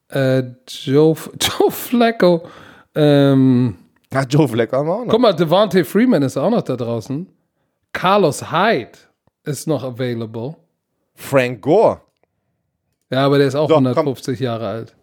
[0.09, 2.47] Äh, Joe, Joe Flacco.
[2.95, 3.77] Ähm,
[4.13, 5.11] Ja, Joe Fleck haben wir auch noch.
[5.11, 7.27] guck mal, Devontae Freeman ist auch noch da draußen.
[7.93, 8.99] Carlos Hyde
[9.45, 10.57] ist noch available.
[11.15, 12.01] Frank Gore.
[13.11, 13.87] Ja, aber der ist auch komm.
[13.87, 14.97] 150 Jahre alt.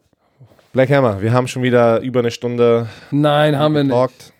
[0.73, 3.91] Black Hammer, wir haben schon wieder über eine Stunde Nein, haben wir nicht.
[3.91, 4.33] getalkt.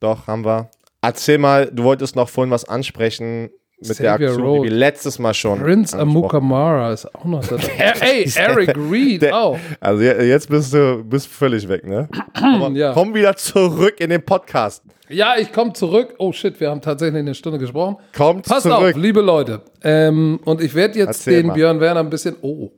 [0.00, 0.68] Doch, haben wir.
[1.00, 3.50] Erzähl mal, du wolltest noch vorhin was ansprechen
[3.88, 4.62] mit der Xavier Aktion, Rhodes.
[4.62, 7.56] die wir letztes Mal schon Prince Amukamara ist auch noch da.
[8.00, 9.58] Ey, Eric Reed Der- auch.
[9.80, 12.08] Also je- jetzt bist du bist völlig weg, ne?
[12.34, 12.92] Aber Ja.
[12.92, 14.82] komm wieder zurück in den Podcast.
[15.08, 16.14] Ja, ich komme zurück.
[16.18, 17.96] Oh shit, wir haben tatsächlich eine Stunde gesprochen.
[18.16, 18.94] Kommt Pass zurück.
[18.94, 19.60] auf, liebe Leute.
[19.82, 21.54] Ähm, und ich werde jetzt Erzähl den mal.
[21.54, 22.72] Björn Werner ein bisschen oh, Oh,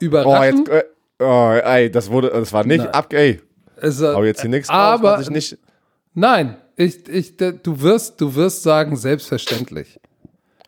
[0.00, 0.58] überraschen.
[0.58, 0.84] jetzt, äh,
[1.20, 3.40] oh, ey, das wurde, das war nicht ab, ey,
[3.80, 5.56] äh, hau jetzt hier nichts aber- raus, nicht,
[6.12, 10.00] Nein, ich, ich, du, wirst, du wirst sagen, selbstverständlich.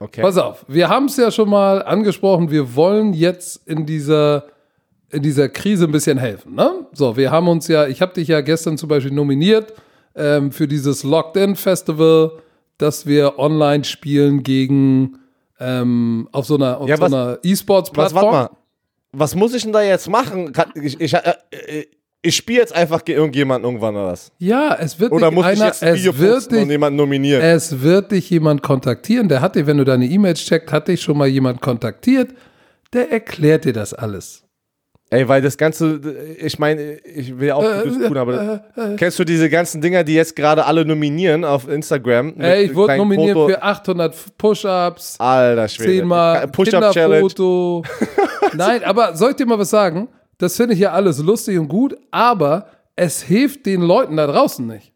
[0.01, 0.20] Okay.
[0.22, 4.44] Pass auf, wir haben es ja schon mal angesprochen, wir wollen jetzt in dieser,
[5.11, 6.55] in dieser Krise ein bisschen helfen.
[6.55, 6.86] Ne?
[6.92, 9.72] So, wir haben uns ja, ich habe dich ja gestern zum Beispiel nominiert
[10.14, 12.32] ähm, für dieses Locked-In-Festival,
[12.78, 15.18] das wir online spielen gegen
[15.61, 18.24] ähm, auf so einer, auf Ja, so was- einer was, E-Sports-Plattform.
[18.32, 18.59] warte mal,
[19.12, 20.53] was muss ich denn da jetzt machen?
[20.74, 21.86] Ich, ich, äh, äh,
[22.22, 24.32] ich spiele jetzt einfach irgendjemanden irgendwann oder was?
[24.38, 26.60] Ja, es wird Oder dich muss ich einer, jetzt ein Video es wird posten und
[26.62, 27.42] dich, jemanden nominieren?
[27.42, 29.28] es wird dich jemand kontaktieren.
[29.28, 32.30] Der hat dich, wenn du deine E-Mails checkt, hat dich schon mal jemand kontaktiert.
[32.92, 34.42] Der erklärt dir das alles.
[35.10, 36.00] Ey, weil das Ganze,
[36.38, 38.62] ich meine, ich will ja auch Äh, Gutes tun, aber
[38.98, 42.34] kennst du diese ganzen Dinger, die jetzt gerade alle nominieren auf Instagram?
[42.38, 45.92] Ey, ich wurde nominiert Foto- für 800 Push-Ups, Alter Schwede.
[46.00, 47.20] zehnmal Push-Up-Challenge.
[47.28, 47.84] Kinderfoto.
[48.54, 50.08] Nein, aber soll ich dir mal was sagen?
[50.39, 54.66] Das finde ich ja alles lustig und gut, aber es hilft den Leuten da draußen
[54.66, 54.93] nicht.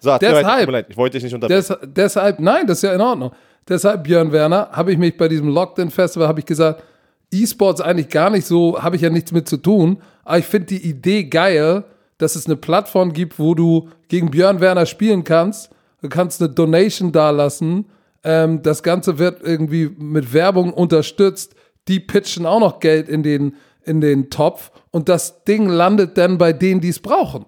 [0.00, 1.76] So, Deshalb- leid, ich wollte dich nicht unterbrechen.
[1.80, 3.32] Des, deshalb, nein, das ist ja in Ordnung.
[3.68, 6.82] Deshalb, Björn Werner, habe ich mich bei diesem Locked-In-Festival, habe ich gesagt,
[7.32, 10.66] E-Sports eigentlich gar nicht so, habe ich ja nichts mit zu tun, aber ich finde
[10.66, 11.84] die Idee geil,
[12.18, 15.70] dass es eine Plattform gibt, wo du gegen Björn Werner spielen kannst.
[16.00, 17.86] Du kannst eine Donation dalassen.
[18.22, 21.54] Ähm, das Ganze wird irgendwie mit Werbung unterstützt.
[21.88, 26.38] Die pitchen auch noch Geld in den, in den Topf und das Ding landet dann
[26.38, 27.46] bei denen, die es brauchen.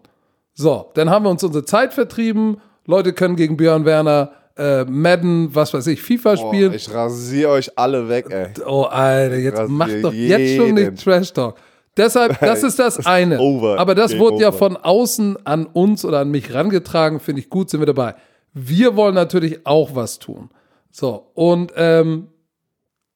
[0.54, 2.60] So, dann haben wir uns unsere Zeit vertrieben.
[2.86, 6.72] Leute können gegen Björn Werner äh, Madden, was weiß ich, FIFA spielen.
[6.74, 8.48] ich rasiere euch alle weg, ey.
[8.66, 10.92] Oh, Alter, jetzt rasiere mach doch jetzt schon jeden.
[10.92, 11.54] nicht Trash Talk.
[11.96, 13.38] Deshalb, das ist das eine.
[13.38, 13.78] over.
[13.78, 14.58] Aber das Game wurde ja over.
[14.58, 18.14] von außen an uns oder an mich rangetragen, finde ich gut, sind wir dabei.
[18.52, 20.50] Wir wollen natürlich auch was tun.
[20.90, 22.28] So, und ähm,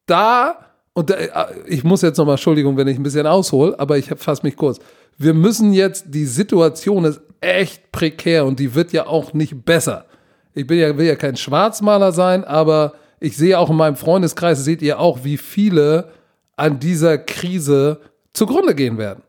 [0.06, 0.58] da,
[0.94, 1.30] und da, äh,
[1.66, 4.78] ich muss jetzt nochmal, Entschuldigung, wenn ich ein bisschen aushole, aber ich fasse mich kurz.
[5.18, 10.06] Wir müssen jetzt, die Situation ist echt prekär und die wird ja auch nicht besser.
[10.54, 14.64] Ich bin ja, will ja kein Schwarzmaler sein, aber ich sehe auch in meinem Freundeskreis,
[14.64, 16.08] seht ihr auch, wie viele
[16.56, 18.00] an dieser Krise
[18.32, 19.22] zugrunde gehen werden.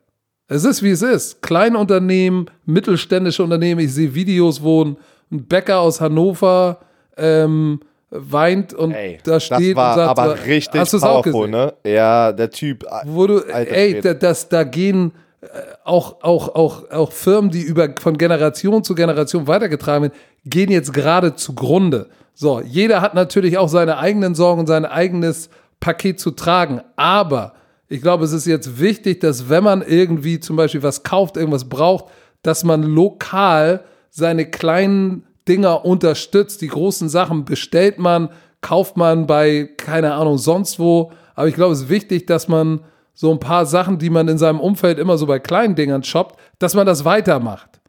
[0.47, 1.41] Es ist, wie es ist.
[1.41, 3.80] Kleine Unternehmen, mittelständische Unternehmen.
[3.80, 4.97] Ich sehe Videos, wo ein
[5.30, 6.80] Bäcker aus Hannover
[7.18, 7.80] ähm,
[8.14, 11.24] weint und Ey, da steht das war und sagt, aber richtig hast du es auch
[11.24, 11.51] powerful, gesehen?
[11.51, 11.74] ne?
[11.84, 12.86] Ja, der Typ.
[13.05, 15.47] Wo du, ey, da, das, da gehen äh,
[15.84, 20.93] auch, auch, auch, auch Firmen, die über, von Generation zu Generation weitergetragen werden, gehen jetzt
[20.93, 22.07] gerade zugrunde.
[22.36, 25.49] So, jeder hat natürlich auch seine eigenen Sorgen und sein eigenes
[25.80, 26.82] Paket zu tragen.
[26.95, 27.53] Aber
[27.89, 31.68] ich glaube, es ist jetzt wichtig, dass wenn man irgendwie zum Beispiel was kauft, irgendwas
[31.68, 32.05] braucht,
[32.43, 36.61] dass man lokal seine kleinen Dinger unterstützt.
[36.61, 38.29] Die großen Sachen bestellt man,
[38.61, 41.11] kauft man bei, keine Ahnung, sonst wo.
[41.35, 42.81] Aber ich glaube, es ist wichtig, dass man
[43.13, 46.39] so ein paar Sachen, die man in seinem Umfeld immer so bei kleinen Dingern shoppt,
[46.59, 47.81] dass man das weitermacht.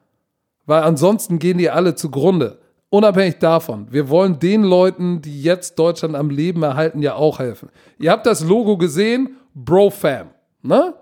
[0.67, 2.59] Weil ansonsten gehen die alle zugrunde.
[2.91, 7.71] Unabhängig davon, wir wollen den Leuten, die jetzt Deutschland am Leben erhalten, ja auch helfen.
[7.99, 10.29] Ihr habt das Logo gesehen, BroFam,
[10.63, 10.95] ne?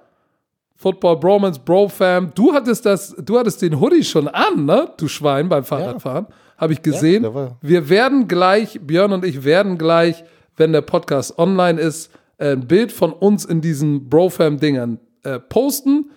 [0.83, 2.33] Football Bromance, BroFam.
[2.35, 4.91] Du hattest das, du hattest den Hoodie schon an, ne?
[4.97, 6.27] Du Schwein beim Fahrradfahren.
[6.29, 6.35] Ja.
[6.59, 7.23] Habe ich gesehen.
[7.23, 10.25] Ja, wir werden gleich, Björn und ich werden gleich,
[10.57, 16.11] wenn der Podcast online ist, ein Bild von uns in diesen BroFam-Dingern äh, posten.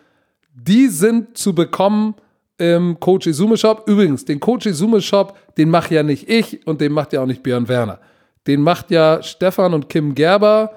[0.56, 2.16] Die sind zu bekommen
[2.58, 3.84] im Coach Izume Shop.
[3.88, 7.28] Übrigens, den Coach Izume Shop, den mache ja nicht ich und den macht ja auch
[7.28, 8.00] nicht Björn Werner.
[8.48, 10.72] Den macht ja Stefan und Kim Gerber.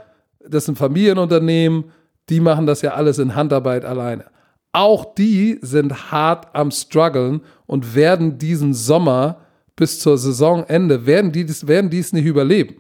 [0.47, 1.85] Das sind Familienunternehmen.
[2.29, 4.27] Die machen das ja alles in Handarbeit alleine.
[4.73, 9.41] Auch die sind hart am struggeln und werden diesen Sommer
[9.77, 12.77] bis zur Saisonende, werden die, werden es nicht überleben.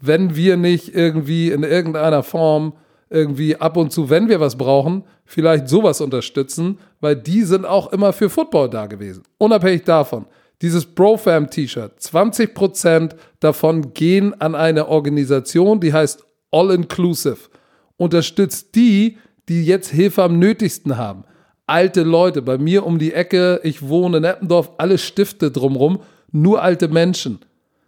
[0.00, 2.74] Wenn wir nicht irgendwie in irgendeiner Form
[3.10, 7.92] irgendwie ab und zu, wenn wir was brauchen, vielleicht sowas unterstützen, weil die sind auch
[7.92, 9.22] immer für Football da gewesen.
[9.38, 10.26] Unabhängig davon.
[10.62, 17.48] Dieses Profam-T-Shirt, 20% davon gehen an eine Organisation, die heißt All Inclusive.
[17.96, 19.18] Unterstützt die,
[19.48, 21.24] die jetzt Hilfe am nötigsten haben.
[21.66, 26.62] Alte Leute, bei mir um die Ecke, ich wohne in Eppendorf, alle Stifte drumrum, nur
[26.62, 27.40] alte Menschen.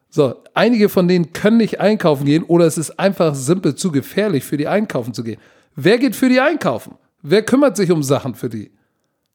[0.09, 4.45] So, einige von denen können nicht einkaufen gehen oder es ist einfach simpel zu gefährlich,
[4.45, 5.41] für die einkaufen zu gehen.
[5.75, 6.95] Wer geht für die einkaufen?
[7.21, 8.71] Wer kümmert sich um Sachen für die?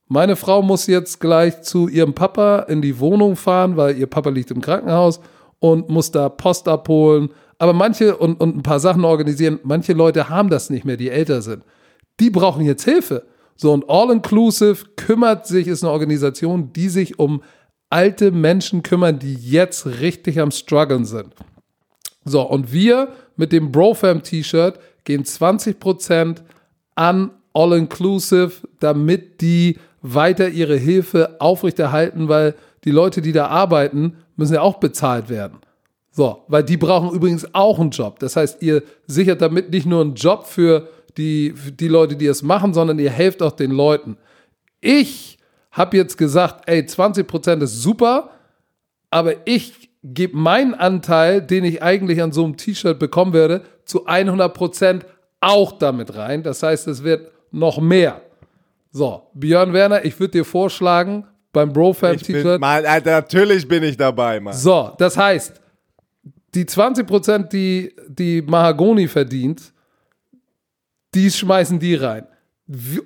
[0.07, 4.29] Meine Frau muss jetzt gleich zu ihrem Papa in die Wohnung fahren, weil ihr Papa
[4.29, 5.21] liegt im Krankenhaus
[5.59, 7.29] und muss da Post abholen.
[7.61, 11.11] Aber manche und, und ein paar Sachen organisieren, manche Leute haben das nicht mehr, die
[11.11, 11.63] älter sind.
[12.19, 13.27] Die brauchen jetzt Hilfe.
[13.55, 17.43] So, und All Inclusive kümmert sich, ist eine Organisation, die sich um
[17.91, 21.35] alte Menschen kümmern, die jetzt richtig am struggeln sind.
[22.25, 26.37] So, und wir mit dem BroFam-T-Shirt gehen 20%
[26.95, 32.55] an All-Inclusive, damit die weiter ihre Hilfe aufrechterhalten, weil
[32.85, 35.59] die Leute, die da arbeiten, müssen ja auch bezahlt werden.
[36.11, 38.19] So, weil die brauchen übrigens auch einen Job.
[38.19, 42.27] Das heißt, ihr sichert damit nicht nur einen Job für die, für die Leute, die
[42.27, 44.17] es machen, sondern ihr helft auch den Leuten.
[44.81, 45.37] Ich
[45.71, 48.31] habe jetzt gesagt, ey, 20% ist super,
[49.09, 54.07] aber ich gebe meinen Anteil, den ich eigentlich an so einem T-Shirt bekommen werde, zu
[54.07, 55.01] 100%
[55.39, 56.43] auch damit rein.
[56.43, 58.21] Das heißt, es wird noch mehr.
[58.91, 62.59] So, Björn Werner, ich würde dir vorschlagen, beim Brofam-T-Shirt.
[62.59, 64.53] Natürlich bin ich dabei, Mann.
[64.53, 65.60] So, das heißt,
[66.53, 69.73] die 20%, die, die Mahagoni verdient,
[71.13, 72.27] die schmeißen die rein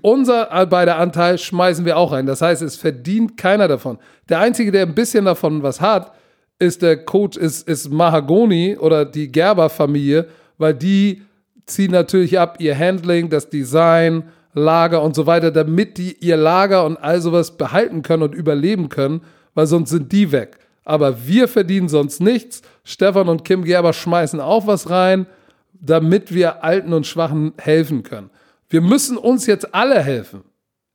[0.01, 2.25] unser beider Anteil schmeißen wir auch rein.
[2.25, 3.97] Das heißt, es verdient keiner davon.
[4.29, 6.13] Der Einzige, der ein bisschen davon was hat,
[6.59, 10.27] ist der Coach, ist, ist Mahagoni oder die Gerber-Familie,
[10.57, 11.23] weil die
[11.65, 14.23] ziehen natürlich ab ihr Handling, das Design,
[14.53, 18.87] Lager und so weiter, damit die ihr Lager und all sowas behalten können und überleben
[18.87, 19.21] können,
[19.53, 20.59] weil sonst sind die weg.
[20.85, 22.61] Aber wir verdienen sonst nichts.
[22.83, 25.25] Stefan und Kim Gerber schmeißen auch was rein,
[25.73, 28.29] damit wir Alten und Schwachen helfen können.
[28.69, 30.43] Wir müssen uns jetzt alle helfen.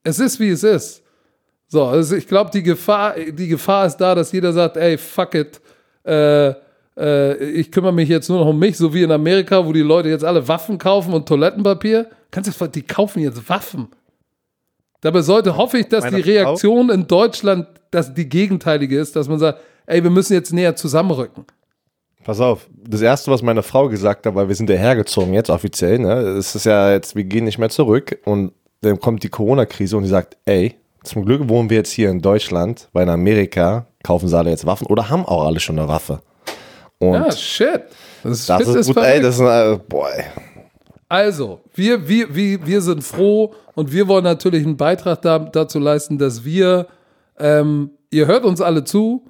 [0.04, 1.02] Es ist, wie es ist.
[1.66, 5.34] So, also ich glaube, die Gefahr, die Gefahr ist da, dass jeder sagt, ey, fuck
[5.34, 5.60] it,
[6.04, 6.54] äh,
[6.96, 9.82] äh, ich kümmere mich jetzt nur noch um mich, so wie in Amerika, wo die
[9.82, 12.08] Leute jetzt alle Waffen kaufen und Toilettenpapier.
[12.30, 13.88] Kannst du die kaufen jetzt Waffen?
[15.00, 16.94] Dabei sollte, hoffe ich, dass die Reaktion Frau?
[16.94, 19.60] in Deutschland dass die gegenteilige ist, dass man sagt,
[19.90, 21.44] ey, wir müssen jetzt näher zusammenrücken.
[22.24, 25.50] Pass auf, das erste, was meine Frau gesagt hat, weil wir sind ja hergezogen jetzt
[25.50, 26.12] offiziell, ne?
[26.12, 30.04] Es ist ja jetzt, wir gehen nicht mehr zurück und dann kommt die Corona-Krise und
[30.04, 34.28] die sagt, ey, zum Glück wohnen wir jetzt hier in Deutschland, weil in Amerika kaufen
[34.28, 36.20] sie alle jetzt Waffen oder haben auch alle schon eine Waffe.
[36.98, 37.82] Und ja, shit.
[38.22, 40.12] Das, das ist, ist gut, ey, das ist ein, äh, boy.
[41.08, 45.78] Also, wir, wir, wir, wir sind froh und wir wollen natürlich einen Beitrag da, dazu
[45.78, 46.86] leisten, dass wir,
[47.38, 49.24] ähm, ihr hört uns alle zu,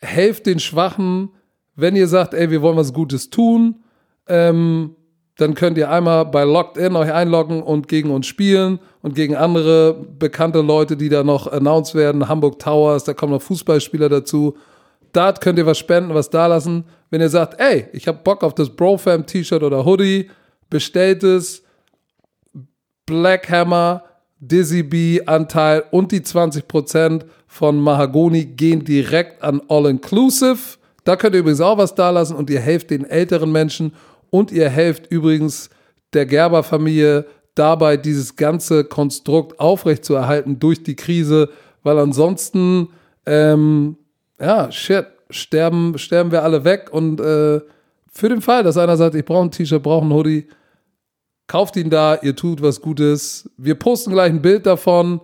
[0.00, 1.30] helft den Schwachen,
[1.74, 3.84] wenn ihr sagt, ey, wir wollen was Gutes tun,
[4.28, 4.96] ähm,
[5.36, 9.36] dann könnt ihr einmal bei Locked In euch einloggen und gegen uns spielen und gegen
[9.36, 12.26] andere bekannte Leute, die da noch announced werden.
[12.26, 14.56] Hamburg Towers, da kommen noch Fußballspieler dazu.
[15.12, 16.84] Da könnt ihr was spenden, was da lassen.
[17.10, 20.30] Wenn ihr sagt, ey, ich habe Bock auf das Brofam T-Shirt oder Hoodie,
[20.70, 21.62] bestellt es.
[23.04, 24.04] Black Hammer,
[24.38, 30.78] Dizzy B Anteil und die 20% von Mahagoni gehen direkt an All Inclusive.
[31.04, 33.92] Da könnt ihr übrigens auch was da lassen und ihr helft den älteren Menschen
[34.30, 35.70] und ihr helft übrigens
[36.12, 37.26] der Gerber-Familie,
[37.56, 41.48] dabei, dieses ganze Konstrukt aufrechtzuerhalten durch die Krise,
[41.82, 42.88] weil ansonsten,
[43.24, 43.96] ähm,
[44.38, 47.60] ja, shit, sterben, sterben wir alle weg und äh,
[48.08, 50.46] für den Fall, dass einer sagt, ich brauche ein T-Shirt, brauche ein Hoodie,
[51.46, 53.50] kauft ihn da, ihr tut was Gutes.
[53.56, 55.20] Wir posten gleich ein Bild davon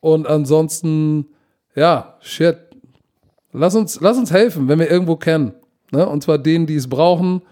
[0.00, 1.26] und ansonsten,
[1.74, 2.56] ja, shit.
[3.52, 5.54] Lass uns, lass uns helfen, wenn wir irgendwo kennen.
[5.92, 6.06] Ne?
[6.06, 7.42] Und zwar denen, die es brauchen.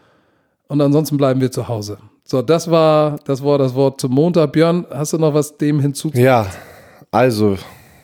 [0.69, 1.99] Und ansonsten bleiben wir zu Hause.
[2.25, 4.53] So, das war das, war das Wort zum Montag.
[4.53, 6.25] Björn, hast du noch was dem hinzuzufügen?
[6.25, 6.47] Ja,
[7.11, 7.57] also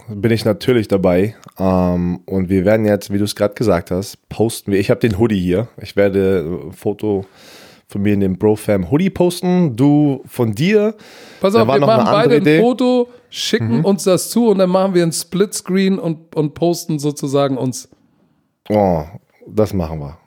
[0.09, 1.35] bin ich natürlich dabei.
[1.59, 4.81] Ähm, und wir werden jetzt, wie du es gerade gesagt hast, posten wir.
[4.81, 5.69] Ich habe den Hoodie hier.
[5.81, 7.27] Ich werde ein Foto
[7.89, 9.75] von mir in dem BroFam Hoodie posten.
[9.75, 10.95] Du von dir.
[11.41, 12.61] Pass auf, wir machen beide ein Idee.
[12.61, 13.85] Foto, schicken mhm.
[13.85, 17.89] uns das zu und dann machen wir ein Splitscreen und, und posten sozusagen uns.
[18.69, 19.05] Oh,
[19.47, 20.19] das machen wir.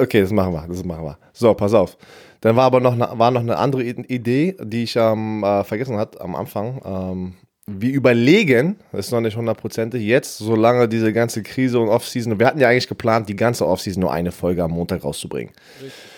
[0.00, 0.66] Okay, das machen wir.
[0.68, 1.18] Das machen wir.
[1.32, 1.96] So, pass auf.
[2.40, 5.96] Dann war aber noch eine, war noch eine andere Idee, die ich ähm, äh, vergessen
[5.96, 6.80] hat am Anfang.
[6.84, 7.34] Ähm,
[7.66, 12.46] wir überlegen, das ist noch nicht hundertprozentig, jetzt, solange diese ganze Krise und Offseason, wir
[12.46, 15.54] hatten ja eigentlich geplant, die ganze Offseason nur eine Folge am Montag rauszubringen.
[15.82, 16.13] Richtig.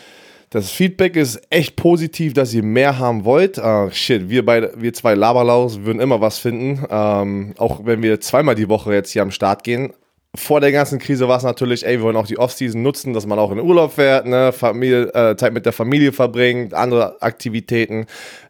[0.51, 3.59] Das Feedback ist echt positiv, dass ihr mehr haben wollt.
[3.59, 6.87] Uh, shit, wir beide, wir zwei Laberlaus würden immer was finden.
[6.89, 9.93] Ähm, auch wenn wir zweimal die Woche jetzt hier am Start gehen
[10.37, 13.27] vor der ganzen Krise war es natürlich, ey, wir wollen auch die Offseason nutzen, dass
[13.27, 18.07] man auch in Urlaub fährt, ne, Familie, äh, Zeit mit der Familie verbringt, andere Aktivitäten.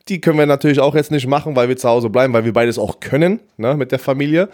[0.09, 2.53] Die können wir natürlich auch jetzt nicht machen, weil wir zu Hause bleiben, weil wir
[2.53, 4.49] beides auch können, ne, mit der Familie.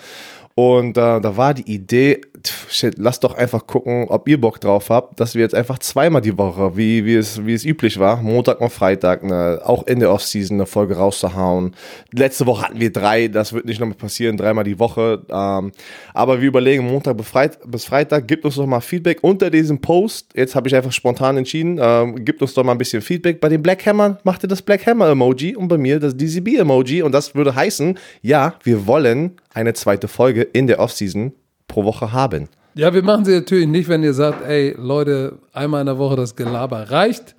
[0.54, 2.20] Und äh, da war die Idee,
[2.68, 6.20] shit, lass doch einfach gucken, ob ihr Bock drauf habt, dass wir jetzt einfach zweimal
[6.20, 10.00] die Woche, wie, wie, es, wie es üblich war, Montag und Freitag, ne, auch in
[10.00, 11.74] der Offseason eine Folge rauszuhauen.
[12.12, 15.22] Letzte Woche hatten wir drei, das wird nicht nochmal passieren, dreimal die Woche.
[15.30, 15.72] Ähm,
[16.12, 20.30] aber wir überlegen, Montag bis Freitag, gibt uns doch mal Feedback unter diesem Post.
[20.34, 23.40] Jetzt habe ich einfach spontan entschieden, ähm, gibt uns doch mal ein bisschen Feedback.
[23.40, 26.58] Bei den Black Hammer macht ihr das Black Hammer Emoji und bei mir das DCB
[26.58, 27.02] Emoji.
[27.02, 31.32] Und das würde heißen, ja, wir wollen eine zweite Folge in der Offseason
[31.68, 32.48] pro Woche haben.
[32.74, 36.16] Ja, wir machen sie natürlich nicht, wenn ihr sagt, ey, Leute, einmal in der Woche
[36.16, 37.34] das Gelaber reicht.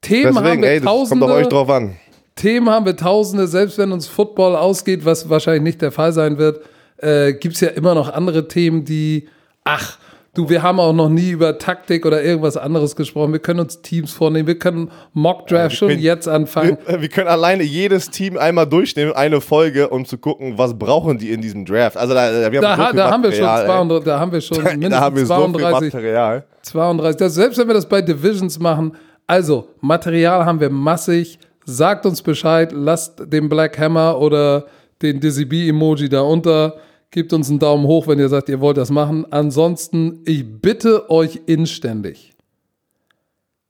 [0.00, 1.26] Themen Deswegen, haben wir ey, tausende.
[1.26, 1.96] Kommt doch euch drauf an.
[2.34, 6.38] Themen haben wir tausende, selbst wenn uns Football ausgeht, was wahrscheinlich nicht der Fall sein
[6.38, 6.64] wird,
[6.96, 9.28] äh, gibt es ja immer noch andere Themen, die,
[9.64, 9.98] ach,
[10.34, 13.32] Du, wir haben auch noch nie über Taktik oder irgendwas anderes gesprochen.
[13.32, 14.48] Wir können uns Teams vornehmen.
[14.48, 16.78] Wir können Mockdraft schon jetzt anfangen.
[16.86, 21.18] Wir, wir, können alleine jedes Team einmal durchnehmen, eine Folge, um zu gucken, was brauchen
[21.18, 21.98] die in diesem Draft.
[21.98, 24.56] Also da, wir haben, da, so da haben wir schon 200, da haben wir schon
[24.62, 26.44] mindestens da haben wir 32, so Material.
[26.62, 27.18] 32.
[27.18, 28.96] Das, selbst wenn wir das bei Divisions machen,
[29.26, 31.38] also Material haben wir massig.
[31.66, 34.64] Sagt uns Bescheid, lasst den Black Hammer oder
[35.02, 36.76] den Dizzy B Emoji da unter
[37.12, 39.26] Gebt uns einen Daumen hoch, wenn ihr sagt, ihr wollt das machen.
[39.30, 42.32] Ansonsten, ich bitte euch inständig,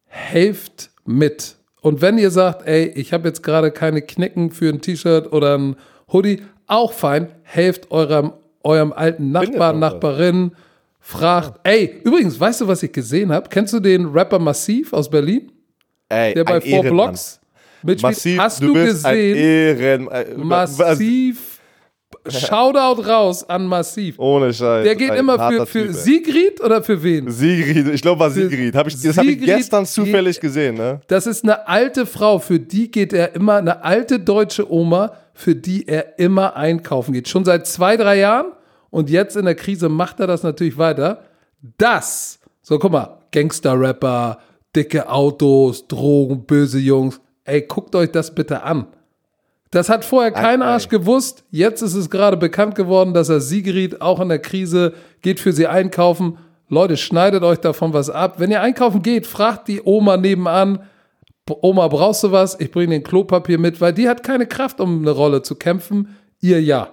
[0.07, 1.57] helft mit.
[1.81, 5.59] Und wenn ihr sagt, ey, ich habe jetzt gerade keine Knicken für ein T-Shirt oder
[5.59, 5.75] ein
[6.13, 8.33] Hoodie, auch fein, helft eurem,
[8.63, 10.53] eurem alten Nachbarn, Nachbarin,
[11.01, 13.49] fragt, ey, übrigens, weißt du, was ich gesehen habe?
[13.49, 15.51] Kennst du den Rapper Massiv aus Berlin?
[16.09, 17.41] Ey, der bei Four Blocks
[17.83, 18.13] mitspielt.
[18.15, 19.37] Massiv, Hast du, du gesehen?
[19.37, 21.52] Ehren, äh, Massiv
[22.29, 24.19] Shoutout raus an Massiv.
[24.19, 24.85] Ohne Scheiß.
[24.85, 27.31] Der geht immer für, für Sigrid oder für wen?
[27.31, 28.75] Sigrid, ich glaube war Sigrid.
[28.75, 30.77] Hab ich, das habe ich gestern zufällig gesehen.
[30.77, 31.01] Ne?
[31.09, 35.55] Das ist eine alte Frau, für die geht er immer, eine alte deutsche Oma, für
[35.55, 37.29] die er immer einkaufen geht.
[37.29, 38.53] Schon seit zwei, drei Jahren.
[38.91, 41.23] Und jetzt in der Krise macht er das natürlich weiter.
[41.79, 44.39] Das, so guck mal, Gangster-Rapper,
[44.77, 47.21] dicke Autos, Drogen, böse Jungs.
[47.45, 48.87] Ey, guckt euch das bitte an.
[49.73, 51.45] Das hat vorher kein Arsch gewusst.
[51.51, 54.93] Jetzt ist es gerade bekannt geworden, dass er Sigrid auch in der Krise
[55.23, 56.37] geht für sie einkaufen.
[56.69, 58.35] Leute, schneidet euch davon was ab.
[58.37, 60.81] Wenn ihr einkaufen geht, fragt die Oma nebenan,
[61.63, 62.61] Oma, brauchst du was?
[62.61, 66.17] Ich bringe den Klopapier mit, weil die hat keine Kraft, um eine Rolle zu kämpfen.
[66.41, 66.93] Ihr ja.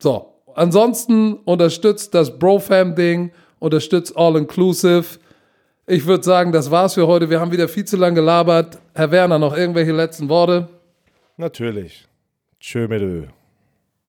[0.00, 3.30] So, ansonsten unterstützt das Bro-Fam-Ding,
[3.60, 5.18] unterstützt All-Inclusive.
[5.86, 7.30] Ich würde sagen, das war's für heute.
[7.30, 8.78] Wir haben wieder viel zu lange gelabert.
[8.94, 10.68] Herr Werner, noch irgendwelche letzten Worte?
[11.42, 12.06] Natürlich.
[12.60, 13.26] Tschö mit Ö.